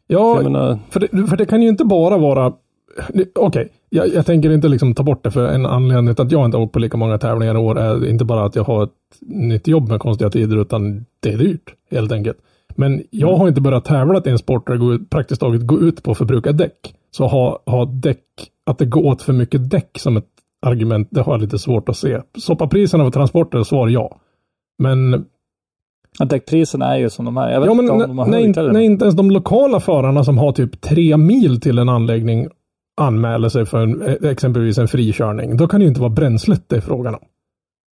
Ja, 0.06 0.40
menar, 0.42 0.78
För 0.90 1.00
det, 1.00 1.26
för 1.26 1.36
det 1.36 1.46
kan 1.46 1.62
ju 1.62 1.68
inte 1.68 1.84
bara 1.84 2.18
vara... 2.18 2.52
Okej, 3.34 3.68
jag, 3.88 4.08
jag 4.08 4.26
tänker 4.26 4.50
inte 4.50 4.68
liksom 4.68 4.94
ta 4.94 5.02
bort 5.02 5.24
det 5.24 5.30
för 5.30 5.48
en 5.48 5.66
anledning 5.66 6.14
till 6.14 6.24
att 6.24 6.32
jag 6.32 6.44
inte 6.44 6.56
har 6.56 6.64
åkt 6.64 6.72
på 6.72 6.78
lika 6.78 6.96
många 6.96 7.18
tävlingar 7.18 7.54
i 7.54 7.58
år 7.58 7.78
är 7.78 8.08
inte 8.08 8.24
bara 8.24 8.44
att 8.44 8.56
jag 8.56 8.64
har 8.64 8.84
ett 8.84 8.90
nytt 9.20 9.68
jobb 9.68 9.88
med 9.88 10.00
konstiga 10.00 10.30
tider 10.30 10.56
utan 10.56 11.04
det 11.20 11.32
är 11.32 11.38
dyrt 11.38 11.74
helt 11.90 12.12
enkelt. 12.12 12.38
Men 12.74 13.02
jag 13.10 13.36
har 13.36 13.48
inte 13.48 13.60
börjat 13.60 13.84
tävla 13.84 14.22
i 14.24 14.28
en 14.28 14.38
sport 14.38 14.66
där 14.66 14.76
går 14.76 14.98
praktiskt 15.10 15.40
taget 15.40 15.66
går 15.66 15.82
ut 15.82 16.02
på 16.02 16.10
att 16.10 16.18
förbruka 16.18 16.52
däck. 16.52 16.94
Så 17.10 17.26
ha, 17.26 17.62
ha 17.66 17.84
däck, 17.84 18.24
att 18.66 18.78
det 18.78 18.86
går 18.86 19.06
åt 19.06 19.22
för 19.22 19.32
mycket 19.32 19.70
däck 19.70 19.98
som 19.98 20.16
ett 20.16 20.28
argument, 20.66 21.08
det 21.10 21.20
har 21.22 21.32
jag 21.32 21.40
lite 21.40 21.58
svårt 21.58 21.88
att 21.88 21.96
se. 21.96 22.20
Soppapriserna 22.38 23.04
för 23.04 23.10
transporter, 23.10 23.62
svar 23.62 23.88
ja. 23.88 24.20
Men 24.78 25.24
Att 26.18 26.30
däckpriserna 26.30 26.94
är 26.94 26.98
ju 26.98 27.10
som 27.10 27.24
de 27.24 27.36
är. 27.36 27.50
Jag 27.50 27.60
vet 27.60 27.66
Ja, 27.66 27.74
men 27.74 27.84
inte 27.84 27.92
om 27.92 27.98
de 27.98 28.18
har 28.18 28.26
när, 28.26 28.38
höjt 28.38 28.56
när 28.56 28.80
inte 28.80 29.04
ens 29.04 29.16
de 29.16 29.30
lokala 29.30 29.80
förarna 29.80 30.24
som 30.24 30.38
har 30.38 30.52
typ 30.52 30.80
tre 30.80 31.16
mil 31.16 31.60
till 31.60 31.78
en 31.78 31.88
anläggning 31.88 32.48
anmäler 33.00 33.48
sig 33.48 33.66
för 33.66 33.82
en, 33.82 34.02
eh, 34.02 34.30
exempelvis 34.30 34.78
en 34.78 34.88
frikörning, 34.88 35.56
då 35.56 35.68
kan 35.68 35.80
det 35.80 35.84
ju 35.84 35.88
inte 35.88 36.00
vara 36.00 36.10
bränslet 36.10 36.64
det 36.68 36.76
är 36.76 36.80
frågan 36.80 37.14
om. 37.14 37.20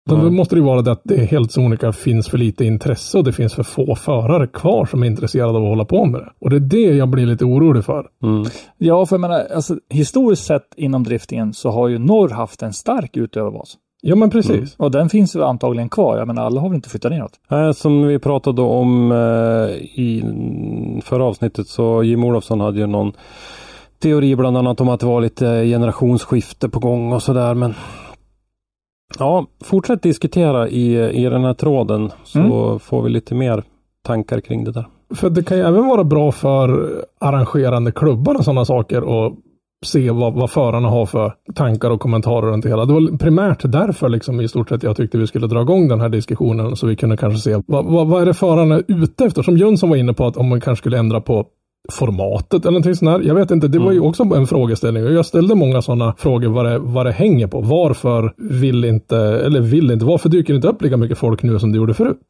Utan 0.09 0.23
Då 0.25 0.31
måste 0.31 0.55
det 0.55 0.59
ju 0.59 0.65
vara 0.65 0.81
det 0.81 0.91
att 0.91 1.01
det 1.03 1.25
helt 1.25 1.51
sonika 1.51 1.91
finns 1.93 2.29
för 2.29 2.37
lite 2.37 2.65
intresse 2.65 3.17
och 3.17 3.23
det 3.23 3.33
finns 3.33 3.53
för 3.53 3.63
få 3.63 3.95
förare 3.95 4.47
kvar 4.47 4.85
som 4.85 5.03
är 5.03 5.07
intresserade 5.07 5.49
av 5.49 5.63
att 5.63 5.69
hålla 5.69 5.85
på 5.85 6.05
med 6.05 6.21
det. 6.21 6.29
Och 6.39 6.49
det 6.49 6.55
är 6.55 6.59
det 6.59 6.97
jag 6.97 7.09
blir 7.09 7.25
lite 7.25 7.45
orolig 7.45 7.85
för. 7.85 8.05
mm, 8.23 8.45
Ja, 8.77 9.05
för 9.05 9.15
jag 9.15 9.21
menar, 9.21 9.47
alltså, 9.55 9.75
historiskt 9.89 10.45
sett 10.45 10.73
inom 10.77 11.03
driftingen 11.03 11.53
så 11.53 11.69
har 11.69 11.87
ju 11.87 11.99
norr 11.99 12.29
haft 12.29 12.61
en 12.61 12.73
stark 12.73 13.17
utöverbas. 13.17 13.77
Ja 14.01 14.15
men 14.15 14.29
precis. 14.29 14.75
Och 14.77 14.91
den 14.91 15.09
finns 15.09 15.35
ju 15.35 15.43
antagligen 15.43 15.89
kvar. 15.89 16.17
Jag 16.17 16.27
menar, 16.27 16.43
alla 16.45 16.61
har 16.61 16.69
väl 16.69 16.75
inte 16.75 16.89
flyttat 16.89 17.11
neråt. 17.11 17.31
Nej, 17.49 17.73
som 17.73 18.07
vi 18.07 18.19
pratade 18.19 18.61
om 18.61 19.11
eh, 19.11 19.17
i 19.81 20.23
förra 21.03 21.23
avsnittet 21.23 21.67
så 21.67 22.03
Jim 22.03 22.23
Olofsson 22.23 22.59
hade 22.59 22.79
ju 22.79 22.87
någon 22.87 23.11
teori 24.01 24.35
bland 24.35 24.57
annat 24.57 24.81
om 24.81 24.89
att 24.89 24.99
det 24.99 25.05
var 25.05 25.21
lite 25.21 25.45
generationsskifte 25.65 26.69
på 26.69 26.79
gång 26.79 27.13
och 27.13 27.23
sådär 27.23 27.53
men 27.53 27.73
Ja, 29.19 29.45
fortsätt 29.63 30.01
diskutera 30.01 30.69
i, 30.69 31.09
i 31.09 31.29
den 31.29 31.43
här 31.43 31.53
tråden 31.53 32.11
så 32.23 32.79
får 32.79 33.01
vi 33.01 33.09
lite 33.09 33.35
mer 33.35 33.63
tankar 34.03 34.39
kring 34.39 34.63
det 34.63 34.71
där. 34.71 34.87
För 35.15 35.29
det 35.29 35.43
kan 35.43 35.57
ju 35.57 35.63
även 35.63 35.87
vara 35.87 36.03
bra 36.03 36.31
för 36.31 36.89
arrangerande 37.19 37.91
klubbar 37.91 38.35
och 38.35 38.43
sådana 38.43 38.65
saker 38.65 39.03
och 39.03 39.35
se 39.85 40.11
vad, 40.11 40.33
vad 40.33 40.51
förarna 40.51 40.89
har 40.89 41.05
för 41.05 41.33
tankar 41.55 41.89
och 41.89 42.01
kommentarer 42.01 42.47
runt 42.47 42.63
det 42.63 42.69
hela. 42.69 42.85
Det 42.85 42.93
var 42.93 43.17
primärt 43.17 43.61
därför 43.63 44.09
liksom 44.09 44.41
i 44.41 44.47
stort 44.47 44.69
sett 44.69 44.83
jag 44.83 44.95
tyckte 44.97 45.17
vi 45.17 45.27
skulle 45.27 45.47
dra 45.47 45.61
igång 45.61 45.87
den 45.87 46.01
här 46.01 46.09
diskussionen 46.09 46.75
så 46.75 46.87
vi 46.87 46.95
kunde 46.95 47.17
kanske 47.17 47.39
se 47.39 47.61
vad, 47.67 47.85
vad, 47.85 48.07
vad 48.07 48.21
är 48.21 48.25
det 48.25 48.33
förarna 48.33 48.75
är 48.75 48.83
ute 48.87 49.25
efter? 49.25 49.43
Som 49.43 49.57
Jönsson 49.57 49.89
var 49.89 49.97
inne 49.97 50.13
på 50.13 50.25
att 50.25 50.37
om 50.37 50.49
man 50.49 50.61
kanske 50.61 50.81
skulle 50.81 50.97
ändra 50.97 51.21
på 51.21 51.45
formatet 51.91 52.61
eller 52.65 52.71
någonting 52.71 52.95
sånt 52.95 53.11
där. 53.21 53.27
Jag 53.27 53.35
vet 53.35 53.51
inte, 53.51 53.67
det 53.67 53.79
var 53.79 53.91
ju 53.91 53.99
också 53.99 54.23
en 54.23 54.47
frågeställning. 54.47 55.05
Och 55.05 55.13
Jag 55.13 55.25
ställde 55.25 55.55
många 55.55 55.81
sådana 55.81 56.13
frågor 56.17 56.49
vad 56.49 56.65
det, 56.65 56.79
vad 56.79 57.05
det 57.05 57.11
hänger 57.11 57.47
på. 57.47 57.61
Varför 57.61 58.33
vill 58.37 58.85
inte, 58.85 59.17
eller 59.17 59.61
vill 59.61 59.91
inte, 59.91 60.05
varför 60.05 60.29
dyker 60.29 60.53
det 60.53 60.55
inte 60.55 60.67
upp 60.67 60.81
lika 60.81 60.97
mycket 60.97 61.17
folk 61.17 61.43
nu 61.43 61.59
som 61.59 61.71
det 61.71 61.77
gjorde 61.77 61.93
förut? 61.93 62.21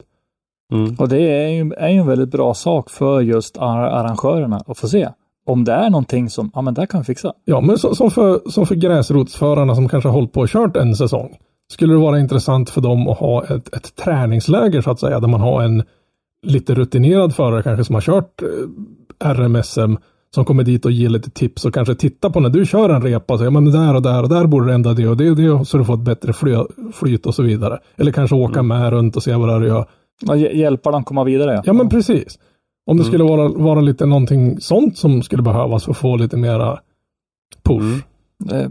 Och 0.98 1.10
det 1.10 1.22
är 1.22 1.50
ju, 1.50 1.74
är 1.78 1.90
ju 1.90 1.98
en 1.98 2.08
väldigt 2.08 2.32
bra 2.32 2.54
sak 2.54 2.90
för 2.90 3.22
just 3.22 3.58
ar- 3.58 3.90
arrangörerna 3.90 4.62
att 4.68 4.78
få 4.78 4.88
se. 4.88 5.10
Om 5.46 5.64
det 5.64 5.72
är 5.72 5.90
någonting 5.90 6.30
som, 6.30 6.52
ja 6.54 6.62
men 6.62 6.74
det 6.74 6.82
här 6.82 6.86
kan 6.86 7.02
vi 7.02 7.06
fixa. 7.06 7.34
Ja, 7.46 7.62
men 7.62 7.78
så, 7.78 7.96
som, 7.96 8.12
för, 8.12 8.50
som 8.50 8.66
för 8.66 8.76
gräsrotsförarna 8.76 9.76
som 9.76 9.90
kanske 9.90 10.10
har 10.10 10.14
hållit 10.14 10.32
på 10.34 10.42
och 10.42 10.50
kört 10.50 10.78
en 10.78 10.96
säsong. 10.96 11.38
Skulle 11.72 11.94
det 11.94 12.00
vara 12.00 12.20
intressant 12.20 12.70
för 12.70 12.82
dem 12.82 13.08
att 13.08 13.18
ha 13.18 13.44
ett, 13.44 13.76
ett 13.76 13.96
träningsläger 13.96 14.82
så 14.82 14.92
att 14.92 15.00
säga, 15.00 15.20
där 15.20 15.28
man 15.28 15.42
har 15.42 15.62
en 15.62 15.84
lite 16.46 16.74
rutinerad 16.74 17.36
förare 17.36 17.64
kanske 17.64 17.84
som 17.84 17.96
har 17.96 18.02
kört 18.02 18.42
eh, 18.42 18.48
RMSM 19.22 19.98
som 20.36 20.46
kommer 20.46 20.64
dit 20.64 20.86
och 20.86 20.92
ger 20.92 21.10
lite 21.10 21.30
tips 21.30 21.66
och 21.66 21.74
kanske 21.74 21.96
titta 21.96 22.30
på 22.30 22.40
när 22.40 22.50
du 22.50 22.66
kör 22.66 22.90
en 22.90 23.02
repa 23.02 23.34
och 23.34 23.40
säger 23.40 23.52
men 23.52 23.72
där 23.72 23.96
och 23.96 24.02
där 24.02 24.24
och 24.24 24.30
där 24.30 24.48
borde 24.48 24.68
du 24.68 24.74
ändra 24.74 24.94
det 24.94 25.08
och 25.08 25.18
det 25.18 25.30
och 25.30 25.36
det 25.36 25.66
så 25.66 25.78
du 25.78 25.86
får 25.86 25.94
ett 25.94 26.00
bättre 26.00 26.34
fly, 26.34 26.56
flyt 26.94 27.26
och 27.26 27.36
så 27.36 27.44
vidare. 27.44 27.80
Eller 27.98 28.12
kanske 28.12 28.36
åka 28.36 28.64
med 28.64 28.90
runt 28.90 29.16
och 29.16 29.24
se 29.24 29.36
vad 29.36 29.50
det 29.50 29.56
är 29.56 29.60
du 29.60 29.68
gör. 29.68 29.86
Och 30.30 30.38
hjälpa 30.38 30.92
dem 30.92 31.04
komma 31.04 31.24
vidare. 31.24 31.54
Ja. 31.54 31.62
Ja 31.66 31.74
men 31.74 31.90
precis. 31.90 32.40
Om 32.86 32.98
det 32.98 33.04
skulle 33.04 33.24
vara, 33.24 33.48
vara 33.48 33.82
lite 33.82 34.06
någonting 34.06 34.60
sånt 34.60 34.98
som 34.98 35.22
skulle 35.22 35.44
behövas 35.44 35.86
för 35.86 35.92
att 35.92 35.98
få 35.98 36.16
lite 36.16 36.38
mera 36.38 36.80
push. 37.64 38.04
Eh, 38.52 38.68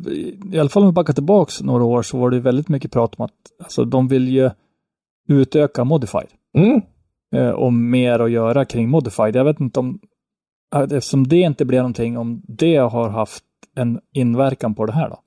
I 0.53 0.59
alla 0.59 0.69
fall 0.69 0.83
om 0.83 0.89
vi 0.89 0.93
backar 0.93 1.13
tillbaks 1.13 1.63
några 1.63 1.85
år 1.85 2.03
så 2.03 2.19
var 2.19 2.31
det 2.31 2.41
väldigt 2.41 2.69
mycket 2.69 2.93
prat 2.93 3.15
om 3.17 3.25
att 3.25 3.33
alltså, 3.63 3.85
de 3.85 4.09
vill 4.09 4.29
ju 4.29 4.51
utöka 5.29 5.85
Modified. 5.85 6.29
Mm. 6.59 6.81
Eh, 7.35 7.51
och 7.51 7.73
mer 7.73 8.19
att 8.19 8.31
göra 8.31 8.65
kring 8.65 8.89
Modified. 8.89 9.37
Jag 9.37 9.45
vet 9.45 9.61
inte 9.61 9.81
om, 9.81 9.99
eftersom 10.75 11.27
det 11.29 11.37
inte 11.41 11.65
blev 11.65 11.79
någonting, 11.83 12.19
om 12.19 12.43
det 12.49 12.77
har 12.77 13.09
haft 13.09 13.45
en 13.77 14.01
inverkan 14.15 14.75
på 14.75 14.87
det 14.87 14.93
här 14.93 15.09
då. 15.09 15.19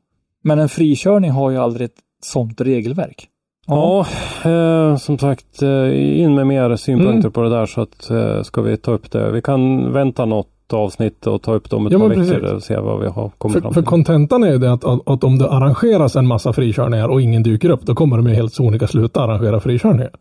Men 0.43 0.59
en 0.59 0.69
frikörning 0.69 1.31
har 1.31 1.49
ju 1.51 1.57
aldrig 1.57 1.85
ett 1.85 1.97
sånt 2.23 2.61
regelverk. 2.61 3.27
Ja, 3.67 4.05
eh, 4.45 4.97
som 4.97 5.17
sagt, 5.17 5.61
eh, 5.61 6.19
in 6.21 6.35
med 6.35 6.47
mer 6.47 6.75
synpunkter 6.75 7.19
Mm. 7.19 7.31
på 7.31 7.41
det 7.41 7.49
där 7.49 7.65
så 7.65 7.81
att 7.81 8.09
eh, 8.09 8.41
ska 8.43 8.61
vi 8.61 8.77
ta 8.77 8.91
upp 8.91 9.11
det. 9.11 9.31
Vi 9.31 9.41
kan 9.41 9.91
vänta 9.93 10.25
något 10.25 10.49
avsnitt 10.73 11.27
och 11.27 11.41
ta 11.41 11.53
upp 11.53 11.69
dem 11.69 11.87
ett 11.87 11.93
Ja, 11.93 11.99
par 11.99 12.07
men 12.07 12.23
veckor 12.23 12.53
och 12.53 12.63
se 12.63 12.77
vad 12.77 12.99
vi 13.01 13.07
har 13.07 13.29
kommit 13.37 13.53
För, 13.53 13.61
fram 13.61 13.73
för 13.73 13.81
till. 13.81 13.87
kontentan 13.87 14.43
är 14.43 14.51
ju 14.51 14.57
det 14.57 14.73
att, 14.73 14.83
att, 14.85 14.99
att 15.09 15.23
om 15.23 15.37
det 15.37 15.49
arrangeras 15.49 16.15
en 16.15 16.27
massa 16.27 16.53
frikörningar 16.53 17.07
och 17.07 17.21
ingen 17.21 17.43
dyker 17.43 17.69
upp, 17.69 17.81
då 17.85 17.95
kommer 17.95 18.17
de 18.17 18.27
ju 18.27 18.33
helt 18.33 18.53
sonika 18.53 18.87
sluta 18.87 19.21
arrangera 19.23 19.59
frikörningar. 19.59 20.11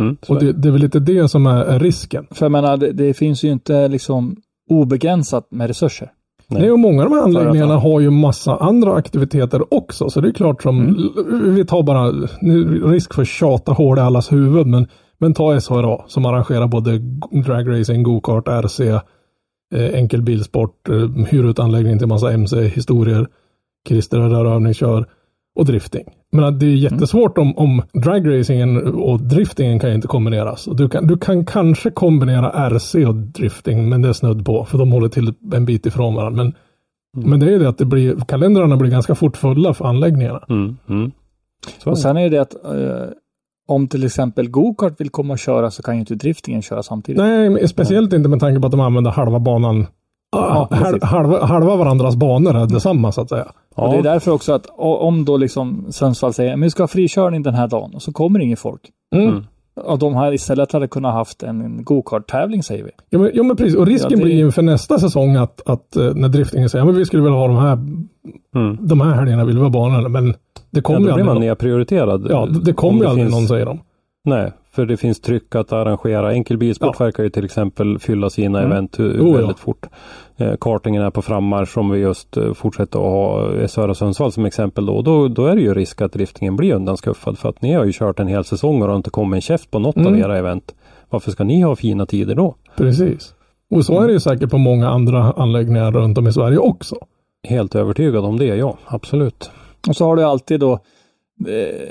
Mm, 0.00 0.16
Och 0.28 0.40
det, 0.40 0.52
det 0.52 0.68
är 0.68 0.72
väl 0.72 0.80
lite 0.80 1.00
det 1.00 1.28
som 1.28 1.46
är, 1.46 1.64
är 1.64 1.78
risken. 1.78 2.26
För 2.30 2.44
jag 2.44 2.52
menar, 2.52 2.76
det, 2.76 2.92
det 2.92 3.14
finns 3.14 3.44
ju 3.44 3.50
inte 3.52 3.88
liksom 3.88 4.36
obegränsat 4.70 5.46
med 5.50 5.66
resurser. 5.66 6.10
Nej. 6.48 6.62
Nej. 6.62 6.70
och 6.70 6.78
många 6.78 7.02
av 7.04 7.10
de 7.10 7.16
här 7.16 7.22
anläggningarna 7.24 7.76
har 7.76 8.00
ju 8.00 8.10
massa 8.10 8.56
andra 8.56 8.94
aktiviteter 8.94 9.74
också. 9.74 10.10
Så 10.10 10.20
det 10.20 10.28
är 10.28 10.32
klart 10.32 10.62
som, 10.62 10.80
Mm. 10.80 11.54
vi 11.54 11.64
tar 11.66 11.82
bara, 11.82 12.12
nu 12.40 12.82
risk 12.92 13.14
för 13.14 13.22
att 13.22 13.28
tjata 13.28 13.72
hål 13.72 13.98
i 13.98 14.00
allas 14.00 14.32
huvud, 14.32 14.66
men, 14.66 14.86
men 15.18 15.34
ta 15.34 15.60
SHRA 15.60 16.04
som 16.06 16.24
arrangerar 16.26 16.66
både 16.66 16.98
dragracing, 17.46 18.02
go-kart, 18.02 18.48
RC, 18.48 18.80
eh, 19.74 19.94
enkel 19.94 20.22
bilsport, 20.22 20.88
eh, 20.88 21.24
hyr 21.26 21.44
ut 21.44 21.58
anläggning 21.58 21.98
till 21.98 22.08
massa 22.08 22.32
MC-historier, 22.32 23.26
Christer 23.88 24.18
rörövningskör 24.18 25.06
och 25.56 25.64
drifting. 25.64 26.04
Men 26.32 26.44
att 26.44 26.60
det 26.60 26.66
är 26.66 26.74
jättesvårt 26.74 27.38
om, 27.38 27.58
om 27.58 27.82
dragracingen 27.92 28.94
och 28.94 29.20
driftingen 29.20 29.78
kan 29.78 29.90
ju 29.90 29.96
inte 29.96 30.08
kombineras. 30.08 30.68
Du, 30.72 30.88
kan, 30.88 31.06
du 31.06 31.18
kan 31.18 31.44
kanske 31.44 31.90
kombinera 31.90 32.70
RC 32.70 32.94
och 33.06 33.14
drifting, 33.14 33.88
men 33.88 34.02
det 34.02 34.08
är 34.08 34.12
snudd 34.12 34.46
på, 34.46 34.64
för 34.64 34.78
de 34.78 34.92
håller 34.92 35.08
till 35.08 35.34
en 35.52 35.64
bit 35.64 35.86
ifrån 35.86 36.14
varandra. 36.14 36.44
Men, 36.44 36.54
men 37.30 37.40
det 37.40 37.46
är 37.46 37.50
ju 37.50 37.58
det 37.58 37.68
att 37.68 37.78
det 37.78 37.84
blir, 37.84 38.16
kalendrarna 38.16 38.76
blir 38.76 38.90
ganska 38.90 39.14
fort 39.14 39.36
fulla 39.36 39.74
för 39.74 39.84
anläggningarna. 39.84 40.44
Mm, 40.48 40.76
mm. 40.88 41.10
Och 41.84 41.98
sen 41.98 42.16
är 42.16 42.30
det 42.30 42.38
att 42.38 42.54
eh, 42.54 43.12
om 43.68 43.88
till 43.88 44.04
exempel 44.04 44.50
go-kart 44.50 45.00
vill 45.00 45.10
komma 45.10 45.32
och 45.32 45.38
köra 45.38 45.70
så 45.70 45.82
kan 45.82 45.94
ju 45.94 46.00
inte 46.00 46.14
driftingen 46.14 46.62
köra 46.62 46.82
samtidigt. 46.82 47.22
Nej, 47.22 47.68
speciellt 47.68 48.12
inte 48.12 48.28
med 48.28 48.40
tanke 48.40 48.60
på 48.60 48.66
att 48.66 48.70
de 48.70 48.80
använder 48.80 49.10
halva 49.10 49.38
banan. 49.38 49.86
Ja, 50.32 50.68
Ja, 50.70 50.98
halva, 51.02 51.44
halva 51.44 51.76
varandras 51.76 52.16
banor 52.16 52.56
är 52.56 52.66
detsamma 52.66 53.12
så 53.12 53.20
att 53.20 53.28
säga. 53.28 53.52
Och 53.80 53.92
det 53.92 53.98
är 53.98 54.02
därför 54.02 54.30
också 54.32 54.52
att 54.52 54.66
om 54.76 55.24
då 55.24 55.36
liksom 55.36 55.86
Sundsvall 55.90 56.32
säger 56.32 56.50
men 56.50 56.62
vi 56.62 56.70
ska 56.70 56.82
ha 56.82 56.88
frikörning 56.88 57.42
den 57.42 57.54
här 57.54 57.68
dagen 57.68 57.90
och 57.94 58.02
så 58.02 58.12
kommer 58.12 58.40
ingen 58.40 58.56
folk. 58.56 58.80
Mm. 59.14 59.44
Och 59.76 59.98
de 59.98 60.14
här 60.14 60.32
istället 60.32 60.72
hade 60.72 60.88
kunnat 60.88 61.12
haft 61.14 61.42
en 61.42 61.84
go-kart-tävling 61.84 62.62
säger 62.62 62.84
vi. 62.84 62.90
Ja 63.10 63.18
men, 63.18 63.30
ja, 63.34 63.42
men 63.42 63.56
precis. 63.56 63.76
Och 63.76 63.86
risken 63.86 64.10
Ja, 64.10 64.16
det- 64.16 64.24
blir 64.24 64.40
inför 64.44 64.62
nästa 64.62 64.98
säsong 64.98 65.36
att, 65.36 65.68
att 65.70 65.96
eh, 65.96 66.14
när 66.14 66.28
driftingen 66.28 66.68
säger 66.68 66.88
att 66.90 66.96
vi 66.96 67.04
skulle 67.04 67.22
vilja 67.22 67.38
ha 67.38 67.46
de 67.46 67.56
här, 67.56 67.72
Mm. 68.54 68.78
de 68.80 69.00
här 69.00 69.10
helgerna 69.14 69.44
vill 69.44 69.56
vi 69.56 69.62
ha 69.62 69.70
banorna. 69.70 70.08
Men 70.08 70.26
det 70.28 70.34
Ja, 70.70 70.82
kommer 70.82 71.00
ju 71.00 71.06
då 71.08 71.14
blir 71.14 71.24
man 71.24 71.34
någon. 71.34 71.42
nedprioriterad. 71.44 72.26
Ja, 72.30 72.46
det, 72.46 72.60
det 72.64 72.70
Om 72.70 72.74
kommer 72.76 73.00
ju 73.00 73.06
aldrig 73.06 73.26
finns- 73.26 73.34
någon 73.40 73.48
säger 73.48 73.66
de. 73.66 73.80
Nej, 74.24 74.52
för 74.72 74.86
det 74.86 74.96
finns 74.96 75.20
tryck 75.20 75.54
att 75.54 75.72
arrangera. 75.72 76.32
Enkelbilsport 76.32 76.96
Ja. 76.98 77.04
verkar 77.04 77.22
ju 77.22 77.30
till 77.30 77.44
exempel 77.44 77.98
fylla 77.98 78.30
sina 78.30 78.58
Mm. 78.58 78.72
event 78.72 78.98
hu- 78.98 79.14
Jo, 79.18 79.28
ja. 79.30 79.36
väldigt 79.36 79.58
fort. 79.58 79.86
Eh, 80.40 80.56
kartingen 80.60 81.02
är 81.02 81.10
på 81.10 81.22
frammarsch 81.22 81.78
om 81.78 81.90
vi 81.90 81.98
just 81.98 82.36
eh, 82.36 82.52
fortsätter 82.52 82.98
att 82.98 83.04
ha 83.04 83.54
eh, 83.54 83.66
Söra 83.66 83.94
Sundsvall 83.94 84.32
som 84.32 84.44
exempel 84.44 84.86
då. 84.86 85.02
då. 85.02 85.28
Då 85.28 85.46
är 85.46 85.56
det 85.56 85.62
ju 85.62 85.74
risk 85.74 86.00
att 86.00 86.12
driftingen 86.12 86.56
blir 86.56 86.74
undanskuffad 86.74 87.38
för 87.38 87.48
att 87.48 87.62
ni 87.62 87.72
har 87.72 87.84
ju 87.84 87.92
kört 87.92 88.20
en 88.20 88.28
hel 88.28 88.44
säsong 88.44 88.82
och 88.82 88.88
har 88.88 88.96
inte 88.96 89.10
kommit 89.10 89.36
en 89.36 89.40
käft 89.40 89.70
på 89.70 89.78
något 89.78 89.96
av 89.96 90.06
Mm. 90.06 90.20
era 90.20 90.38
event. 90.38 90.74
Varför 91.10 91.30
ska 91.30 91.44
ni 91.44 91.60
ha 91.62 91.76
fina 91.76 92.06
tider 92.06 92.34
då? 92.34 92.54
Precis. 92.76 93.34
Och 93.74 93.84
så 93.84 94.00
är 94.00 94.06
det 94.06 94.12
ju 94.12 94.20
säkert 94.20 94.50
på 94.50 94.58
många 94.58 94.88
andra 94.88 95.32
anläggningar 95.32 95.92
runt 95.92 96.18
om 96.18 96.26
i 96.28 96.32
Sverige 96.32 96.58
också. 96.58 96.96
Helt 97.48 97.74
övertygad 97.74 98.24
om 98.24 98.38
det, 98.38 98.44
ja 98.44 98.76
absolut. 98.86 99.50
Och 99.88 99.96
så 99.96 100.04
har 100.04 100.16
du 100.16 100.22
alltid 100.22 100.60
då, 100.60 100.78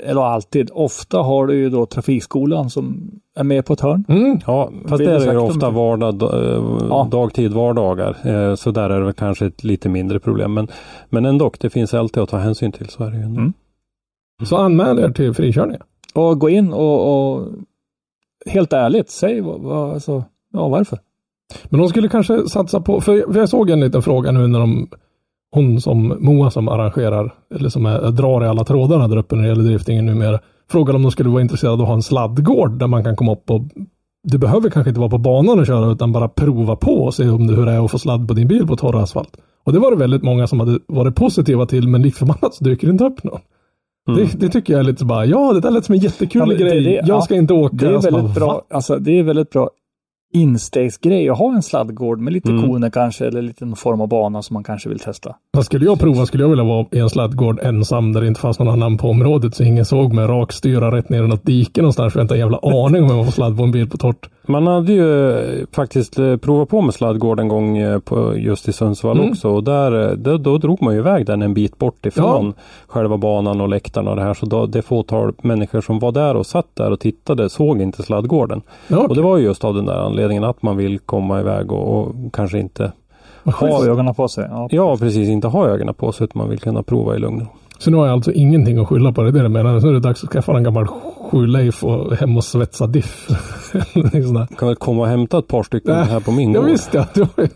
eller 0.04 0.20
alltid, 0.22 0.70
ofta 0.72 1.18
har 1.18 1.46
du 1.46 1.54
ju 1.54 1.70
då 1.70 1.86
trafikskolan 1.86 2.70
som 2.70 3.10
är 3.36 3.44
med 3.44 3.64
på 3.66 3.72
ett 3.72 3.80
hörn. 3.80 4.04
Mm. 4.08 4.38
Ja, 4.46 4.70
fast 4.88 4.98
det 5.04 5.12
är 5.12 5.32
ju 5.32 5.38
ofta 5.38 5.70
vardag, 5.70 6.22
eh, 6.22 6.86
Ja. 6.88 7.08
dagtid, 7.10 7.52
vardagar. 7.52 8.16
Eh, 8.24 8.54
Så 8.54 8.70
där 8.70 8.90
är 8.90 9.00
det 9.00 9.12
kanske 9.12 9.46
ett 9.46 9.64
lite 9.64 9.88
mindre 9.88 10.20
problem. 10.20 10.54
Men, 10.54 10.68
men 11.08 11.24
ändå, 11.24 11.52
det 11.60 11.70
finns 11.70 11.94
alltid 11.94 12.22
att 12.22 12.28
ta 12.28 12.36
hänsyn 12.36 12.72
till. 12.72 12.88
Så 12.88 13.04
är 13.04 13.10
det 13.10 13.16
ju. 13.16 13.22
Mm. 13.22 13.52
Så 14.44 14.56
anmäl 14.56 14.98
er 14.98 15.08
till 15.08 15.34
frikörningar. 15.34 15.82
Och 16.14 16.38
gå 16.40 16.48
in 16.48 16.72
och, 16.72 17.32
och 17.34 17.46
helt 18.46 18.72
ärligt, 18.72 19.10
säg 19.10 19.40
vad, 19.40 19.60
vad, 19.60 19.92
alltså, 19.92 20.24
ja, 20.52 20.68
varför. 20.68 20.98
Men 21.64 21.80
de 21.80 21.88
skulle 21.88 22.08
kanske 22.08 22.48
satsa 22.48 22.80
på, 22.80 23.00
för 23.00 23.36
jag 23.38 23.48
såg 23.48 23.70
en 23.70 23.80
liten 23.80 24.02
fråga 24.02 24.32
nu 24.32 24.46
när 24.46 24.60
de, 24.60 24.88
hon 25.52 25.80
som 25.80 26.16
Moa 26.20 26.50
som 26.50 26.68
arrangerar, 26.68 27.34
eller 27.54 27.68
som 27.68 27.86
är, 27.86 28.10
drar 28.10 28.44
i 28.44 28.48
alla 28.48 28.64
trådarna 28.64 29.08
där 29.08 29.16
uppe 29.16 29.36
när 29.36 29.42
det 29.42 29.48
gäller 29.48 29.64
driftingen 29.64 30.06
numera, 30.06 30.38
frågade 30.70 30.96
om 30.96 31.02
de 31.02 31.10
skulle 31.12 31.28
vara 31.30 31.42
intresserade 31.42 31.74
av 31.74 31.80
att 31.80 31.86
ha 31.86 31.94
en 31.94 32.02
sladdgård 32.02 32.78
där 32.78 32.86
man 32.86 33.04
kan 33.04 33.16
komma 33.16 33.32
upp 33.32 33.50
och 33.50 33.60
du 34.22 34.38
behöver 34.38 34.70
kanske 34.70 34.88
inte 34.90 35.00
vara 35.00 35.10
på 35.10 35.18
banan 35.18 35.58
och 35.60 35.66
köra 35.66 35.92
utan 35.92 36.12
bara 36.12 36.28
prova 36.28 36.76
på 36.76 36.92
och 36.92 37.14
se 37.14 37.28
om 37.28 37.46
det, 37.46 37.54
hur 37.54 37.66
det 37.66 37.72
är 37.72 37.84
att 37.84 37.90
få 37.90 37.98
sladd 37.98 38.28
på 38.28 38.34
din 38.34 38.48
bil 38.48 38.66
på 38.66 38.76
torr 38.76 38.96
asfalt. 39.02 39.36
Och 39.64 39.72
det 39.72 39.78
var 39.78 39.90
det 39.90 39.96
väldigt 39.96 40.22
många 40.22 40.46
som 40.46 40.60
hade 40.60 40.78
varit 40.88 41.14
positiva 41.14 41.66
till 41.66 41.88
men 41.88 42.02
lik 42.02 42.14
förbannat 42.14 42.54
så 42.54 42.64
dyker 42.64 42.86
det 42.86 42.90
inte 42.90 43.04
upp 43.04 43.24
någon. 43.24 43.40
Mm. 44.08 44.20
Det, 44.20 44.40
det 44.40 44.48
tycker 44.48 44.72
jag 44.72 44.80
är 44.80 44.84
lite 44.84 44.98
så 44.98 45.04
bara, 45.06 45.26
ja 45.26 45.52
det 45.52 45.60
där 45.60 45.70
lät 45.70 45.84
som 45.84 45.92
en 45.94 46.00
jättekul 46.00 46.50
Ja, 46.50 46.56
grej. 46.66 46.84
det- 46.84 46.90
jag 46.90 47.08
ja, 47.08 47.20
ska 47.20 47.34
inte 47.34 47.54
åka. 47.54 47.76
Det 47.76 47.86
är 47.86 47.90
Jag 47.92 48.02
väldigt 48.02 48.22
bara, 48.24 48.34
bra, 48.34 48.62
alltså 48.70 48.96
det 48.98 49.18
är 49.18 49.22
väldigt 49.22 49.50
bra 49.50 49.70
instegsgrej 50.32 51.28
att 51.28 51.38
ha 51.38 51.54
en 51.54 51.62
sladdgård 51.62 52.20
med 52.20 52.32
lite 52.32 52.50
Mm. 52.50 52.62
koner 52.68 52.90
kanske 52.90 53.26
eller 53.26 53.42
lite 53.42 53.64
någon 53.64 53.76
form 53.76 54.00
av 54.00 54.08
bana 54.08 54.42
som 54.42 54.54
man 54.54 54.64
kanske 54.64 54.88
vill 54.88 54.98
testa. 54.98 55.34
Vad 55.52 55.64
skulle 55.64 55.84
jag 55.84 55.98
prova 56.00 56.26
skulle 56.26 56.42
jag 56.44 56.48
vilja 56.48 56.64
vara 56.64 56.86
i 56.92 56.98
en 56.98 57.10
sladdgård 57.10 57.60
ensam 57.62 58.12
där 58.12 58.20
det 58.20 58.26
inte 58.26 58.40
fanns 58.40 58.58
någon 58.58 58.68
annan 58.68 58.98
på 58.98 59.08
området 59.08 59.54
så 59.54 59.62
ingen 59.62 59.84
såg 59.84 60.12
mig 60.12 60.26
rakstyra 60.26 60.96
rätt 60.96 61.08
ner 61.08 61.24
i 61.24 61.28
något 61.28 61.46
dike 61.46 61.80
någonstans 61.80 62.12
för 62.12 62.20
jag 62.20 62.24
inte 62.24 62.34
har 62.34 62.36
en 62.36 62.40
jävla 62.52 62.84
aning 62.86 63.02
om 63.02 63.08
jag 63.10 63.16
var 63.16 63.24
på 63.24 63.32
sladd 63.32 63.56
på 63.56 63.62
en 63.62 63.72
bil 63.72 63.90
på 63.90 63.96
torrt. 63.96 64.30
Man 64.50 64.66
hade 64.66 64.92
ju 64.92 65.30
eh, 65.60 65.66
faktiskt 65.72 66.18
eh, 66.18 66.36
provat 66.36 66.68
på 66.68 66.80
med 66.80 66.94
sladdgård 66.94 67.40
en 67.40 67.48
gång 67.48 67.78
eh, 67.78 67.98
på, 67.98 68.36
just 68.36 68.68
i 68.68 68.72
Sundsvall 68.72 69.18
Mm. 69.18 69.30
också. 69.30 69.48
Och 69.48 69.64
där, 69.64 70.16
då, 70.16 70.36
då 70.36 70.58
drog 70.58 70.82
man 70.82 70.94
ju 70.94 71.00
iväg 71.00 71.26
den 71.26 71.42
en 71.42 71.54
bit 71.54 71.78
bort 71.78 72.06
ifrån 72.06 72.54
själva 72.86 73.16
banan 73.16 73.60
och 73.60 73.68
läktaren 73.68 74.08
och 74.08 74.16
det 74.16 74.22
här. 74.22 74.34
Så 74.34 74.46
då, 74.46 74.66
det 74.66 74.82
fåtal 74.82 75.32
människor 75.42 75.80
som 75.80 75.98
var 75.98 76.12
där 76.12 76.34
och 76.36 76.46
satt 76.46 76.66
där 76.74 76.90
och 76.90 77.00
tittade 77.00 77.48
såg 77.48 77.80
inte 77.82 78.02
sladdgården. 78.02 78.62
Ja, 78.88 78.98
Och 79.08 79.14
det 79.14 79.22
var 79.22 79.36
ju 79.36 79.44
just 79.44 79.64
av 79.64 79.74
den 79.74 79.86
där 79.86 79.96
anledningen 80.06 80.44
att 80.44 80.62
man 80.62 80.76
vill 80.76 80.98
komma 80.98 81.40
iväg 81.40 81.72
och, 81.72 81.98
och 82.00 82.14
kanske 82.32 82.58
inte 82.58 82.92
Ha 83.44 83.86
ögonen 83.86 84.14
på 84.14 84.28
sig. 84.28 84.46
Ja. 84.50 84.68
Ja, 84.70 84.96
precis. 84.96 85.28
Inte 85.28 85.48
ha 85.48 85.66
ögonen 85.68 85.94
på 85.94 86.12
sig 86.12 86.24
utan 86.24 86.38
man 86.42 86.50
vill 86.50 86.58
kunna 86.58 86.82
prova 86.82 87.16
i 87.16 87.18
lugn. 87.18 87.46
Så 87.80 87.90
nu 87.90 87.96
har 87.96 88.06
jag 88.06 88.12
alltså 88.12 88.32
ingenting 88.32 88.78
att 88.78 88.88
skylla 88.88 89.12
på, 89.12 89.22
det 89.22 89.28
är 89.28 89.32
det 89.32 89.38
jag 89.42 89.50
menar. 89.50 89.80
Så 89.80 89.88
är 89.88 89.92
det 89.92 90.00
dags 90.00 90.24
att 90.24 90.30
skaffa 90.30 90.56
en 90.56 90.62
gammal 90.64 90.86
sjuleif 91.30 91.84
och 91.84 92.16
hem 92.16 92.36
och 92.36 92.44
svetsa 92.44 92.86
diff. 92.86 93.28
Kan 94.58 94.68
väl 94.68 94.76
komma 94.76 95.00
och 95.02 95.08
hämta 95.08 95.38
ett 95.38 95.48
par 95.48 95.62
stycken 95.62 95.94
Nej. 95.94 96.04
här 96.04 96.20
på 96.20 96.32
min 96.32 96.52
Ja 96.52 96.60
gård. 96.60 96.70
visst 96.70 96.94
ja, 96.94 97.06
du, 97.14 97.20
har 97.22 97.42
ju- 97.44 97.48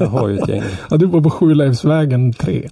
Jag 0.00 0.06
har 0.06 0.28
ju 0.28 0.38
ett 0.38 0.48
gäng. 0.48 0.62
ja, 0.90 0.96
du 0.96 1.06
var 1.06 1.20
på 1.20 1.30
Sjuleifsvägen 1.30 2.32
3. 2.32 2.68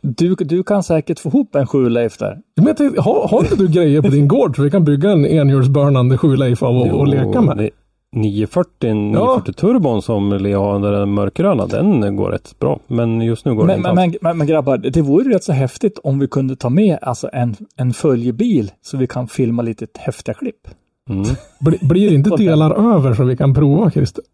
Du, 0.00 0.34
du 0.34 0.62
kan 0.62 0.82
säkert 0.82 1.18
få 1.18 1.28
ihop 1.28 1.54
en 1.54 1.66
sjuleif 1.66 2.18
där. 2.18 2.38
Men 2.56 2.66
jag 2.66 2.76
tänkte, 2.76 3.00
har, 3.02 3.28
har 3.28 3.40
inte 3.40 3.56
du 3.56 3.68
grejer 3.68 4.02
på 4.02 4.08
din 4.08 4.28
gård 4.28 4.56
så 4.56 4.62
vi 4.62 4.70
kan 4.70 4.84
bygga 4.84 5.10
en 5.10 5.26
enhjulsburnande 5.26 6.18
sjuleif 6.18 6.62
av 6.62 6.76
och, 6.76 6.86
och 7.00 7.08
leka 7.08 7.40
med? 7.40 7.56
Det, 7.56 7.70
940, 8.14 8.94
940 8.94 9.52
turbon 9.52 10.02
som 10.02 10.32
Leo 10.32 10.60
har, 10.60 10.92
den 10.92 11.10
mörkgröna, 11.14 11.66
den 11.66 12.16
går 12.16 12.30
rätt 12.30 12.58
bra. 12.58 12.80
Men 12.86 13.20
just 13.20 13.44
nu 13.44 13.54
går 13.54 13.64
Men, 13.64 13.68
den 13.68 13.78
inte 13.78 13.94
men, 13.94 13.98
alls. 14.04 14.12
men, 14.12 14.18
men, 14.30 14.38
men 14.38 14.46
grabbar, 14.46 14.76
det 14.78 15.02
vore 15.02 15.24
ju 15.24 15.30
rätt 15.32 15.44
så 15.44 15.52
häftigt 15.52 15.98
om 16.04 16.18
vi 16.18 16.28
kunde 16.28 16.56
ta 16.56 16.70
med 16.70 16.98
alltså 17.02 17.28
en, 17.32 17.56
en 17.76 17.92
följebil 17.92 18.70
så 18.82 18.96
vi 18.96 19.06
kan 19.06 19.28
filma 19.28 19.62
lite 19.62 19.86
häftiga 19.98 20.34
klipp. 20.34 20.68
Mm. 21.10 21.24
Bli, 21.60 21.78
blir 21.82 22.12
inte 22.12 22.30
delar 22.36 22.94
över 22.94 23.14
så 23.14 23.24
vi 23.24 23.36
kan 23.36 23.54
prova 23.54 23.90
Christer? 23.90 24.24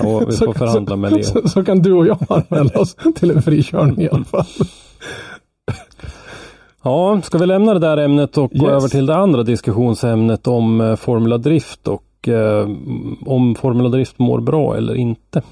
Ja, 0.00 0.18
vi 0.28 0.36
får 0.36 0.52
förhandla 0.52 0.96
med 0.96 1.12
Leo. 1.12 1.22
Så, 1.24 1.48
så 1.48 1.64
kan 1.64 1.78
du 1.82 1.92
och 1.92 2.06
jag 2.06 2.18
anmäla 2.28 2.80
oss 2.80 2.96
till 3.14 3.30
en 3.30 3.42
frikörning 3.42 4.00
i 4.00 4.08
alla 4.08 4.24
fall. 4.24 4.44
Ja, 6.84 7.20
ska 7.22 7.38
vi 7.38 7.46
lämna 7.46 7.74
det 7.74 7.80
där 7.80 7.96
ämnet 7.96 8.38
och 8.38 8.50
gå 8.50 8.64
Yes. 8.66 8.72
över 8.72 8.88
till 8.88 9.06
det 9.06 9.16
andra 9.16 9.42
diskussionsämnet 9.42 10.46
om 10.46 10.80
eh, 10.80 10.96
Formula 10.96 11.38
Drift 11.38 11.88
och 11.88 12.02
eh, 12.28 12.68
om 13.26 13.54
Formula 13.54 13.88
Drift 13.88 14.18
mår 14.18 14.40
bra 14.40 14.76
eller 14.76 14.94
inte. 14.94 15.42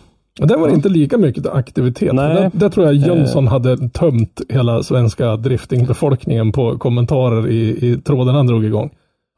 Och 0.41 0.47
där 0.47 0.57
var 0.57 0.69
det 0.69 0.75
inte 0.75 0.89
lika 0.89 1.19
mycket 1.19 1.47
aktivitet. 1.47 2.13
Nej. 2.13 2.35
Där, 2.35 2.51
där 2.55 2.69
tror 2.69 2.87
jag 2.87 2.95
Jönsson 2.95 3.47
hade 3.47 3.89
tömt 3.89 4.41
hela 4.49 4.83
svenska 4.83 5.37
driftingbefolkningen 5.37 6.53
på 6.53 6.79
kommentarer 6.79 7.49
i, 7.49 7.91
i 7.91 7.97
tråden 7.97 8.35
han 8.35 8.47
drog 8.47 8.65
igång. 8.65 8.91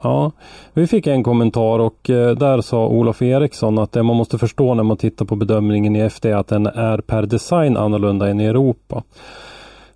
Ja, 0.03 0.33
vi 0.73 0.87
fick 0.87 1.07
en 1.07 1.23
kommentar 1.23 1.79
och 1.79 2.11
eh, 2.11 2.37
där 2.37 2.61
sa 2.61 2.87
Olof 2.87 3.23
Eriksson 3.23 3.79
att 3.79 3.93
det 3.93 4.03
man 4.03 4.17
måste 4.17 4.39
förstå 4.39 4.75
när 4.75 4.83
man 4.83 4.97
tittar 4.97 5.25
på 5.25 5.37
bedömningen 5.37 5.97
i 5.97 6.01
FD 6.01 6.31
är 6.31 6.37
att 6.37 6.49
den 6.49 6.67
är 6.67 6.99
per 6.99 7.23
design 7.23 7.77
annorlunda 7.77 8.29
än 8.29 8.41
i 8.41 8.45
Europa. 8.45 9.03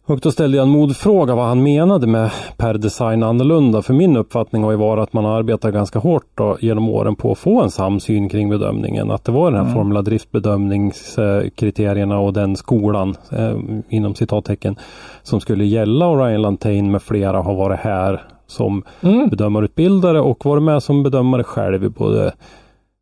Och 0.09 0.21
då 0.21 0.31
ställde 0.33 0.57
jag 0.57 0.67
en 0.67 0.73
modfråga 0.73 1.35
vad 1.35 1.47
han 1.47 1.63
menade 1.63 2.07
med 2.07 2.31
per 2.57 2.75
design 2.75 3.23
annorlunda. 3.23 3.83
För 3.83 3.95
min 3.95 4.17
uppfattning 4.17 4.63
har 4.63 4.71
ju 4.71 4.77
varit 4.77 5.03
att 5.03 5.13
man 5.13 5.25
har 5.25 5.39
arbetat 5.39 5.73
ganska 5.73 5.99
hårt 5.99 6.27
då, 6.35 6.57
genom 6.61 6.89
åren 6.89 7.17
på 7.17 7.33
att 7.33 7.39
få 7.39 7.63
en 7.63 7.71
samsyn 7.71 8.29
kring 8.29 8.49
bedömningen. 8.49 9.11
Att 9.11 9.25
det 9.25 9.33
var 9.33 9.45
den 9.51 9.55
här 9.55 9.63
Mm. 9.63 9.75
Formula 9.75 10.03
driftbedömningskriterierna 10.03 12.19
och 12.19 12.33
den 12.33 12.57
skolan 12.57 13.15
eh, 13.33 13.57
inom 13.89 14.15
citattecken 14.15 14.77
som 15.23 15.41
skulle 15.41 15.65
gälla 15.65 16.07
och 16.07 16.19
Ryan 16.19 16.43
Lantain 16.43 16.91
med 16.91 17.03
flera 17.03 17.43
har 17.43 17.55
varit 17.55 17.81
här 17.81 18.23
som 18.47 18.83
Mm. 19.01 19.29
bedömarutbildare 19.29 20.21
och 20.21 20.47
varit 20.47 20.63
med 20.63 20.83
som 20.83 21.03
bedömare 21.03 21.45
själv 21.45 21.85
i 21.85 21.89
både 21.89 22.27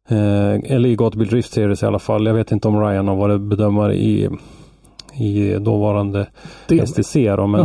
eh, 0.09 0.55
eller 0.75 0.87
i 0.87 0.97
Gatubil 0.97 1.29
Drift 1.29 1.53
Series 1.53 1.83
i 1.83 1.87
alla 1.87 1.99
fall. 1.99 2.27
Jag 2.27 2.35
vet 2.35 2.53
inte 2.53 2.69
om 2.69 2.81
Ryan 2.81 3.09
har 3.09 3.17
varit 3.17 3.41
bedömare 3.41 3.95
i, 3.95 4.29
i 5.19 5.59
dåvarande 5.59 6.27
Det, 6.69 6.87
STC 6.87 7.37
då, 7.37 7.47
men 7.47 7.61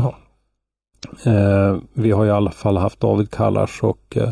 eh, 1.26 1.78
vi 1.94 2.12
har 2.12 2.26
i 2.26 2.32
alla 2.32 2.52
fall 2.52 2.78
haft 2.78 3.00
David 3.00 3.32
Kallars 3.32 3.84
och 3.84 4.18
eh, 4.18 4.30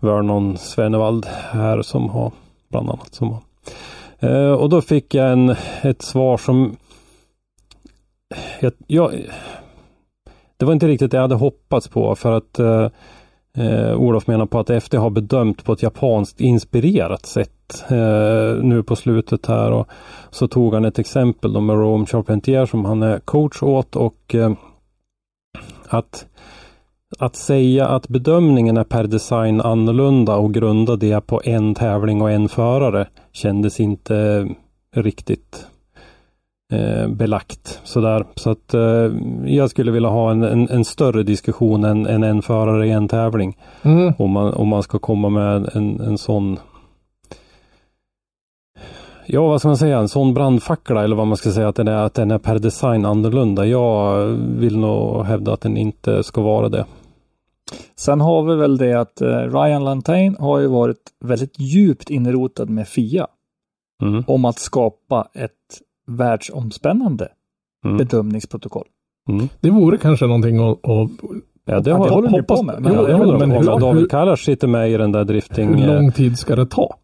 Vernon 0.00 0.58
Svenevald 0.58 1.26
här 1.26 1.82
som 1.82 2.10
har 2.10 2.32
bland 2.68 2.90
annat 2.90 3.14
som 3.14 3.28
har. 3.28 3.42
Eh, 4.18 4.52
och 4.52 4.68
då 4.68 4.80
fick 4.80 5.14
jag 5.14 5.32
en, 5.32 5.56
ett 5.82 6.02
svar 6.02 6.36
som 6.36 6.76
jag, 8.60 8.72
jag, 8.86 9.12
det 10.56 10.64
var 10.64 10.72
inte 10.72 10.88
riktigt 10.88 11.10
det 11.10 11.16
jag 11.16 11.22
hade 11.22 11.34
hoppats 11.34 11.88
på 11.88 12.14
för 12.14 12.32
att 12.32 12.58
eh, 13.56 14.00
Olof 14.00 14.26
menar 14.26 14.46
på 14.46 14.58
att 14.58 14.70
FD 14.70 14.96
har 14.96 15.10
bedömt 15.10 15.64
på 15.64 15.72
ett 15.72 15.82
japanskt 15.82 16.40
inspirerat 16.40 17.26
sätt 17.26 17.84
eh, 17.90 18.62
nu 18.62 18.82
på 18.86 18.96
slutet 18.96 19.46
här 19.46 19.72
och 19.72 19.88
så 20.30 20.48
tog 20.48 20.74
han 20.74 20.84
ett 20.84 20.98
exempel 20.98 21.52
då 21.52 21.60
med 21.60 21.76
Rome 21.76 22.06
Charpentier 22.06 22.66
som 22.66 22.84
han 22.84 23.02
är 23.02 23.18
coach 23.18 23.62
åt 23.62 23.96
och 23.96 24.34
eh, 24.34 24.52
att 25.88 26.26
att 27.18 27.36
säga 27.36 27.88
att 27.88 28.08
bedömningen 28.08 28.76
är 28.76 28.84
per 28.84 29.04
design 29.04 29.60
annorlunda 29.60 30.36
och 30.36 30.54
grunda 30.54 30.96
det 30.96 31.26
på 31.26 31.42
en 31.44 31.74
tävling 31.74 32.22
och 32.22 32.30
en 32.30 32.48
förare 32.48 33.06
kändes 33.32 33.80
inte 33.80 34.48
riktigt 34.94 35.66
eh, 36.70 37.08
belagt. 37.08 37.80
Sådär. 37.84 38.26
Så 38.34 38.50
att 38.50 38.74
eh, 38.74 39.10
jag 39.44 39.70
skulle 39.70 39.90
vilja 39.90 40.08
ha 40.08 40.30
en, 40.30 40.42
en, 40.42 40.68
en 40.68 40.84
större 40.84 41.22
diskussion 41.22 41.84
än, 41.84 42.06
än 42.06 42.22
en 42.22 42.42
förare 42.42 42.86
i 42.86 42.90
en 42.90 43.08
tävling. 43.08 43.58
Mm. 43.82 44.12
Om 44.18 44.30
man, 44.30 44.54
om 44.54 44.68
man 44.68 44.82
ska 44.82 44.98
komma 44.98 45.28
med 45.28 45.70
en, 45.74 46.00
en 46.00 46.18
sån 46.18 46.58
Ja, 49.26 49.46
vad 49.46 49.60
ska 49.60 49.68
man 49.68 49.76
säga? 49.76 49.98
En 49.98 50.08
sån 50.08 50.34
brandfackla 50.34 51.04
eller 51.04 51.16
vad 51.16 51.26
man 51.26 51.36
ska 51.36 51.50
säga 51.50 51.68
att 51.68 51.76
den 51.76 51.88
är, 51.88 51.96
att 51.96 52.14
den 52.14 52.30
är 52.30 52.38
per 52.38 52.58
design 52.58 53.04
annorlunda. 53.04 53.66
Jag 53.66 54.26
vill 54.36 54.78
nog 54.78 55.24
hävda 55.24 55.52
att 55.52 55.60
den 55.60 55.76
inte 55.76 56.22
ska 56.22 56.40
vara 56.40 56.68
det. 56.68 56.86
Sen 57.96 58.20
har 58.20 58.42
vi 58.42 58.54
väl 58.54 58.76
det 58.76 58.94
att 58.94 59.20
eh, 59.20 59.28
Ryan 59.28 59.84
Lantain 59.84 60.36
har 60.38 60.58
ju 60.58 60.66
varit 60.66 60.96
väldigt 61.24 61.58
djupt 61.58 62.10
inrotad 62.10 62.70
med 62.70 62.88
FIA 62.88 63.26
Mm. 64.02 64.24
om 64.26 64.44
att 64.44 64.58
skapa 64.58 65.28
ett 65.34 65.50
världsomspännande 66.16 67.28
Mm. 67.84 67.96
bedömningsprotokoll. 67.96 68.86
Mm. 69.28 69.48
Det 69.60 69.70
vore 69.70 69.98
kanske 69.98 70.26
någonting 70.26 70.58
att, 70.58 70.88
att 70.88 71.10
Ja, 71.64 71.80
det 71.80 71.90
har 71.92 72.04
det 72.08 72.14
håller 72.14 72.28
ni 72.30 72.38
hoppas- 72.38 72.58
på 72.60 72.66
med. 72.66 72.82
Men, 72.82 72.92
Jo, 72.94 73.00
Ja, 73.00 73.06
det 73.06 73.14
håller 73.14 73.38
men 73.38 73.50
hur- 73.50 73.64
med. 73.64 73.80
David 73.80 74.10
Kallars 74.10 74.44
sitter 74.44 74.68
med 74.68 74.90
i 74.90 74.96
den 74.96 75.12
där 75.12 75.24
drifting... 75.24 75.74
hur 75.74 75.94
lång 75.94 76.12
tid 76.12 76.38
ska 76.38 76.56
det 76.56 76.66
ta? 76.66 76.94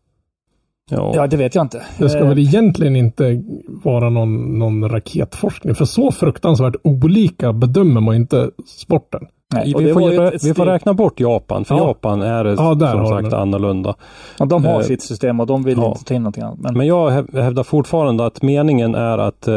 Ja, 0.90 1.12
ja, 1.14 1.26
det 1.26 1.36
vet 1.36 1.54
jag 1.54 1.64
inte. 1.64 1.82
Det 1.98 2.08
ska 2.08 2.18
Eh, 2.18 2.28
väl 2.28 2.38
egentligen 2.38 2.96
inte 2.96 3.42
vara 3.84 4.10
någon, 4.10 4.58
någon 4.58 4.88
raketforskning. 4.88 5.74
För 5.74 5.84
så 5.84 6.12
fruktansvärt 6.12 6.76
olika 6.84 7.52
bedömer 7.52 8.00
man 8.00 8.14
inte 8.14 8.50
sporten. 8.66 9.26
Nej, 9.54 9.74
vi, 9.78 9.92
får, 9.92 10.00
rä- 10.00 10.38
vi 10.42 10.54
får 10.54 10.66
räkna 10.66 10.94
bort 10.94 11.20
Japan, 11.20 11.64
för 11.64 11.74
Ja. 11.74 11.86
Japan 11.86 12.22
är 12.22 12.44
Ja, 12.44 12.56
som 12.56 12.80
har 12.80 13.06
sagt 13.06 13.22
de 13.22 13.30
det. 13.30 13.38
annorlunda. 13.38 13.94
Ja, 14.38 14.44
de 14.44 14.64
har 14.64 14.74
Eh, 14.80 14.80
sitt 14.86 15.02
system 15.02 15.40
och 15.40 15.46
de 15.46 15.62
vill 15.62 15.78
ja. 15.78 15.88
inte 15.88 16.04
ta 16.04 16.14
in 16.14 16.22
någonting 16.22 16.42
annat. 16.44 16.58
Men, 16.58 16.74
Men 16.76 16.86
jag 16.86 17.10
häv- 17.10 17.40
hävdar 17.42 17.62
fortfarande 17.62 18.26
att 18.26 18.42
meningen 18.42 18.94
är 18.94 19.18
att 19.18 19.48
eh, 19.48 19.54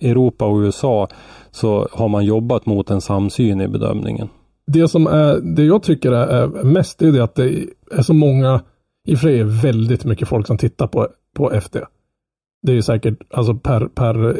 Europa 0.00 0.44
och 0.46 0.56
USA 0.58 1.08
så 1.50 1.88
har 1.92 2.08
man 2.08 2.24
jobbat 2.24 2.66
mot 2.66 2.90
en 2.90 3.00
samsyn 3.00 3.60
i 3.60 3.68
bedömningen. 3.68 4.28
Det 4.66 4.88
som 4.88 5.06
är, 5.06 5.40
det 5.56 5.64
jag 5.64 5.82
tycker 5.82 6.12
är, 6.12 6.46
mest, 6.64 7.02
är 7.02 7.12
det 7.12 7.24
att 7.24 7.34
det 7.34 7.64
är 7.96 8.02
så 8.02 8.14
många, 8.14 8.60
i 9.08 9.14
och 9.14 9.18
för 9.18 9.28
sig 9.28 9.40
är 9.40 9.62
väldigt 9.62 10.04
mycket 10.04 10.28
folk 10.28 10.46
som 10.46 10.58
tittar 10.58 10.86
på, 10.86 11.08
på 11.36 11.52
FD. 11.52 11.80
Det 12.62 12.72
är 12.72 12.76
ju 12.76 12.82
säkert, 12.82 13.18
alltså 13.34 13.54
per, 13.54 13.86
per 13.86 14.28
eh, 14.28 14.34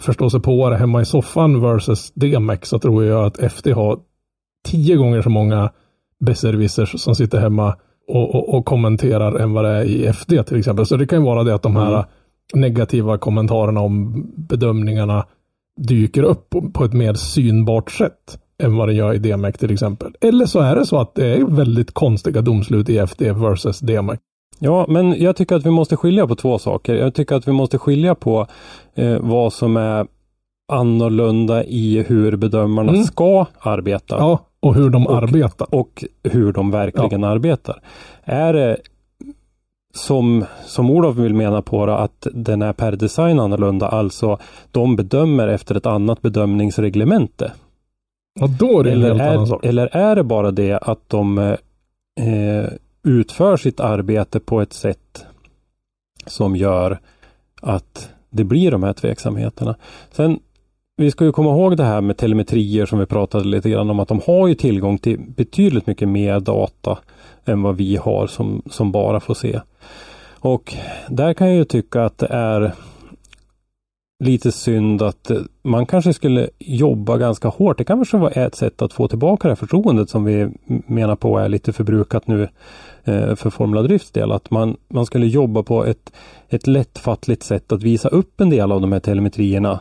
förståsigpåare 0.00 0.74
hemma 0.74 1.00
i 1.00 1.04
soffan 1.04 1.60
versus 1.60 2.12
DMX 2.14 2.68
så 2.68 2.78
tror 2.78 3.04
jag 3.04 3.24
att 3.26 3.38
FD 3.38 3.72
har 3.72 3.98
tio 4.68 4.96
gånger 4.96 5.22
så 5.22 5.30
många 5.30 5.70
besserwissers 6.20 7.00
som 7.00 7.14
sitter 7.14 7.38
hemma 7.40 7.76
och, 8.08 8.34
och, 8.34 8.54
och 8.54 8.64
kommenterar 8.64 9.34
än 9.38 9.52
vad 9.52 9.64
det 9.64 9.70
är 9.70 9.84
i 9.84 10.06
FD 10.06 10.42
till 10.44 10.58
exempel. 10.58 10.86
Så 10.86 10.96
det 10.96 11.06
kan 11.06 11.18
ju 11.18 11.24
vara 11.24 11.44
det 11.44 11.54
att 11.54 11.62
de 11.62 11.76
här 11.76 12.04
Mm. 12.54 12.62
negativa 12.62 13.18
kommentarerna 13.18 13.80
om 13.80 14.26
bedömningarna 14.36 15.26
dyker 15.80 16.22
upp 16.22 16.50
på, 16.50 16.70
på 16.70 16.84
ett 16.84 16.92
mer 16.92 17.14
synbart 17.14 17.90
sätt 17.90 18.38
än 18.62 18.76
vad 18.76 18.88
det 18.88 18.92
gör 18.94 19.14
i 19.14 19.18
DMX 19.18 19.58
till 19.58 19.72
exempel. 19.72 20.12
Eller 20.20 20.46
så 20.46 20.60
är 20.60 20.76
det 20.76 20.86
så 20.86 21.00
att 21.00 21.14
det 21.14 21.26
är 21.26 21.44
väldigt 21.44 21.92
konstiga 21.94 22.40
domslut 22.42 22.88
i 22.88 22.98
FD 22.98 23.32
versus 23.32 23.80
DMX. 23.80 24.18
Ja, 24.58 24.86
men 24.88 25.22
jag 25.22 25.36
tycker 25.36 25.56
att 25.56 25.66
vi 25.66 25.70
måste 25.70 25.96
skilja 25.96 26.26
på 26.26 26.36
två 26.36 26.58
saker. 26.58 26.94
Jag 26.94 27.14
tycker 27.14 27.36
att 27.36 27.48
vi 27.48 27.52
måste 27.52 27.78
skilja 27.78 28.14
på 28.14 28.46
eh, 28.94 29.18
vad 29.20 29.52
som 29.52 29.76
är 29.76 30.06
annorlunda 30.72 31.64
i 31.64 32.04
hur 32.08 32.36
bedömarna 32.36 32.92
Mm. 32.92 33.04
ska 33.04 33.46
arbeta. 33.58 34.16
Ja, 34.18 34.38
och 34.60 34.74
hur 34.74 34.90
de 34.90 35.06
Och- 35.06 35.16
arbetar. 35.16 35.74
och 35.74 36.04
hur 36.22 36.52
de 36.52 36.70
verkligen 36.70 37.24
arbetar. 37.24 37.82
Är 38.24 38.52
det 38.52 38.76
som, 39.94 40.44
som 40.66 40.90
Olof 40.90 41.16
vill 41.16 41.34
mena 41.34 41.62
på 41.62 41.86
det, 41.86 41.96
att 41.98 42.26
den 42.34 42.62
är 42.62 42.72
per 42.72 42.92
design 42.92 43.40
annorlunda, 43.40 43.88
alltså 43.88 44.38
de 44.70 44.96
bedömer 44.96 45.48
efter 45.48 45.74
ett 45.74 45.86
annat 45.86 46.22
bedömningsreglemente? 46.22 47.52
Och 48.40 48.50
då 48.50 48.80
är 48.80 48.84
det 48.84 48.90
en 48.92 48.96
Eller 48.96 49.08
helt 49.08 49.20
annan 49.20 49.42
är, 49.42 49.46
sak. 49.46 49.64
eller 49.64 49.96
är 49.96 50.16
det 50.16 50.24
bara 50.24 50.50
det 50.50 50.72
att 50.82 51.08
de 51.08 51.38
eh, 52.20 52.64
utför 53.02 53.56
sitt 53.56 53.80
arbete 53.80 54.40
på 54.40 54.60
ett 54.60 54.72
sätt 54.72 55.24
som 56.26 56.56
gör 56.56 56.98
att 57.62 58.10
det 58.30 58.44
blir 58.44 58.70
de 58.70 58.82
här 58.82 58.92
tveksamheterna. 58.92 59.76
Sen, 60.10 60.40
vi 61.00 61.10
ska 61.10 61.24
ju 61.24 61.32
komma 61.32 61.50
ihåg 61.50 61.76
det 61.76 61.84
här 61.84 62.00
med 62.00 62.16
telemetrier 62.16 62.86
som 62.86 62.98
vi 62.98 63.06
pratade 63.06 63.44
lite 63.44 63.70
grann 63.70 63.90
om 63.90 64.00
att 64.00 64.08
de 64.08 64.20
har 64.26 64.48
ju 64.48 64.54
tillgång 64.54 64.98
till 64.98 65.20
betydligt 65.36 65.86
mycket 65.86 66.08
mer 66.08 66.40
data 66.40 66.98
än 67.44 67.62
vad 67.62 67.76
vi 67.76 67.96
har 67.96 68.26
som, 68.26 68.62
som 68.70 68.92
bara 68.92 69.20
får 69.20 69.34
se. 69.34 69.60
Och 70.40 70.74
där 71.08 71.34
kan 71.34 71.46
jag 71.46 71.56
ju 71.56 71.64
tycka 71.64 72.04
att 72.04 72.18
det 72.18 72.26
är 72.26 72.72
lite 74.24 74.52
synd 74.52 75.02
att 75.02 75.30
eh, 75.30 75.38
man 75.62 75.86
kanske 75.86 76.12
skulle 76.12 76.50
jobba 76.58 77.18
ganska 77.18 77.48
hårt. 77.48 77.78
Det 77.78 77.84
kanske 77.84 78.16
var 78.16 78.38
ett 78.38 78.54
sätt 78.54 78.82
att 78.82 78.92
få 78.92 79.08
tillbaka 79.08 79.48
det 79.48 79.50
här 79.50 79.56
förtroendet 79.56 80.10
som 80.10 80.24
vi 80.24 80.50
menar 80.86 81.16
på 81.16 81.38
är 81.38 81.48
lite 81.48 81.72
förbrukat 81.72 82.26
nu 82.26 82.48
eh, 83.04 83.34
för 83.34 83.50
Formula 83.50 83.82
Drifts 83.82 84.10
del. 84.10 84.32
Att 84.32 84.50
man, 84.50 84.76
man 84.88 85.06
skulle 85.06 85.26
jobba 85.26 85.62
på 85.62 85.84
ett, 85.84 86.12
ett 86.48 86.66
lättfattligt 86.66 87.42
sätt 87.42 87.72
att 87.72 87.82
visa 87.82 88.08
upp 88.08 88.40
en 88.40 88.50
del 88.50 88.72
av 88.72 88.80
de 88.80 88.92
här 88.92 89.00
telemetrierna 89.00 89.80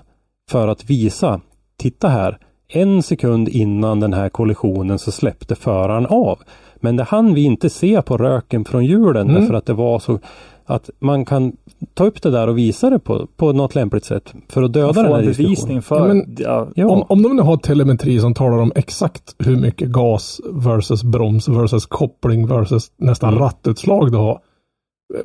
för 0.52 0.68
att 0.68 0.90
visa, 0.90 1.42
titta 1.78 2.08
här, 2.08 2.38
en 2.68 3.04
sekund 3.04 3.50
innan 3.50 4.00
den 4.00 4.14
här 4.14 4.30
kollisionen 4.30 5.00
så 5.00 5.12
släppte 5.12 5.56
föraren 5.56 6.06
av. 6.06 6.40
Men 6.76 6.96
det 6.96 7.04
hann 7.04 7.34
vi 7.34 7.42
inte 7.44 7.70
se 7.70 8.02
på 8.02 8.18
röken 8.18 8.66
från 8.66 8.86
hjulen 8.86 9.30
Mm. 9.30 9.42
därför 9.42 9.54
att 9.54 9.66
det 9.66 9.74
var 9.74 10.00
så 10.00 10.20
att 10.66 10.90
man 11.00 11.26
kan 11.26 11.52
ta 11.94 12.04
upp 12.06 12.22
det 12.22 12.32
där 12.32 12.48
och 12.48 12.58
visa 12.58 12.90
det 12.90 13.00
på, 13.00 13.28
på 13.38 13.52
något 13.54 13.76
lämpligt 13.76 14.06
sätt 14.06 14.34
för 14.50 14.64
att 14.64 14.74
döda 14.74 14.92
den 14.94 15.06
här 15.06 15.20
en 15.20 15.26
diskussionen. 15.26 15.48
bevisning 15.50 15.82
för... 15.82 15.98
Ja, 15.98 16.08
men- 16.14 16.36
ja, 16.40 16.68
Ja. 16.76 16.88
Om, 16.88 17.04
om 17.10 17.22
de 17.24 17.36
nu 17.36 17.42
har 17.42 17.58
telemetri 17.58 18.20
som 18.20 18.34
talar 18.34 18.58
om 18.58 18.72
exakt 18.76 19.36
hur 19.40 19.56
mycket 19.56 19.90
gas 19.90 20.42
versus 20.54 21.04
broms 21.04 21.48
versus 21.48 21.86
koppling 21.86 22.48
versus 22.48 22.92
nästan 22.98 23.30
Mm. 23.30 23.44
rattutslag 23.44 24.12
du 24.12 24.18
har. 24.18 24.40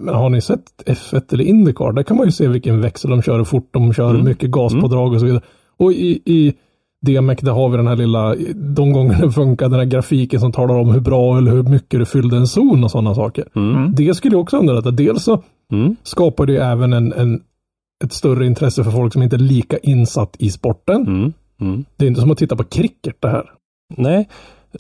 Men 0.01 0.15
har 0.15 0.31
ni 0.31 0.41
sett 0.41 0.63
F1 0.87 1.33
eller 1.35 1.45
Indycar? 1.45 1.93
Där 1.93 2.03
kan 2.03 2.17
man 2.17 2.27
ju 2.27 2.33
se 2.33 2.49
vilken 2.49 2.81
växel 2.81 3.11
de 3.11 3.23
kör, 3.23 3.37
hur 3.39 3.45
fort 3.45 3.69
de 3.71 3.93
kör, 3.93 4.11
Mm. 4.11 4.25
mycket 4.25 4.51
gaspådrag 4.51 5.13
och 5.13 5.21
så 5.21 5.27
vidare. 5.27 5.43
Och 5.77 5.93
i, 5.93 6.23
i 6.25 6.55
DMEC 7.07 7.39
där 7.41 7.53
har 7.53 7.69
vi 7.69 7.77
den 7.77 7.87
här 7.87 7.97
lilla, 7.97 8.35
de 8.55 8.93
gånger 8.93 9.23
det 9.23 9.31
funkar, 9.33 9.69
den 9.69 9.79
här 9.79 9.87
grafiken 9.87 10.41
som 10.41 10.53
talar 10.53 10.75
om 10.79 10.89
hur 10.91 11.01
bra 11.01 11.39
eller 11.39 11.51
hur 11.53 11.63
mycket 11.63 12.01
du 12.01 12.05
fyllde 12.07 12.37
en 12.37 12.47
zon 12.47 12.85
och 12.85 12.91
sådana 12.91 13.15
saker. 13.15 13.45
Mm. 13.57 13.95
Det 13.95 14.15
skulle 14.15 14.37
ju 14.37 14.41
också 14.41 14.57
underlätta. 14.59 14.91
Dels 14.91 15.23
så 15.25 15.43
Mm. 15.73 15.97
skapar 16.03 16.47
det 16.47 16.53
ju 16.53 16.59
även 16.59 16.93
en, 16.93 17.13
en, 17.13 17.41
ett 18.05 18.13
större 18.13 18.47
intresse 18.47 18.85
för 18.85 18.91
folk 18.91 19.13
som 19.13 19.23
inte 19.23 19.37
är 19.37 19.39
lika 19.39 19.79
insatt 19.79 20.37
i 20.39 20.51
sporten. 20.51 21.07
Mm. 21.07 21.33
Mm. 21.61 21.85
Det 21.97 22.05
är 22.05 22.09
inte 22.09 22.21
som 22.21 22.31
att 22.31 22.39
titta 22.39 22.57
på 22.57 22.65
cricket 22.65 23.17
det 23.21 23.29
här. 23.29 23.51
Nej, 23.97 24.29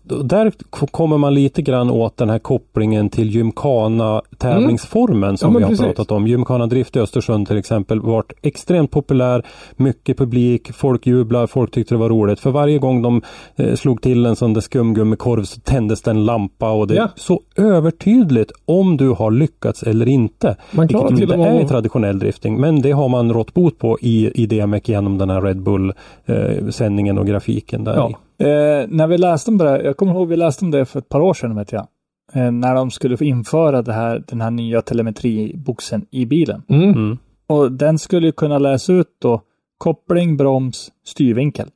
där 0.02 0.52
kommer 0.86 1.18
man 1.18 1.34
lite 1.34 1.62
grann 1.62 1.90
åt 1.90 2.16
den 2.16 2.30
här 2.30 2.38
kopplingen 2.38 3.08
till 3.10 3.30
Gymkhana 3.34 4.22
tävlingsformen 4.38 5.36
som 5.38 5.50
Mm. 5.50 5.62
Ja, 5.62 5.68
men 5.68 5.68
vi 5.68 5.76
har 5.76 5.84
precis. 5.84 5.96
pratat 5.96 6.10
om. 6.16 6.26
Gymkhana 6.26 6.66
Drift 6.66 6.96
i 6.96 7.00
Östersund 7.00 7.48
till 7.48 7.56
exempel 7.56 8.00
varit 8.00 8.32
extremt 8.42 8.90
populär. 8.90 9.46
Mycket 9.76 10.18
publik, 10.18 10.72
folk 10.72 11.06
jublar, 11.06 11.46
folk 11.46 11.70
tyckte 11.70 11.94
det 11.94 11.98
var 11.98 12.08
roligt. 12.08 12.40
För 12.40 12.50
varje 12.50 12.78
gång 12.78 13.02
de 13.02 13.22
eh, 13.56 13.74
slog 13.74 14.02
till 14.02 14.26
en 14.26 14.36
sån 14.36 14.54
där 14.54 14.60
skumgummikorv 14.60 15.42
så 15.44 15.60
tändes 15.60 16.02
det 16.02 16.10
en 16.10 16.24
lampa 16.24 16.70
och 16.70 16.86
det 16.86 16.94
är 16.94 16.98
Ja. 16.98 17.08
så 17.16 17.40
övertydligt 17.56 18.52
om 18.64 18.96
du 18.96 19.08
har 19.10 19.30
lyckats 19.30 19.82
eller 19.82 20.08
inte. 20.08 20.56
Man 20.70 20.88
klarar 20.88 21.08
Vilket 21.10 21.28
till 21.28 21.38
inte 21.40 21.48
är 21.50 21.60
i 21.60 21.68
traditionell 21.68 22.18
drifting. 22.18 22.60
Men 22.60 22.82
det 22.82 22.92
har 22.92 23.08
man 23.08 23.32
rått 23.32 23.54
bot 23.54 23.78
på 23.78 23.98
i, 24.00 24.42
i 24.42 24.46
DMEC 24.46 24.82
genom 24.88 25.18
den 25.18 25.30
här 25.30 25.40
Red 25.42 25.62
Bull 25.62 25.92
eh, 26.26 26.68
sändningen 26.70 27.18
och 27.18 27.26
grafiken 27.26 27.84
där 27.84 27.94
Ja. 27.96 28.10
i. 28.10 28.14
Eh, 28.42 28.86
när 28.88 29.06
vi 29.06 29.18
läste 29.18 29.50
om 29.50 29.58
det 29.58 29.64
där, 29.64 29.82
jag 29.82 29.96
kommer 29.96 30.12
ihåg 30.12 30.28
vi 30.28 30.36
läste 30.36 30.64
om 30.64 30.70
det 30.70 30.84
för 30.84 30.98
ett 30.98 31.08
par 31.08 31.20
år 31.20 31.34
sedan 31.34 31.56
vet 31.56 31.72
jag. 31.72 31.86
Eh, 32.32 32.50
när 32.52 32.74
de 32.74 32.90
skulle 32.90 33.16
få 33.16 33.24
införa 33.24 33.82
det 33.82 33.92
här, 33.92 34.24
den 34.28 34.40
här 34.40 34.50
nya 34.50 34.82
telemetriboxen 34.82 36.06
i 36.10 36.26
bilen. 36.26 36.62
Mm. 36.68 36.90
Mm. 36.90 37.18
Och 37.46 37.72
den 37.72 37.98
skulle 37.98 38.26
ju 38.26 38.32
kunna 38.32 38.58
läsa 38.58 38.92
ut 38.92 39.06
då 39.22 39.40
koppling, 39.78 40.36
broms, 40.36 40.92
styrvinkel. 41.06 41.68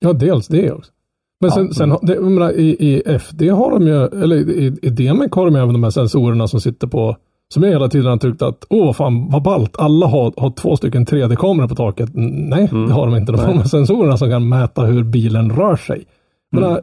Ja, 0.00 0.12
dels 0.12 0.48
det 0.48 0.72
också. 0.72 0.92
Men 1.40 1.48
Ja. 1.50 1.54
sen, 1.54 1.74
sen 1.74 1.90
har- 1.90 2.00
det, 2.06 2.20
menar, 2.20 2.50
i, 2.52 2.76
i 2.88 3.02
FD 3.18 3.48
har 3.48 3.70
de 3.70 3.86
ju, 3.86 4.04
eller 4.22 4.36
i, 4.36 4.78
i 4.82 4.90
DMEC 4.90 5.28
har 5.32 5.44
de 5.44 5.54
ju 5.54 5.60
även 5.62 5.72
de 5.72 5.82
här 5.82 5.90
sensorerna 5.90 6.48
som 6.48 6.60
sitter 6.60 6.86
på, 6.86 7.16
som 7.54 7.62
jag 7.62 7.70
hela 7.70 7.88
tiden 7.88 8.06
har 8.06 8.16
tyckt 8.16 8.42
att, 8.42 8.66
åh 8.70 8.86
vad 8.86 8.96
fan 8.96 9.30
vad 9.30 9.42
ballt, 9.42 9.76
alla 9.78 10.06
har, 10.06 10.32
har 10.36 10.50
två 10.50 10.76
stycken 10.76 11.06
3D-kameror 11.06 11.68
på 11.68 11.74
taket. 11.74 12.10
Nej, 12.14 12.68
det 12.72 12.92
har 12.92 13.06
de 13.06 13.16
inte. 13.16 13.32
De 13.32 13.40
har 13.40 13.64
sensorerna 13.64 14.16
som 14.16 14.30
kan 14.30 14.48
mäta 14.48 14.82
hur 14.82 15.04
bilen 15.04 15.50
rör 15.50 15.76
sig. 15.76 16.04
Jag 16.50 16.60
menar, 16.60 16.80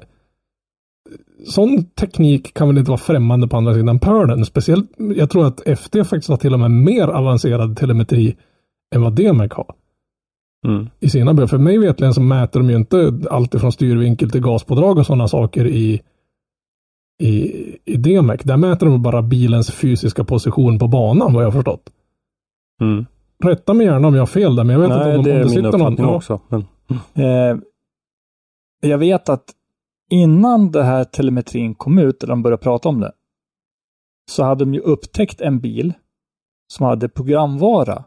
sån 1.45 1.83
teknik 1.83 2.53
kan 2.53 2.67
väl 2.67 2.77
inte 2.77 2.91
vara 2.91 2.99
främmande 2.99 3.47
på 3.47 3.57
andra 3.57 3.73
sidan 3.73 3.99
pölen. 3.99 4.45
Speciellt, 4.45 4.91
jag 4.97 5.29
tror 5.29 5.47
att 5.47 5.67
FD 5.67 6.03
faktiskt 6.03 6.29
har 6.29 6.37
till 6.37 6.53
och 6.53 6.59
med 6.59 6.71
mer 6.71 7.07
avancerad 7.07 7.77
telemetri 7.77 8.35
än 8.95 9.01
vad 9.01 9.13
DMEC 9.15 9.51
har 9.53 9.75
Mm. 10.65 10.89
i 10.99 11.09
sina 11.09 11.33
bilar. 11.33 11.47
För 11.47 11.57
mig 11.57 11.77
vetligen 11.77 12.13
så 12.13 12.21
mäter 12.21 12.59
de 12.59 12.69
ju 12.69 12.75
inte 12.75 13.13
allt 13.31 13.53
ifrån 13.55 13.71
styrvinkel 13.71 14.31
till 14.31 14.41
gaspådrag 14.41 14.97
och 14.97 15.05
sådana 15.05 15.27
saker 15.27 15.67
i, 15.67 16.01
i, 17.19 17.31
i 17.85 17.97
DMEC. 17.97 18.41
Där 18.43 18.57
mäter 18.57 18.85
de 18.85 19.01
bara 19.01 19.21
bilens 19.21 19.71
fysiska 19.71 20.23
position 20.23 20.79
på 20.79 20.87
banan 20.87 21.33
vad 21.33 21.43
jag 21.43 21.47
har 21.47 21.51
förstått. 21.51 21.89
Mm. 22.81 23.05
Rätta 23.43 23.73
mig 23.73 23.85
gärna 23.85 24.07
om 24.07 24.13
jag 24.13 24.21
har 24.21 24.27
fel 24.27 24.55
där, 24.55 24.63
men 24.63 24.73
jag 24.73 24.79
vet 24.79 24.89
Nej, 24.89 24.99
inte 24.99 25.17
om, 25.17 25.23
det 25.23 25.35
om 25.35 25.41
det 25.41 25.49
sitter 25.49 25.61
någon... 25.61 25.73
uppfattning 25.75 26.07
Ja, 26.07 26.15
också. 26.15 26.41
Men, 26.47 26.65
Eh, 27.13 27.57
jag 28.81 28.97
vet 28.97 29.29
att 29.29 29.43
innan 30.11 30.71
det 30.71 30.83
här 30.83 31.03
telemetrin 31.03 31.75
kom 31.75 31.99
ut, 31.99 32.23
eller 32.23 32.31
de 32.31 32.41
började 32.43 32.63
prata 32.63 32.89
om 32.89 32.99
det, 32.99 33.11
så 34.31 34.43
hade 34.43 34.65
de 34.65 34.73
ju 34.73 34.79
upptäckt 34.79 35.41
en 35.41 35.59
bil 35.59 35.93
som 36.73 36.85
hade 36.85 37.09
programvara 37.09 38.03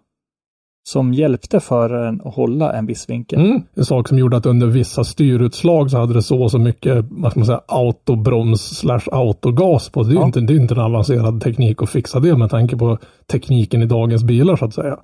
som 0.83 1.15
hjälpte 1.15 1.61
föraren 1.61 2.21
att 2.25 2.35
hålla 2.35 2.73
en 2.73 2.87
viss 2.87 3.11
vinkel. 3.11 3.41
Mm, 3.41 3.63
en 3.75 3.85
sak 3.85 4.09
som 4.09 4.19
gjorde 4.19 4.37
att 4.37 4.47
under 4.47 4.67
vissa 4.67 5.05
styrutslag 5.05 5.91
så 5.91 5.99
hade 5.99 6.15
det 6.15 6.23
så 6.23 6.43
och 6.43 6.51
så 6.51 6.59
mycket, 6.59 7.07
vad 7.11 7.31
ska 7.31 7.41
man 7.41 7.47
säga, 7.47 7.61
autobroms 7.69 8.61
slash 8.79 9.03
autogas 9.13 9.89
på. 9.89 10.03
Det 10.03 10.09
är 10.11 10.13
ju 10.13 10.19
Ja. 10.19 10.27
inte, 10.27 10.41
det 10.41 10.53
är 10.53 10.61
inte 10.61 10.75
en 10.75 10.81
avancerad 10.81 11.41
teknik 11.41 11.83
att 11.83 11.91
fixa 11.91 12.21
det 12.21 12.37
med 12.37 12.51
tanke 12.51 12.77
på 12.77 12.99
tekniken 13.33 13.83
i 13.83 13.87
dagens 13.87 14.25
bilar 14.25 14.57
så 14.57 14.65
att 14.65 14.75
säga. 14.75 14.99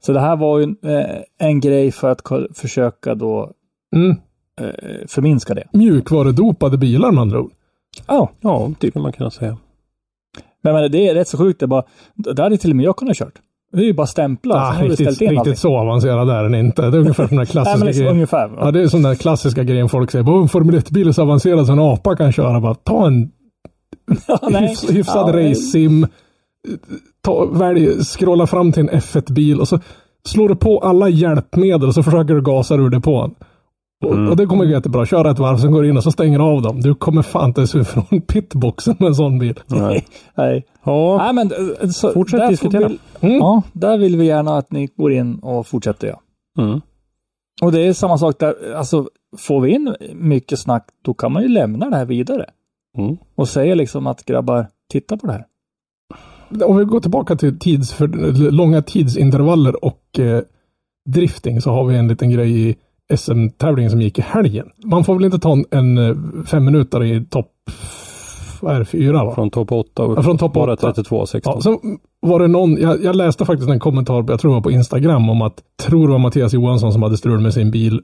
Så 0.00 0.12
det 0.12 0.20
här 0.20 0.36
var 0.36 0.58
ju 0.58 0.64
en, 0.64 0.76
eh, 0.82 1.06
en 1.38 1.60
grej 1.60 1.92
för 1.92 2.10
att 2.10 2.22
försöka 2.54 3.14
då 3.14 3.52
Mm. 3.96 4.10
eh, 4.60 5.06
förminska 5.08 5.54
det. 5.54 5.64
Mjukvarudopade 5.72 6.78
bilar 6.78 7.12
med 7.12 7.22
andra 7.22 7.40
ord. 7.40 7.52
Ja, 8.06 8.30
ja, 8.40 8.70
det 8.80 8.90
kan 8.90 9.02
man 9.02 9.12
kunna 9.12 9.30
säga. 9.30 9.56
men, 10.62 10.74
men 10.74 10.90
det 10.90 11.08
är 11.08 11.14
rätt 11.14 11.28
så 11.28 11.38
sjukt. 11.38 11.60
Det 11.60 11.66
bara, 11.66 11.82
där 12.14 12.42
hade 12.42 12.56
till 12.56 12.70
och 12.70 12.76
med 12.76 12.84
jag 12.86 12.96
kunnat 12.96 13.16
kört. 13.16 13.34
Det 13.76 13.82
är 13.82 13.86
ju 13.86 13.92
bara 13.94 14.06
stämpla. 14.06 14.54
Ah, 14.54 14.82
riktigt 14.82 15.20
in 15.20 15.30
riktigt 15.30 15.58
så 15.58 15.76
avancerad 15.78 16.30
är 16.30 16.42
den 16.42 16.54
inte. 16.54 16.82
Det 16.90 16.96
är 16.96 17.00
ungefär 17.00 17.26
som 17.26 17.36
den 17.36 17.46
där 17.46 17.54
Nej, 17.54 17.64
klassiska 17.64 17.78
men 17.78 17.86
liksom, 17.86 18.00
grejen. 18.02 18.14
ungefär. 18.16 18.50
Ja, 18.60 18.70
det 18.70 18.80
är 18.82 18.86
sån 18.86 19.02
där 19.02 19.14
klassiska 19.14 19.64
grejen 19.64 19.88
folk 19.88 20.10
säger. 20.10 20.28
"Åh, 20.28 20.42
En 20.42 20.48
Formel 20.48 20.74
1-bil 20.74 21.08
är 21.08 21.12
så 21.12 21.22
avancerad 21.22 21.66
så 21.66 21.72
en 21.72 21.78
apa 21.78 22.16
kan 22.16 22.32
köra. 22.32 22.60
Bara, 22.60 22.74
ta 22.74 23.06
en 23.06 23.30
nej. 24.50 24.68
hyfs, 24.68 24.90
hyfsad 24.90 25.28
Ja, 25.28 25.32
nej. 25.36 25.50
race-sim. 25.50 26.06
Välj, 27.52 28.04
scrolla 28.04 28.46
fram 28.46 28.72
till 28.72 28.82
en 28.82 28.90
F1-bil 28.90 29.60
och 29.60 29.68
så 29.68 29.78
slår 30.28 30.48
du 30.48 30.56
på 30.56 30.78
alla 30.78 31.08
hjälpmedel 31.08 31.88
och 31.88 31.94
så 31.94 32.02
försöker 32.02 32.34
du 32.34 32.42
gasa 32.42 32.74
ur 32.74 32.90
det 32.90 33.00
på 33.00 33.30
Mm. 34.04 34.28
och 34.28 34.36
det 34.36 34.46
kommer 34.46 34.64
gå 34.64 34.70
jättebra. 34.70 35.06
Köra 35.06 35.30
ett 35.30 35.38
varv, 35.38 35.56
sen 35.58 35.72
går 35.72 35.82
du 35.82 35.88
in 35.88 35.96
och 35.96 36.02
så 36.02 36.12
stänger 36.12 36.38
du 36.38 36.44
av 36.44 36.62
dem. 36.62 36.80
Du 36.80 36.94
kommer 36.94 37.22
fan 37.22 37.48
inte 37.48 37.60
ens 37.60 37.74
ut 37.74 37.88
från 37.88 38.20
pitboxen 38.26 38.96
med 38.98 39.08
en 39.08 39.14
sån 39.14 39.38
bil. 39.38 39.60
Nej. 39.66 40.06
Nej. 40.34 40.66
Ja, 40.84 41.16
Nej, 41.18 41.32
men 41.34 41.52
eh, 41.82 41.88
så, 41.88 42.12
Fortsätt 42.12 42.48
diskutera. 42.50 42.88
Vi, 42.88 42.98
Mm. 43.20 43.36
Ja, 43.36 43.62
där 43.72 43.98
vill 43.98 44.16
vi 44.16 44.24
gärna 44.26 44.56
att 44.56 44.72
ni 44.72 44.88
går 44.96 45.12
in 45.12 45.38
och 45.38 45.66
fortsätter. 45.66 46.08
Ja. 46.08 46.20
mm. 46.62 46.80
Och 47.62 47.72
det 47.72 47.80
är 47.86 47.92
samma 47.92 48.18
sak 48.18 48.38
där, 48.38 48.74
alltså 48.74 49.08
får 49.38 49.60
vi 49.60 49.70
in 49.70 49.94
mycket 50.14 50.58
snack, 50.58 50.88
då 51.02 51.14
kan 51.14 51.32
man 51.32 51.42
ju 51.42 51.48
lämna 51.48 51.90
det 51.90 51.96
här 51.96 52.04
vidare. 52.04 52.46
Mm. 52.98 53.16
Och 53.34 53.48
säga 53.48 53.74
liksom 53.74 54.06
att 54.06 54.24
grabbar, 54.24 54.66
titta 54.92 55.16
på 55.16 55.26
det 55.26 55.32
här. 55.32 55.44
Om 56.64 56.76
vi 56.76 56.84
går 56.84 57.00
tillbaka 57.00 57.36
till 57.36 57.58
tids 57.58 57.92
för, 57.92 58.08
långa 58.50 58.82
tidsintervaller 58.82 59.84
och 59.84 60.18
eh, 60.18 60.42
drifting 61.08 61.60
så 61.60 61.70
har 61.70 61.84
vi 61.84 61.96
en 61.96 62.08
liten 62.08 62.30
grej 62.30 62.68
i 62.68 62.76
SM-tävlingen 63.14 63.90
som 63.90 64.02
gick 64.02 64.18
i 64.18 64.22
helgen. 64.22 64.66
Man 64.84 65.04
får 65.04 65.14
väl 65.14 65.24
inte 65.24 65.38
ta 65.38 65.52
en, 65.52 65.64
en 65.70 65.98
eh, 65.98 66.16
fem 66.46 66.64
minuter 66.64 67.04
i 67.04 67.24
topp, 67.24 67.52
vad 68.60 68.74
är 68.74 68.78
det, 68.78 68.84
fyra 68.84 69.24
va? 69.24 69.34
Från 69.34 69.50
topp 69.50 69.72
8 69.72 70.02
upp 70.02 70.16
Ja, 70.16 70.22
från 70.22 70.38
topp 70.38 70.52
bara 70.52 70.72
åtta. 70.72 70.92
32 70.92 71.26
16. 71.26 71.52
Ja, 71.56 71.60
så 71.60 71.80
var 72.20 72.40
det 72.40 72.48
någon, 72.48 72.76
jag, 72.80 73.04
jag 73.04 73.16
läste 73.16 73.44
faktiskt 73.44 73.70
en 73.70 73.80
kommentar, 73.80 74.24
jag 74.28 74.40
tror 74.40 74.50
det 74.50 74.54
var 74.54 74.60
på 74.60 74.70
Instagram, 74.70 75.30
om 75.30 75.42
att, 75.42 75.62
tror 75.82 76.06
det 76.06 76.12
var 76.12 76.18
Mattias 76.18 76.52
Johansson 76.52 76.92
som 76.92 77.02
hade 77.02 77.16
strul 77.16 77.40
med 77.40 77.54
sin 77.54 77.70
bil 77.70 78.00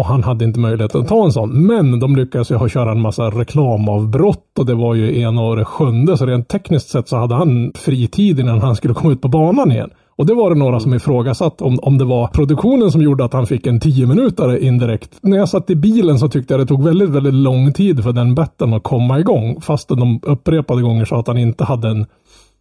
och 0.00 0.06
han 0.06 0.22
hade 0.24 0.44
inte 0.44 0.60
möjlighet 0.60 0.94
att 0.94 1.08
ta 1.08 1.24
en 1.24 1.32
sån. 1.32 1.66
Men 1.66 2.00
de 2.00 2.16
lyckades 2.16 2.50
ju 2.50 2.54
ha 2.54 2.68
köra 2.68 2.92
en 2.92 3.00
massa 3.00 3.30
reklamavbrott 3.30 4.58
och 4.58 4.66
det 4.66 4.74
var 4.74 4.94
ju 4.94 5.22
en 5.22 5.38
och 5.38 5.56
det 5.56 5.64
sjunde, 5.64 6.16
så 6.16 6.26
rent 6.26 6.48
tekniskt 6.48 6.88
sett 6.88 7.08
så 7.08 7.16
hade 7.16 7.34
han 7.34 7.72
fritid 7.74 8.40
innan 8.40 8.60
han 8.60 8.76
skulle 8.76 8.94
komma 8.94 9.12
ut 9.12 9.22
på 9.22 9.28
banan 9.28 9.72
igen. 9.72 9.90
Och 10.20 10.26
det 10.26 10.34
var 10.34 10.50
det 10.50 10.56
några 10.56 10.80
som 10.80 10.94
ifrågasatt 10.94 11.62
om, 11.62 11.78
om 11.82 11.98
det 11.98 12.04
var 12.04 12.28
produktionen 12.28 12.92
som 12.92 13.02
gjorde 13.02 13.24
att 13.24 13.32
han 13.32 13.46
fick 13.46 13.66
en 13.66 13.80
10 13.80 14.06
minuter 14.06 14.56
indirekt. 14.56 15.18
När 15.22 15.36
jag 15.36 15.48
satt 15.48 15.70
i 15.70 15.76
bilen 15.76 16.18
så 16.18 16.28
tyckte 16.28 16.54
jag 16.54 16.60
det 16.60 16.66
tog 16.66 16.84
väldigt, 16.84 17.08
väldigt 17.08 17.34
lång 17.34 17.72
tid 17.72 18.02
för 18.02 18.12
den 18.12 18.34
betten 18.34 18.74
att 18.74 18.82
komma 18.82 19.20
igång. 19.20 19.60
Fastän 19.60 19.98
de 19.98 20.20
upprepade 20.22 20.82
gånger 20.82 21.04
sa 21.04 21.20
att 21.20 21.26
han 21.26 21.38
inte 21.38 21.64
hade 21.64 21.88
en, 21.88 22.06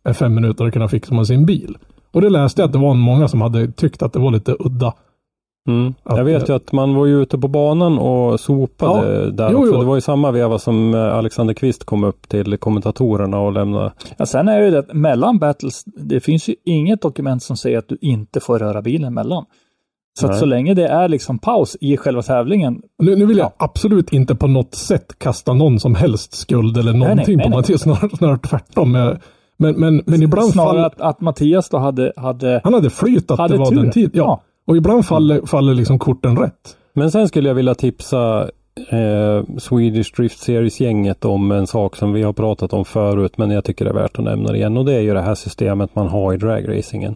en 0.03 0.13
fem 0.13 0.35
minuter 0.35 0.65
att 0.65 0.73
kunna 0.73 0.87
fixa 0.87 1.13
med 1.13 1.27
sin 1.27 1.45
bil. 1.45 1.77
Och 2.11 2.21
det 2.21 2.29
läste 2.29 2.61
jag 2.61 2.67
att 2.67 2.73
det 2.73 2.79
var 2.79 2.93
många 2.93 3.27
som 3.27 3.41
hade 3.41 3.71
tyckt 3.71 4.01
att 4.01 4.13
det 4.13 4.19
var 4.19 4.31
lite 4.31 4.55
udda. 4.59 4.93
Mm. 5.67 5.93
Att, 6.03 6.17
Jag 6.17 6.23
vet 6.25 6.49
ju 6.49 6.53
att 6.53 6.71
man 6.71 6.95
var 6.95 7.05
ju 7.05 7.21
ute 7.21 7.37
på 7.37 7.47
banan 7.47 7.97
och 7.99 8.39
sopade 8.39 9.23
Ja. 9.23 9.31
där 9.31 9.49
Jo, 9.51 9.57
också. 9.59 9.71
jo. 9.73 9.79
Det 9.79 9.85
var 9.85 9.95
ju 9.95 10.01
samma 10.01 10.31
veva 10.31 10.59
som 10.59 10.93
eh, 10.93 11.15
Alexander 11.15 11.53
Kvist 11.53 11.83
kom 11.83 12.03
upp 12.03 12.29
till 12.29 12.57
kommentatorerna 12.57 13.39
och 13.39 13.51
lämnade. 13.53 13.91
Ja, 14.17 14.25
sen 14.25 14.47
är 14.47 14.59
det 14.59 14.65
ju 14.65 14.71
det 14.71 14.79
att 14.79 14.93
mellan 14.93 15.39
battles, 15.39 15.83
det 15.85 16.19
finns 16.19 16.47
ju 16.49 16.55
inget 16.65 17.01
dokument 17.01 17.43
som 17.43 17.57
säger 17.57 17.77
att 17.77 17.87
du 17.89 17.97
inte 18.01 18.39
får 18.39 18.59
röra 18.59 18.81
bilen 18.81 19.13
mellan. 19.13 19.45
Så 20.19 20.27
att 20.27 20.37
så 20.39 20.45
länge 20.45 20.73
det 20.73 20.87
är 20.87 21.07
liksom 21.07 21.39
paus 21.39 21.77
i 21.81 21.97
själva 21.97 22.21
tävlingen, 22.21 22.81
Nu, 23.03 23.15
nu 23.15 23.25
vill 23.25 23.37
jag 23.37 23.51
absolut 23.57 24.13
inte 24.13 24.35
på 24.35 24.47
något 24.47 24.75
sätt 24.75 25.19
kasta 25.19 25.53
någon 25.53 25.79
som 25.79 25.95
helst 25.95 26.33
skuld 26.33 26.77
eller 26.77 26.91
nej, 26.91 26.99
någonting 26.99 27.37
nej, 27.37 27.43
på 27.43 27.49
nej. 27.49 27.57
Mattias. 27.59 27.81
Snarare, 27.81 28.09
snarare 28.17 28.37
tvärtom. 28.37 28.91
Men, 28.91 29.17
men, 29.57 29.75
men, 29.79 30.01
men 30.05 30.23
ibland 30.23 30.51
snarare 30.51 30.69
faller... 30.69 30.85
att, 30.85 31.01
att 31.01 31.21
Mattias 31.21 31.69
då 31.69 31.77
hade, 31.77 32.13
hade 32.15 32.61
Han 32.63 32.73
hade 32.73 32.89
flyt 32.89 33.31
att 33.31 33.39
Hade 33.39 33.53
det 33.53 33.57
var 33.59 33.65
tur. 33.65 33.75
den 33.75 33.91
tid. 33.91 34.09
Ja. 34.13 34.23
Ja. 34.23 34.41
Och 34.69 34.77
ibland 34.77 35.05
faller, 35.05 35.41
faller 35.45 35.73
liksom 35.73 35.99
korten 35.99 36.37
rätt. 36.37 36.77
Men 36.93 37.11
sen 37.11 37.27
skulle 37.27 37.47
jag 37.47 37.55
vilja 37.55 37.75
tipsa 37.75 38.49
eh, 38.89 39.43
Swedish 39.57 40.15
Drift 40.15 40.39
Series-gänget 40.39 41.25
om 41.25 41.51
en 41.51 41.67
sak 41.67 41.95
som 41.95 42.13
vi 42.13 42.23
har 42.23 42.33
pratat 42.33 42.73
om 42.73 42.85
förut 42.85 43.37
men 43.37 43.51
jag 43.51 43.63
tycker 43.65 43.85
det 43.85 43.91
är 43.91 43.95
värt 43.95 44.19
att 44.19 44.25
nämna 44.25 44.51
det 44.51 44.57
igen 44.57 44.77
och 44.77 44.85
det 44.85 44.93
är 44.93 44.99
ju 44.99 45.13
det 45.13 45.21
här 45.21 45.35
systemet 45.35 45.95
man 45.95 46.07
har 46.07 46.33
i 46.33 46.37
dragracingen 46.37 47.15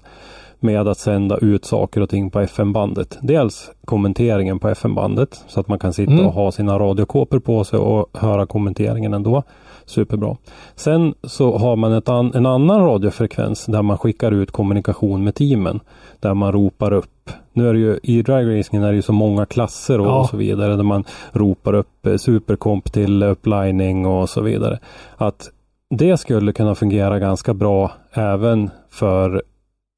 med 0.59 0.87
att 0.87 0.97
sända 0.97 1.37
ut 1.37 1.65
saker 1.65 2.01
och 2.01 2.09
ting 2.09 2.29
på 2.31 2.39
FM-bandet. 2.39 3.17
Dels 3.21 3.71
kommenteringen 3.85 4.59
på 4.59 4.69
FM-bandet 4.69 5.43
så 5.47 5.59
att 5.59 5.67
man 5.67 5.79
kan 5.79 5.93
sitta 5.93 6.11
Mm. 6.11 6.25
och 6.25 6.33
ha 6.33 6.51
sina 6.51 6.79
radiokåpor 6.79 7.39
på 7.39 7.63
sig 7.63 7.79
och 7.79 8.09
höra 8.13 8.45
kommenteringen 8.45 9.13
ändå. 9.13 9.43
Superbra. 9.85 10.37
Sen 10.75 11.13
så 11.23 11.57
har 11.57 11.75
man 11.75 12.01
an, 12.05 12.31
en 12.35 12.45
annan 12.45 12.79
radiofrekvens 12.85 13.65
där 13.65 13.81
man 13.81 13.97
skickar 13.97 14.31
ut 14.31 14.51
kommunikation 14.51 15.23
med 15.23 15.35
teamen. 15.35 15.79
Där 16.19 16.33
man 16.33 16.51
ropar 16.51 16.93
upp. 16.93 17.29
Nu 17.53 17.69
är 17.69 17.73
det 17.73 17.79
ju 17.79 17.99
i 18.03 18.21
dragracingen 18.21 18.83
är 18.83 18.89
det 18.89 18.95
ju 18.95 19.01
så 19.01 19.13
många 19.13 19.45
klasser 19.45 19.99
och, 19.99 20.07
Ja. 20.07 20.19
och 20.19 20.29
så 20.29 20.37
vidare. 20.37 20.75
Där 20.75 20.83
man 20.83 21.03
ropar 21.31 21.73
upp 21.73 22.05
eh, 22.05 22.15
superkomp 22.17 22.91
till 22.93 23.23
upplining 23.23 24.05
och 24.05 24.29
så 24.29 24.41
vidare. 24.41 24.79
Att 25.17 25.51
det 25.89 26.17
skulle 26.17 26.53
kunna 26.53 26.75
fungera 26.75 27.19
ganska 27.19 27.53
bra 27.53 27.91
även 28.13 28.69
för 28.89 29.43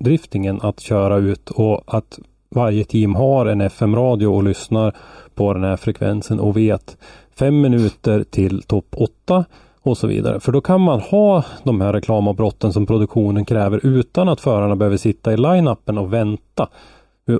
driftingen 0.03 0.59
att 0.61 0.79
köra 0.79 1.17
ut 1.17 1.49
och 1.49 1.81
att 1.87 2.19
varje 2.55 2.83
team 2.83 3.15
har 3.15 3.45
en 3.45 3.61
FM-radio 3.61 4.27
och 4.27 4.43
lyssnar 4.43 4.95
på 5.35 5.53
den 5.53 5.63
här 5.63 5.77
frekvensen 5.77 6.39
och 6.39 6.57
vet 6.57 6.97
fem 7.39 7.61
minuter 7.61 8.23
till 8.23 8.61
topp 8.61 8.85
åtta 8.97 9.45
och 9.81 9.97
så 9.97 10.07
vidare. 10.07 10.39
För 10.39 10.51
då 10.51 10.61
kan 10.61 10.81
man 10.81 10.99
ha 10.99 11.43
de 11.63 11.81
här 11.81 11.93
reklamavbrotten 11.93 12.73
som 12.73 12.85
produktionen 12.85 13.45
kräver 13.45 13.85
utan 13.85 14.29
att 14.29 14.41
förarna 14.41 14.75
behöver 14.75 14.97
sitta 14.97 15.33
i 15.33 15.37
line-upen 15.37 15.97
och 15.97 16.13
vänta. 16.13 16.67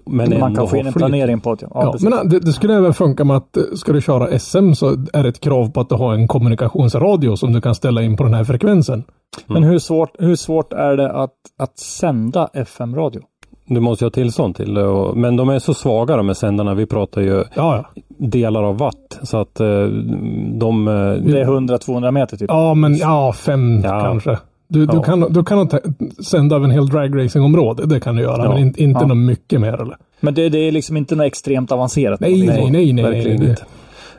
Men 0.05 0.39
man 0.39 0.55
kan 0.55 0.67
få 0.67 0.77
in 0.77 0.86
en 0.88 0.93
flyt. 0.93 1.01
planering 1.01 1.39
på 1.39 1.55
det. 1.55 1.67
Ja, 1.73 1.81
Ja, 1.83 2.09
men 2.09 2.13
äh, 2.13 2.19
det, 2.23 2.39
det 2.39 2.53
skulle 2.53 2.75
även 2.75 2.93
funka 2.93 3.23
med 3.23 3.38
att 3.38 3.57
eh, 3.57 3.63
ska 3.75 3.93
du 3.93 4.01
köra 4.01 4.39
SM 4.39 4.73
så 4.73 4.89
är 5.13 5.23
det 5.23 5.29
ett 5.29 5.39
krav 5.39 5.71
på 5.71 5.79
att 5.81 5.89
du 5.89 5.95
har 5.95 6.13
en 6.13 6.27
kommunikationsradio 6.27 7.36
som 7.36 7.53
du 7.53 7.61
kan 7.61 7.75
ställa 7.75 8.01
in 8.03 8.17
på 8.17 8.23
den 8.23 8.33
här 8.33 8.43
frekvensen. 8.43 9.03
Men 9.47 9.63
hur 9.63 9.79
svårt, 9.79 10.09
hur 10.19 10.36
svårt 10.36 10.73
är 10.73 10.97
det 10.97 11.11
att, 11.11 11.33
att 11.59 11.79
sända 11.79 12.49
FM-radio? 12.53 13.21
Du 13.67 13.79
måste 13.79 14.03
ju 14.03 14.05
ha 14.05 14.11
tillstånd 14.11 14.55
till 14.55 14.73
det. 14.73 14.83
Och, 14.88 15.17
men 15.17 15.36
de 15.36 15.49
är 15.49 15.59
så 15.59 15.73
svaga 15.73 16.17
de 16.17 16.27
här 16.27 16.33
sändarna. 16.33 16.73
Vi 16.73 16.86
pratar 16.86 17.21
ju 17.21 17.29
Ja, 17.36 17.45
ja. 17.55 17.86
delar 18.17 18.63
av 18.63 18.77
watt. 18.77 19.19
Så 19.23 19.38
att 19.38 19.59
eh, 19.59 19.67
de... 20.53 20.86
Det 21.25 21.41
är 21.41 21.45
100-200 21.45 22.11
meter 22.11 22.38
typ. 22.38 22.49
Ja, 22.49 22.73
men 22.73 22.97
ja, 22.97 23.33
fem 23.33 23.81
Ja. 23.83 24.01
kanske. 24.01 24.38
Du, 24.68 24.86
du 24.86 24.95
Ja. 24.95 25.01
kan, 25.03 25.20
du 25.34 25.43
kan 25.43 25.57
nog 25.57 25.70
ta- 25.70 25.80
sända 26.24 26.55
över 26.55 26.66
en 26.66 26.72
hel 26.72 26.88
dragracingområde. 26.89 27.86
Det 27.86 27.99
kan 27.99 28.16
du 28.16 28.22
göra, 28.22 28.43
Ja. 28.43 28.49
men 28.49 28.57
in, 28.57 28.68
inte 28.78 28.99
Ja. 29.01 29.07
något 29.07 29.18
mycket 29.18 29.61
mer 29.61 29.82
eller? 29.82 29.97
Men 30.20 30.34
det, 30.34 30.49
det 30.49 30.57
är 30.57 30.72
liksom 30.72 30.97
inte 30.97 31.16
något 31.16 31.26
extremt 31.26 31.72
avancerat. 31.72 32.20
Nej, 32.20 32.32
nej, 32.47 32.47
nej, 32.47 32.72
nej, 32.72 32.93
nej, 32.93 33.03
verkligen 33.03 33.39
nej. 33.39 33.49
inte. 33.49 33.61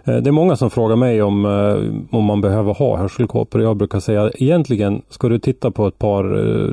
Eh, 0.04 0.16
Det 0.16 0.30
är 0.30 0.32
många 0.32 0.56
som 0.56 0.70
frågar 0.70 0.96
mig 0.96 1.22
om, 1.22 1.44
eh, 1.46 2.16
om 2.18 2.24
man 2.24 2.40
behöver 2.40 2.74
ha 2.74 2.96
hörselkåpor. 2.96 3.62
Jag 3.62 3.76
brukar 3.76 4.00
säga 4.00 4.30
egentligen 4.34 5.02
ska 5.08 5.28
du 5.28 5.38
titta 5.38 5.70
på 5.70 5.86
ett 5.86 5.98
par 5.98 6.24
eh, 6.64 6.70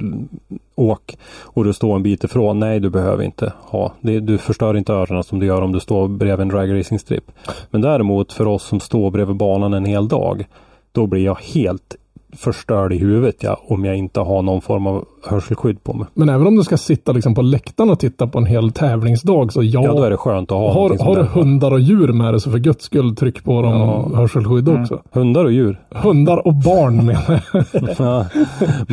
åk 0.75 1.17
och 1.43 1.63
du 1.63 1.73
står 1.73 1.95
en 1.95 2.03
bit 2.03 2.23
ifrån. 2.23 2.59
Nej, 2.59 2.79
du 2.79 2.89
behöver 2.89 3.23
inte 3.23 3.53
ha. 3.61 3.91
Det, 4.01 4.19
du 4.19 4.37
förstör 4.37 4.77
inte 4.77 4.93
öronen 4.93 5.23
som 5.23 5.39
du 5.39 5.45
gör 5.45 5.61
om 5.61 5.71
du 5.71 5.79
står 5.79 6.07
bredvid 6.07 6.41
en 6.41 6.47
dragracingstrip. 6.49 7.31
Men 7.71 7.81
däremot 7.81 8.33
för 8.33 8.47
oss 8.47 8.63
som 8.63 8.79
står 8.79 9.11
bredvid 9.11 9.35
banan 9.35 9.73
en 9.73 9.85
hel 9.85 10.07
dag. 10.07 10.47
Då 10.91 11.07
blir 11.07 11.25
jag 11.25 11.37
helt 11.53 11.95
förstörd 12.35 12.93
i 12.93 12.97
huvudet 12.97 13.35
ja, 13.43 13.57
om 13.67 13.85
jag 13.85 13.97
inte 13.97 14.19
har 14.19 14.41
någon 14.41 14.61
form 14.61 14.87
av 14.87 15.05
hörselskydd 15.27 15.83
på 15.83 15.93
mig. 15.93 16.07
Men 16.13 16.29
även 16.29 16.47
om 16.47 16.55
du 16.55 16.63
ska 16.63 16.77
sitta 16.77 17.11
liksom 17.11 17.35
på 17.35 17.41
läktaren 17.41 17.89
och 17.89 17.99
titta 17.99 18.27
på 18.27 18.37
en 18.37 18.45
hel 18.45 18.71
tävlingsdag 18.71 19.53
så 19.53 19.63
ja. 19.63 19.83
Ja, 19.83 19.91
då 19.91 20.03
är 20.03 20.09
det 20.09 20.17
skönt 20.17 20.51
att 20.51 20.57
ha 20.57 20.73
har, 20.73 20.97
har 21.05 21.15
du 21.15 21.23
hundar 21.23 21.71
och 21.71 21.79
djur 21.79 22.07
med 22.07 22.33
dig 22.33 22.41
så 22.41 22.51
för 22.51 22.57
guds 22.57 22.85
skull 22.85 23.15
tryck 23.15 23.43
på 23.43 23.61
dem 23.61 23.71
Ja. 23.73 24.11
hörselskydd 24.15 24.67
Mm. 24.69 24.81
också. 24.81 25.01
Hundar 25.11 25.45
och 25.45 25.51
djur. 25.51 25.81
Hundar 25.91 26.47
och 26.47 26.53
barn 26.53 27.05
menar 27.05 27.41
jag. 27.53 27.63
Ja, 27.99 28.25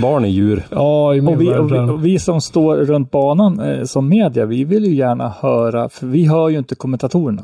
Barn 0.03 0.25
är 0.25 0.29
djur. 0.29 0.63
Ja, 0.71 1.15
i 1.15 1.21
min 1.21 1.35
Och 1.35 1.41
vi, 1.41 1.49
och, 1.55 1.73
vi, 1.73 1.79
och 1.79 2.05
vi 2.05 2.19
som 2.19 2.41
står 2.41 2.77
runt 2.77 3.11
banan 3.11 3.61
eh, 3.61 3.85
som 3.85 4.09
media, 4.09 4.47
vi 4.47 4.65
vill 4.65 4.85
ju 4.85 4.95
gärna 4.95 5.33
höra, 5.41 5.89
för 5.89 6.07
vi 6.07 6.27
hör 6.27 6.49
ju 6.49 6.59
inte 6.59 6.75
kommentatorerna. 6.75 7.43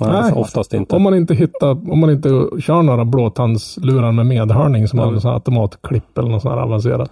Nej, 0.00 0.22
Nej. 0.22 0.32
oftast 0.32 0.74
inte. 0.74 0.96
Om 0.96 1.02
man 1.02 1.14
inte 1.14 1.34
hittar, 1.34 1.90
om 1.92 1.98
man 2.00 2.10
inte 2.10 2.28
kör 2.60 2.82
några 2.82 3.04
blåtandslurar 3.04 4.12
med 4.12 4.26
medhörning 4.26 4.88
som 4.88 4.98
Ja. 4.98 5.04
har 5.04 5.12
en 5.12 5.32
automatklipp 5.34 6.18
eller 6.18 6.28
något 6.28 6.42
sånt 6.42 6.54
här 6.54 6.62
avancerat. 6.62 7.10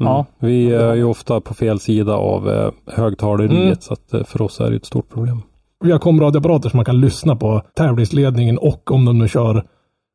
Mm. 0.00 0.12
Ja. 0.12 0.26
Vi 0.38 0.72
är 0.72 0.94
ju 0.94 1.04
ofta 1.04 1.40
på 1.40 1.54
fel 1.54 1.80
sida 1.80 2.14
av 2.14 2.50
eh, 2.50 2.70
högtaleriet 2.86 3.62
Mm. 3.62 3.76
så 3.80 3.92
att 3.92 4.14
eh, 4.14 4.24
för 4.24 4.42
oss 4.42 4.60
är 4.60 4.70
det 4.70 4.76
ett 4.76 4.86
stort 4.86 5.08
problem. 5.08 5.42
Vi 5.84 5.92
har 5.92 5.98
komradioapparater 5.98 6.68
som 6.68 6.78
man 6.78 6.84
kan 6.84 7.00
lyssna 7.00 7.36
på 7.36 7.62
tävlingsledningen 7.76 8.58
och 8.58 8.90
om 8.92 9.04
de 9.04 9.18
nu 9.18 9.28
kör 9.28 9.64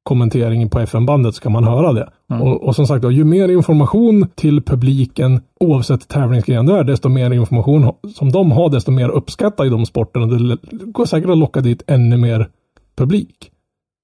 kommentering 0.04 0.70
på 0.70 0.80
FM-bandet 0.80 1.36
så 1.36 1.42
kan 1.42 1.52
man 1.52 1.64
höra 1.64 1.94
det. 1.94 2.10
Mm. 2.32 2.42
Och, 2.42 2.64
och 2.64 2.76
som 2.76 2.88
sagt, 2.88 3.02
då, 3.02 3.12
ju 3.12 3.24
mer 3.24 3.50
information 3.50 4.28
till 4.36 4.62
publiken 4.62 5.42
oavsett 5.60 6.08
tävlingsgren 6.08 6.66
det 6.66 6.78
är, 6.78 6.84
desto 6.84 7.10
mer 7.10 7.32
information 7.34 7.92
som 8.16 8.32
de 8.32 8.52
har, 8.52 8.70
desto 8.70 8.92
mer 8.92 9.10
uppskattar 9.10 9.66
i 9.66 9.70
de 9.70 9.86
sporterna. 9.86 10.26
Det 10.26 10.58
går 10.72 11.06
säkert 11.06 11.30
att 11.30 11.38
locka 11.38 11.62
dit 11.62 11.84
ännu 11.88 12.18
mer 12.18 12.50
publik. 12.98 13.52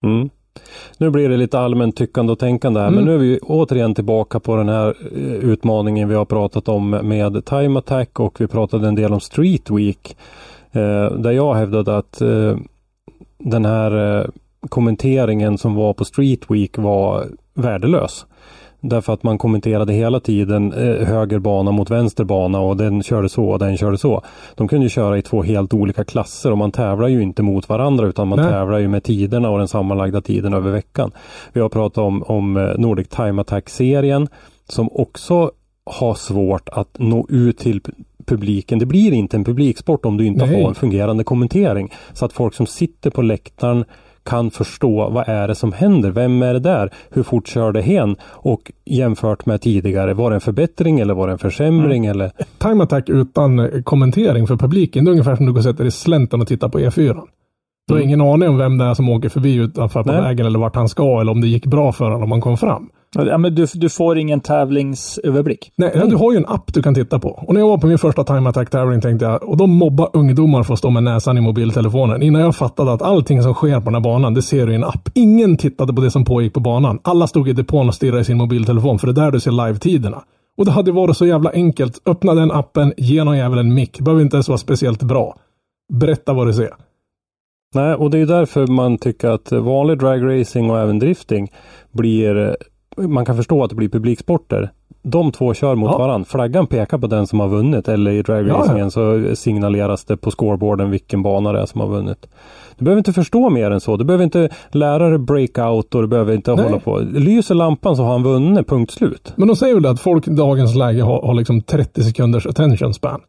Mm. 0.05 0.29
Nu 0.97 1.09
blir 1.09 1.29
det 1.29 1.37
lite 1.37 1.59
allmänt 1.59 1.95
tyckande 1.95 2.31
och 2.31 2.39
tänkande 2.39 2.79
här, 2.79 2.87
Mm. 2.87 2.95
men 2.95 3.05
nu 3.05 3.13
är 3.13 3.17
vi 3.17 3.39
återigen 3.39 3.95
tillbaka 3.95 4.39
på 4.39 4.55
den 4.55 4.69
här 4.69 4.95
eh, 5.15 5.33
utmaningen 5.33 6.09
vi 6.09 6.15
har 6.15 6.25
pratat 6.25 6.67
om 6.67 6.89
med 6.89 7.45
Time 7.45 7.79
Attack 7.79 8.19
och 8.19 8.41
vi 8.41 8.47
pratade 8.47 8.87
en 8.87 8.95
del 8.95 9.13
om 9.13 9.19
Street 9.19 9.69
Week. 9.69 10.17
Eh, 10.71 11.11
där 11.17 11.31
jag 11.31 11.53
hävdade 11.53 11.97
att 11.97 12.21
eh, 12.21 12.57
den 13.37 13.65
här 13.65 14.19
eh, 14.19 14.25
kommenteringen 14.69 15.57
som 15.57 15.75
var 15.75 15.93
på 15.93 16.05
Street 16.05 16.51
Week 16.51 16.77
var 16.77 17.25
värdelös. 17.53 18.25
Därför 18.81 19.13
att 19.13 19.23
man 19.23 19.37
kommenterade 19.37 19.93
hela 19.93 20.19
tiden 20.19 20.73
eh, 20.73 21.07
höger 21.07 21.39
bana 21.39 21.71
mot 21.71 21.89
vänster 21.89 22.23
bana 22.23 22.59
och 22.59 22.77
den 22.77 23.03
körde 23.03 23.29
så 23.29 23.45
och 23.49 23.59
den 23.59 23.77
körde 23.77 23.97
så. 23.97 24.23
De 24.55 24.67
kunde 24.67 24.85
ju 24.85 24.89
köra 24.89 25.17
i 25.17 25.21
två 25.21 25.43
helt 25.43 25.73
olika 25.73 26.03
klasser 26.03 26.51
och 26.51 26.57
man 26.57 26.71
tävlar 26.71 27.07
ju 27.07 27.21
inte 27.21 27.43
mot 27.43 27.69
varandra 27.69 28.07
utan 28.07 28.27
man 28.27 28.39
Nej. 28.39 28.49
tävlar 28.49 28.77
ju 28.79 28.87
med 28.87 29.03
tiderna 29.03 29.49
och 29.49 29.57
den 29.57 29.67
sammanlagda 29.67 30.21
tiden 30.21 30.53
över 30.53 30.71
veckan. 30.71 31.11
Vi 31.53 31.61
har 31.61 31.69
pratat 31.69 31.97
om, 31.97 32.23
om 32.23 32.57
eh, 32.57 32.77
Nordic 32.77 33.07
Time 33.07 33.41
Attack-serien 33.41 34.27
som 34.69 34.89
också 34.91 35.51
har 35.85 36.13
svårt 36.13 36.69
att 36.69 36.99
nå 36.99 37.25
ut 37.29 37.57
till 37.57 37.81
pu- 37.81 38.03
publiken. 38.25 38.79
Det 38.79 38.85
blir 38.85 39.13
inte 39.13 39.37
en 39.37 39.43
publiksport 39.43 40.05
om 40.05 40.17
du 40.17 40.25
inte 40.25 40.45
Nej. 40.45 40.61
har 40.61 40.69
en 40.69 40.75
fungerande 40.75 41.23
kommentering. 41.23 41.93
Så 42.13 42.25
att 42.25 42.33
folk 42.33 42.53
som 42.53 42.65
sitter 42.67 43.09
på 43.09 43.21
läktaren 43.21 43.85
kan 44.23 44.51
förstå 44.51 45.09
vad 45.09 45.29
är 45.29 45.47
det 45.47 45.55
som 45.55 45.71
händer? 45.73 46.11
Vem 46.11 46.41
är 46.41 46.53
det 46.53 46.59
där? 46.59 46.89
Hur 47.09 47.23
fort 47.23 47.47
kör 47.47 47.71
det 47.71 47.81
hen? 47.81 48.15
Och 48.23 48.71
jämfört 48.85 49.45
med 49.45 49.61
tidigare, 49.61 50.13
var 50.13 50.29
det 50.29 50.35
en 50.35 50.41
förbättring 50.41 50.99
eller 50.99 51.13
var 51.13 51.27
det 51.27 51.33
en 51.33 51.39
försämring? 51.39 52.05
Eller? 52.05 52.31
Time 52.57 52.83
Attack 52.83 53.09
utan 53.09 53.59
eh, 53.59 53.81
kommentering 53.83 54.47
för 54.47 54.55
publiken, 54.57 55.05
det 55.05 55.09
är 55.09 55.11
ungefär 55.11 55.35
som 55.35 55.45
du 55.45 55.51
går 55.51 55.59
och 55.59 55.63
sätter 55.63 55.77
dig 55.83 55.87
i 55.87 55.91
slänten 55.91 56.41
och 56.41 56.47
tittar 56.47 56.69
på 56.69 56.79
E4. 56.79 57.21
Du 57.87 57.93
har 57.93 57.99
Mm. 57.99 58.07
ingen 58.09 58.21
aning 58.21 58.49
om 58.49 58.57
vem 58.57 58.77
det 58.77 58.85
är 58.85 58.93
som 58.93 59.09
åker 59.09 59.29
förbi 59.29 59.55
utanför 59.55 60.03
på 60.03 60.11
vägen 60.11 60.45
eller 60.45 60.59
vart 60.59 60.75
han 60.75 60.89
ska 60.89 61.21
eller 61.21 61.31
om 61.31 61.41
det 61.41 61.47
gick 61.47 61.65
bra 61.65 61.91
för 61.91 62.05
honom 62.05 62.23
om 62.23 62.31
han 62.31 62.41
kom 62.41 62.57
fram. 62.57 62.89
Ja, 63.15 63.37
men 63.37 63.55
du, 63.55 63.65
du 63.73 63.89
får 63.89 64.17
ingen 64.17 64.39
tävlingsöverblick. 64.39 65.71
Nej, 65.75 65.91
ja, 65.95 66.05
du 66.05 66.15
har 66.15 66.31
ju 66.31 66.37
en 66.37 66.45
app 66.45 66.73
du 66.73 66.81
kan 66.81 66.95
titta 66.95 67.19
på. 67.19 67.29
Och 67.29 67.53
när 67.53 67.61
jag 67.61 67.67
var 67.67 67.77
på 67.77 67.87
min 67.87 67.97
första 67.97 68.23
Time 68.23 68.49
Attack-tävling 68.49 69.01
tänkte 69.01 69.25
jag, 69.25 69.43
och 69.43 69.57
de 69.57 69.69
mobbar 69.69 70.09
ungdomar 70.13 70.63
för 70.63 70.73
att 70.73 70.79
stå 70.79 70.89
med 70.89 71.03
näsan 71.03 71.37
i 71.37 71.41
mobiltelefonen. 71.41 72.21
Innan 72.21 72.41
jag 72.41 72.55
fattade 72.55 72.93
att 72.93 73.01
allting 73.01 73.43
som 73.43 73.53
sker 73.53 73.79
på 73.79 73.85
den 73.85 73.93
här 73.93 74.01
banan, 74.01 74.33
det 74.33 74.41
ser 74.41 74.65
du 74.65 74.71
i 74.71 74.75
en 74.75 74.83
app. 74.83 75.09
Ingen 75.13 75.57
tittade 75.57 75.93
på 75.93 76.01
det 76.01 76.11
som 76.11 76.25
pågick 76.25 76.53
på 76.53 76.59
banan. 76.59 76.99
Alla 77.03 77.27
stod 77.27 77.49
i 77.49 77.53
depån 77.53 77.87
och 77.87 77.95
stirrade 77.95 78.21
i 78.21 78.25
sin 78.25 78.37
mobiltelefon, 78.37 78.99
för 78.99 79.07
det 79.07 79.21
är 79.21 79.25
där 79.25 79.31
du 79.31 79.39
ser 79.39 79.51
live-tiderna. 79.51 80.23
Och 80.57 80.65
det 80.65 80.71
hade 80.71 80.91
varit 80.91 81.17
så 81.17 81.25
jävla 81.25 81.51
enkelt. 81.51 82.01
Öppna 82.05 82.33
den 82.33 82.51
appen, 82.51 82.93
ge 82.97 83.23
någon 83.23 83.37
jävel 83.37 83.59
en 83.59 83.73
mick. 83.73 83.97
Det 83.97 84.03
behöver 84.03 84.21
inte 84.21 84.35
ens 84.35 84.47
vara 84.47 84.57
speciellt 84.57 85.03
bra. 85.03 85.37
Berätta 85.93 86.33
vad 86.33 86.47
du 86.47 86.53
ser. 86.53 86.73
Nej, 87.75 87.93
och 87.93 88.09
det 88.11 88.19
är 88.19 88.25
därför 88.25 88.67
man 88.67 88.97
tycker 88.97 89.29
att 89.29 89.51
vanlig 89.51 89.97
dragracing 89.97 90.69
och 90.69 90.79
även 90.79 90.99
drifting 90.99 91.51
blir 91.91 92.55
man 92.97 93.25
kan 93.25 93.35
förstå 93.37 93.63
att 93.63 93.69
det 93.69 93.75
blir 93.75 93.89
publiksporter. 93.89 94.71
De 95.03 95.31
två 95.31 95.53
kör 95.53 95.75
mot 95.75 95.91
Ja. 95.91 95.97
varandra. 95.97 96.25
Flaggan 96.25 96.67
pekar 96.67 96.97
på 96.97 97.07
den 97.07 97.27
som 97.27 97.39
har 97.39 97.47
vunnit 97.47 97.87
eller 97.87 98.11
i 98.11 98.21
dragracingen 98.21 98.77
Ja, 98.83 98.89
så 98.89 99.35
signaleras 99.35 100.05
det 100.05 100.17
på 100.17 100.31
scoreboarden 100.31 100.91
vilken 100.91 101.23
bana 101.23 101.51
det 101.51 101.61
är 101.61 101.65
som 101.65 101.81
har 101.81 101.87
vunnit. 101.87 102.27
Du 102.77 102.85
behöver 102.85 102.97
inte 102.99 103.13
förstå 103.13 103.49
mer 103.49 103.71
än 103.71 103.79
så. 103.79 103.97
Du 103.97 104.03
behöver 104.05 104.23
inte 104.23 104.49
lära 104.71 105.09
dig 105.09 105.17
breakout 105.19 105.95
och 105.95 106.01
du 106.01 106.07
behöver 106.07 106.33
inte 106.35 106.55
Nej. 106.55 106.65
hålla 106.65 106.79
på. 106.79 106.99
Lyser 106.99 107.55
lampan 107.55 107.95
så 107.95 108.03
har 108.03 108.11
han 108.11 108.23
vunnit, 108.23 108.67
punkt 108.67 108.91
slut. 108.91 109.33
Men 109.35 109.47
de 109.47 109.55
säger 109.55 109.75
väl 109.75 109.85
att 109.85 109.99
folk 110.01 110.27
i 110.27 110.31
dagens 110.31 110.75
läge 110.75 111.01
har, 111.01 111.21
har 111.21 111.33
liksom 111.33 111.61
30 111.61 112.03
sekunders 112.03 112.45
attention 112.47 112.93
span. 112.93 113.21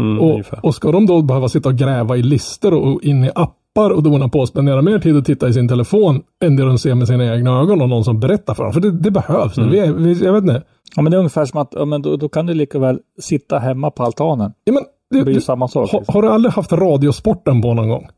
Mm, 0.00 0.20
Och, 0.20 0.42
och 0.62 0.74
ska 0.74 0.92
de 0.92 1.06
då 1.06 1.22
behöva 1.22 1.48
sitta 1.48 1.68
och 1.68 1.76
gräva 1.76 2.16
i 2.16 2.22
listor 2.22 2.74
och 2.74 3.02
in 3.02 3.24
i 3.24 3.30
appar 3.78 3.90
och 3.90 4.02
dona 4.02 4.28
på 4.28 4.38
och 4.38 4.48
spendera 4.48 4.82
mer 4.82 4.98
tid 4.98 5.16
att 5.16 5.24
titta 5.24 5.48
i 5.48 5.52
sin 5.52 5.68
telefon 5.68 6.22
än 6.44 6.56
det 6.56 6.64
de 6.64 6.78
ser 6.78 6.94
med 6.94 7.08
sina 7.08 7.34
egna 7.34 7.60
ögon 7.60 7.82
och 7.82 7.88
någon 7.88 8.04
som 8.04 8.20
berättar 8.20 8.54
för 8.54 8.64
dem. 8.64 8.72
För 8.72 8.80
det, 8.80 8.90
det 8.90 9.10
behövs. 9.10 9.58
Mm. 9.58 9.70
Vi 9.70 9.78
är, 9.78 9.92
vi, 9.92 10.24
jag 10.24 10.32
vet 10.32 10.42
inte. 10.42 10.62
Ja, 10.96 11.02
men 11.02 11.10
det 11.10 11.16
är 11.16 11.18
ungefär 11.18 11.44
som 11.44 11.60
att 11.60 11.68
ja, 11.72 11.84
men 11.84 12.02
då, 12.02 12.16
då 12.16 12.28
kan 12.28 12.46
du 12.46 12.54
lika 12.54 12.78
väl 12.78 12.98
sitta 13.20 13.58
hemma 13.58 13.90
på 13.90 14.02
altanen. 14.02 14.52
Ja, 14.64 14.72
men, 14.72 14.82
Det 15.10 15.18
du, 15.18 15.24
blir 15.24 15.34
ju 15.34 15.40
samma 15.40 15.68
sak. 15.68 15.90
har, 15.90 15.98
liksom. 15.98 16.14
har 16.14 16.22
du 16.22 16.28
aldrig 16.28 16.52
haft 16.52 16.72
radiosporten 16.72 17.62
på 17.62 17.74
någon 17.74 17.88
gång? 17.88 18.08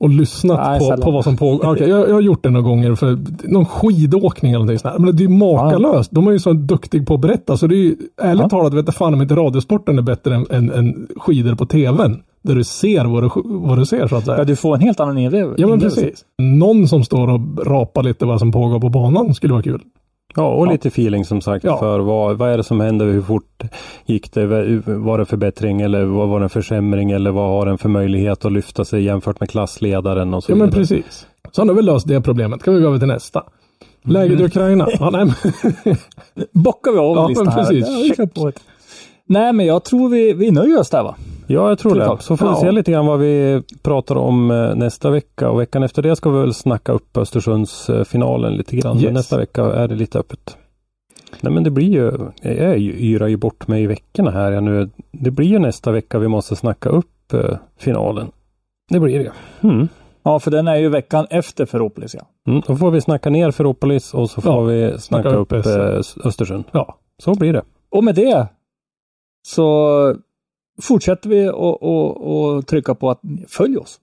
och 0.00 0.08
lyssnat 0.08 0.60
Nej, 0.66 0.78
på, 0.78 1.02
på 1.02 1.10
vad 1.10 1.24
som 1.24 1.36
pågår. 1.36 1.72
Okej, 1.72 1.88
jag, 1.88 2.08
jag 2.08 2.14
har 2.14 2.20
gjort 2.20 2.42
det 2.42 2.50
några 2.50 2.68
gånger 2.68 2.94
för 2.94 3.18
någon 3.44 3.66
skidåkning 3.66 4.52
eller 4.52 4.58
någonting 4.58 4.78
sånt 4.78 4.92
här. 4.92 5.00
Men 5.00 5.16
det 5.16 5.22
är 5.24 5.28
ju 5.28 5.34
makalöst. 5.34 6.10
De 6.12 6.26
är 6.26 6.32
ju 6.32 6.38
så 6.38 6.52
duktiga 6.52 7.04
på 7.04 7.14
att 7.14 7.20
berätta. 7.20 7.56
Så 7.56 7.66
det 7.66 7.74
är 7.74 7.78
ju, 7.78 7.96
ärligt 8.22 8.42
Ja. 8.42 8.48
talat 8.48 8.74
vet 8.74 8.86
jag 8.86 8.94
fan 8.94 9.14
om 9.14 9.22
inte 9.22 9.34
radiosporten 9.34 9.98
är 9.98 10.02
bättre 10.02 10.34
än, 10.34 10.46
än, 10.50 10.72
än 10.72 11.08
skidor 11.16 11.54
på 11.54 11.66
tvn. 11.66 12.22
Där 12.42 12.54
du 12.54 12.64
ser 12.64 13.04
vad 13.04 13.22
du, 13.22 13.30
vad 13.44 13.78
du 13.78 13.86
ser 13.86 14.08
så 14.08 14.16
att 14.16 14.24
säga. 14.24 14.38
Ja, 14.38 14.44
du 14.44 14.56
får 14.56 14.74
en 14.74 14.80
helt 14.80 15.00
annan 15.00 15.18
inlev- 15.18 15.54
Ja 15.58 15.66
men 15.66 15.74
inlevelse. 15.74 16.00
precis. 16.02 16.24
Någon 16.38 16.88
som 16.88 17.04
står 17.04 17.28
och 17.30 17.66
rapar 17.66 18.02
lite 18.02 18.26
vad 18.26 18.38
som 18.38 18.52
pågår 18.52 18.80
på 18.80 18.88
banan 18.88 19.34
skulle 19.34 19.52
vara 19.52 19.62
kul. 19.62 19.82
Ja, 20.36 20.48
och 20.48 20.66
lite 20.66 20.88
feeling 20.88 21.24
som 21.24 21.40
sagt 21.40 21.64
Ja. 21.64 21.78
för 21.78 22.00
vad, 22.00 22.36
vad 22.38 22.50
är 22.52 22.56
det 22.56 22.64
som 22.64 22.80
händer, 22.80 23.06
hur 23.06 23.22
fort 23.22 23.62
gick 24.06 24.32
det, 24.32 24.46
var 24.86 25.18
det 25.18 25.24
förbättring 25.24 25.80
eller 25.80 26.04
vad 26.04 26.28
var 26.28 26.40
det 26.40 26.44
en 26.44 26.50
försämring 26.50 27.10
eller 27.10 27.30
vad 27.30 27.48
har 27.50 27.66
den 27.66 27.78
för 27.78 27.88
möjlighet 27.88 28.44
att 28.44 28.52
lyfta 28.52 28.84
sig 28.84 29.02
jämfört 29.02 29.40
med 29.40 29.50
klassledaren 29.50 30.34
och 30.34 30.44
så 30.44 30.52
Ja 30.52 30.56
men 30.56 30.66
vidare. 30.66 30.80
precis. 30.80 31.26
Så 31.52 31.64
har 31.64 31.74
vi 31.74 31.82
löst 31.82 32.08
det 32.08 32.20
problemet. 32.20 32.62
Kan 32.62 32.74
vi 32.74 32.80
gå 32.80 32.86
över 32.88 32.98
till 32.98 33.08
nästa. 33.08 33.42
Läget 34.04 34.40
i 34.40 34.44
Ukraina. 34.44 34.88
Ja, 35.00 35.10
nej, 35.10 35.32
Bockar 36.52 36.92
vi 36.92 36.98
av 36.98 37.16
Ja, 37.16 37.28
listan 37.28 37.48
här. 37.48 37.64
precis. 37.64 37.86
Ja, 37.88 38.24
vi 38.42 38.48
ett. 38.48 38.60
Nej, 39.26 39.52
men 39.52 39.66
jag 39.66 39.84
tror 39.84 40.08
vi, 40.08 40.32
vi 40.32 40.50
nöjer 40.50 40.80
oss 40.80 40.90
där 40.90 41.02
va? 41.02 41.14
Ja, 41.48 41.68
jag 41.68 41.78
tror 41.78 41.94
det. 41.94 42.16
Så 42.22 42.36
får 42.36 42.48
vi 42.50 42.56
se 42.56 42.70
lite 42.72 42.92
grann 42.92 43.06
vad 43.06 43.18
vi 43.18 43.62
pratar 43.82 44.16
om 44.16 44.50
eh, 44.50 44.74
nästa 44.74 45.10
vecka 45.10 45.50
och 45.50 45.60
veckan 45.60 45.82
efter 45.82 46.02
det 46.02 46.16
ska 46.16 46.30
vi 46.30 46.40
väl 46.40 46.54
snacka 46.54 46.92
upp 46.92 47.16
Östersundsfinalen 47.16 48.52
lite 48.52 48.76
grann. 48.76 48.96
Men 48.96 49.04
Yes. 49.04 49.12
nästa 49.14 49.36
vecka 49.38 49.64
är 49.64 49.88
det 49.88 49.94
lite 49.94 50.18
öppet. 50.18 50.56
Nej 51.40 51.52
men 51.52 51.64
det 51.64 51.70
blir 51.70 51.88
ju, 51.88 52.12
jag 52.42 52.78
yrar 52.78 53.26
ju 53.26 53.36
bort 53.36 53.68
mig 53.68 53.82
i 53.82 53.86
veckorna 53.86 54.30
här 54.30 54.52
jag 54.52 54.62
nu. 54.62 54.90
Det 55.12 55.30
blir 55.30 55.46
ju 55.46 55.58
nästa 55.58 55.92
vecka 55.92 56.18
vi 56.18 56.28
måste 56.28 56.56
snacka 56.56 56.88
upp 56.88 57.32
eh, 57.32 57.56
finalen. 57.78 58.30
Det 58.90 59.00
blir 59.00 59.18
det. 59.18 59.32
Mm. 59.68 59.88
Ja, 60.22 60.38
för 60.38 60.50
den 60.50 60.68
är 60.68 60.76
ju 60.76 60.88
veckan 60.88 61.26
efter 61.30 61.66
Ferropolis 61.66 62.14
ja. 62.14 62.22
Mm, 62.48 62.62
då 62.66 62.76
får 62.76 62.90
vi 62.90 63.00
snacka 63.00 63.30
ner 63.30 63.50
Ferropolis 63.50 64.14
och 64.14 64.30
så 64.30 64.40
får 64.40 64.52
Ja, 64.52 64.60
vi 64.60 64.88
snacka 64.88 65.00
snacka 65.00 65.28
upp 65.36 65.52
upp 65.52 65.66
eh, 65.66 66.26
Östersund. 66.26 66.64
ja. 66.72 66.98
Så 67.22 67.34
blir 67.34 67.52
det. 67.52 67.62
Och 67.90 68.04
med 68.04 68.14
det 68.14 68.46
så 69.46 70.14
fortsätter 70.82 71.28
vi 71.30 71.48
att 71.48 72.66
trycka 72.66 72.94
på 72.94 73.10
att 73.10 73.20
följ 73.48 73.76
oss. 73.76 74.00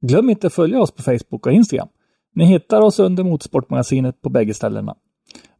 Glöm 0.00 0.30
inte 0.30 0.46
att 0.46 0.54
följa 0.54 0.80
oss 0.80 0.90
på 0.90 1.02
Facebook 1.02 1.46
och 1.46 1.52
Instagram. 1.52 1.88
Ni 2.34 2.44
hittar 2.44 2.80
oss 2.80 2.98
under 2.98 3.24
Motorsportmagasinet 3.24 4.22
på 4.22 4.28
bägge 4.28 4.54
ställena. 4.54 4.94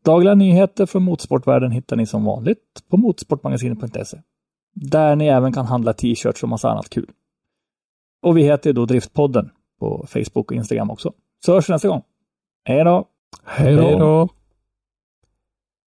Dagliga 0.04 0.34
nyheter 0.34 0.86
från 0.86 1.02
motorsportvärlden 1.02 1.70
hittar 1.70 1.96
ni 1.96 2.06
som 2.06 2.24
vanligt 2.24 2.82
på 2.88 2.96
motorsportmagasinet.se. 2.96 4.18
Där 4.74 5.16
ni 5.16 5.26
även 5.26 5.52
kan 5.52 5.66
handla 5.66 5.92
t-shirts 5.92 6.42
och 6.42 6.48
massa 6.48 6.70
annat 6.70 6.90
kul. 6.90 7.10
Och 8.22 8.36
vi 8.36 8.42
heter 8.42 8.72
då 8.72 8.86
Driftpodden 8.86 9.50
på 9.80 10.06
Facebook 10.08 10.50
och 10.50 10.56
Instagram 10.56 10.90
också. 10.90 11.12
Så 11.44 11.54
hörs 11.54 11.68
vi 11.68 11.72
nästa 11.72 11.88
gång. 11.88 12.02
Hej 12.64 12.84
då! 12.84 13.08
Hej 13.44 13.76
då. 13.76 13.82
Hej 13.82 13.98
då! 13.98 14.28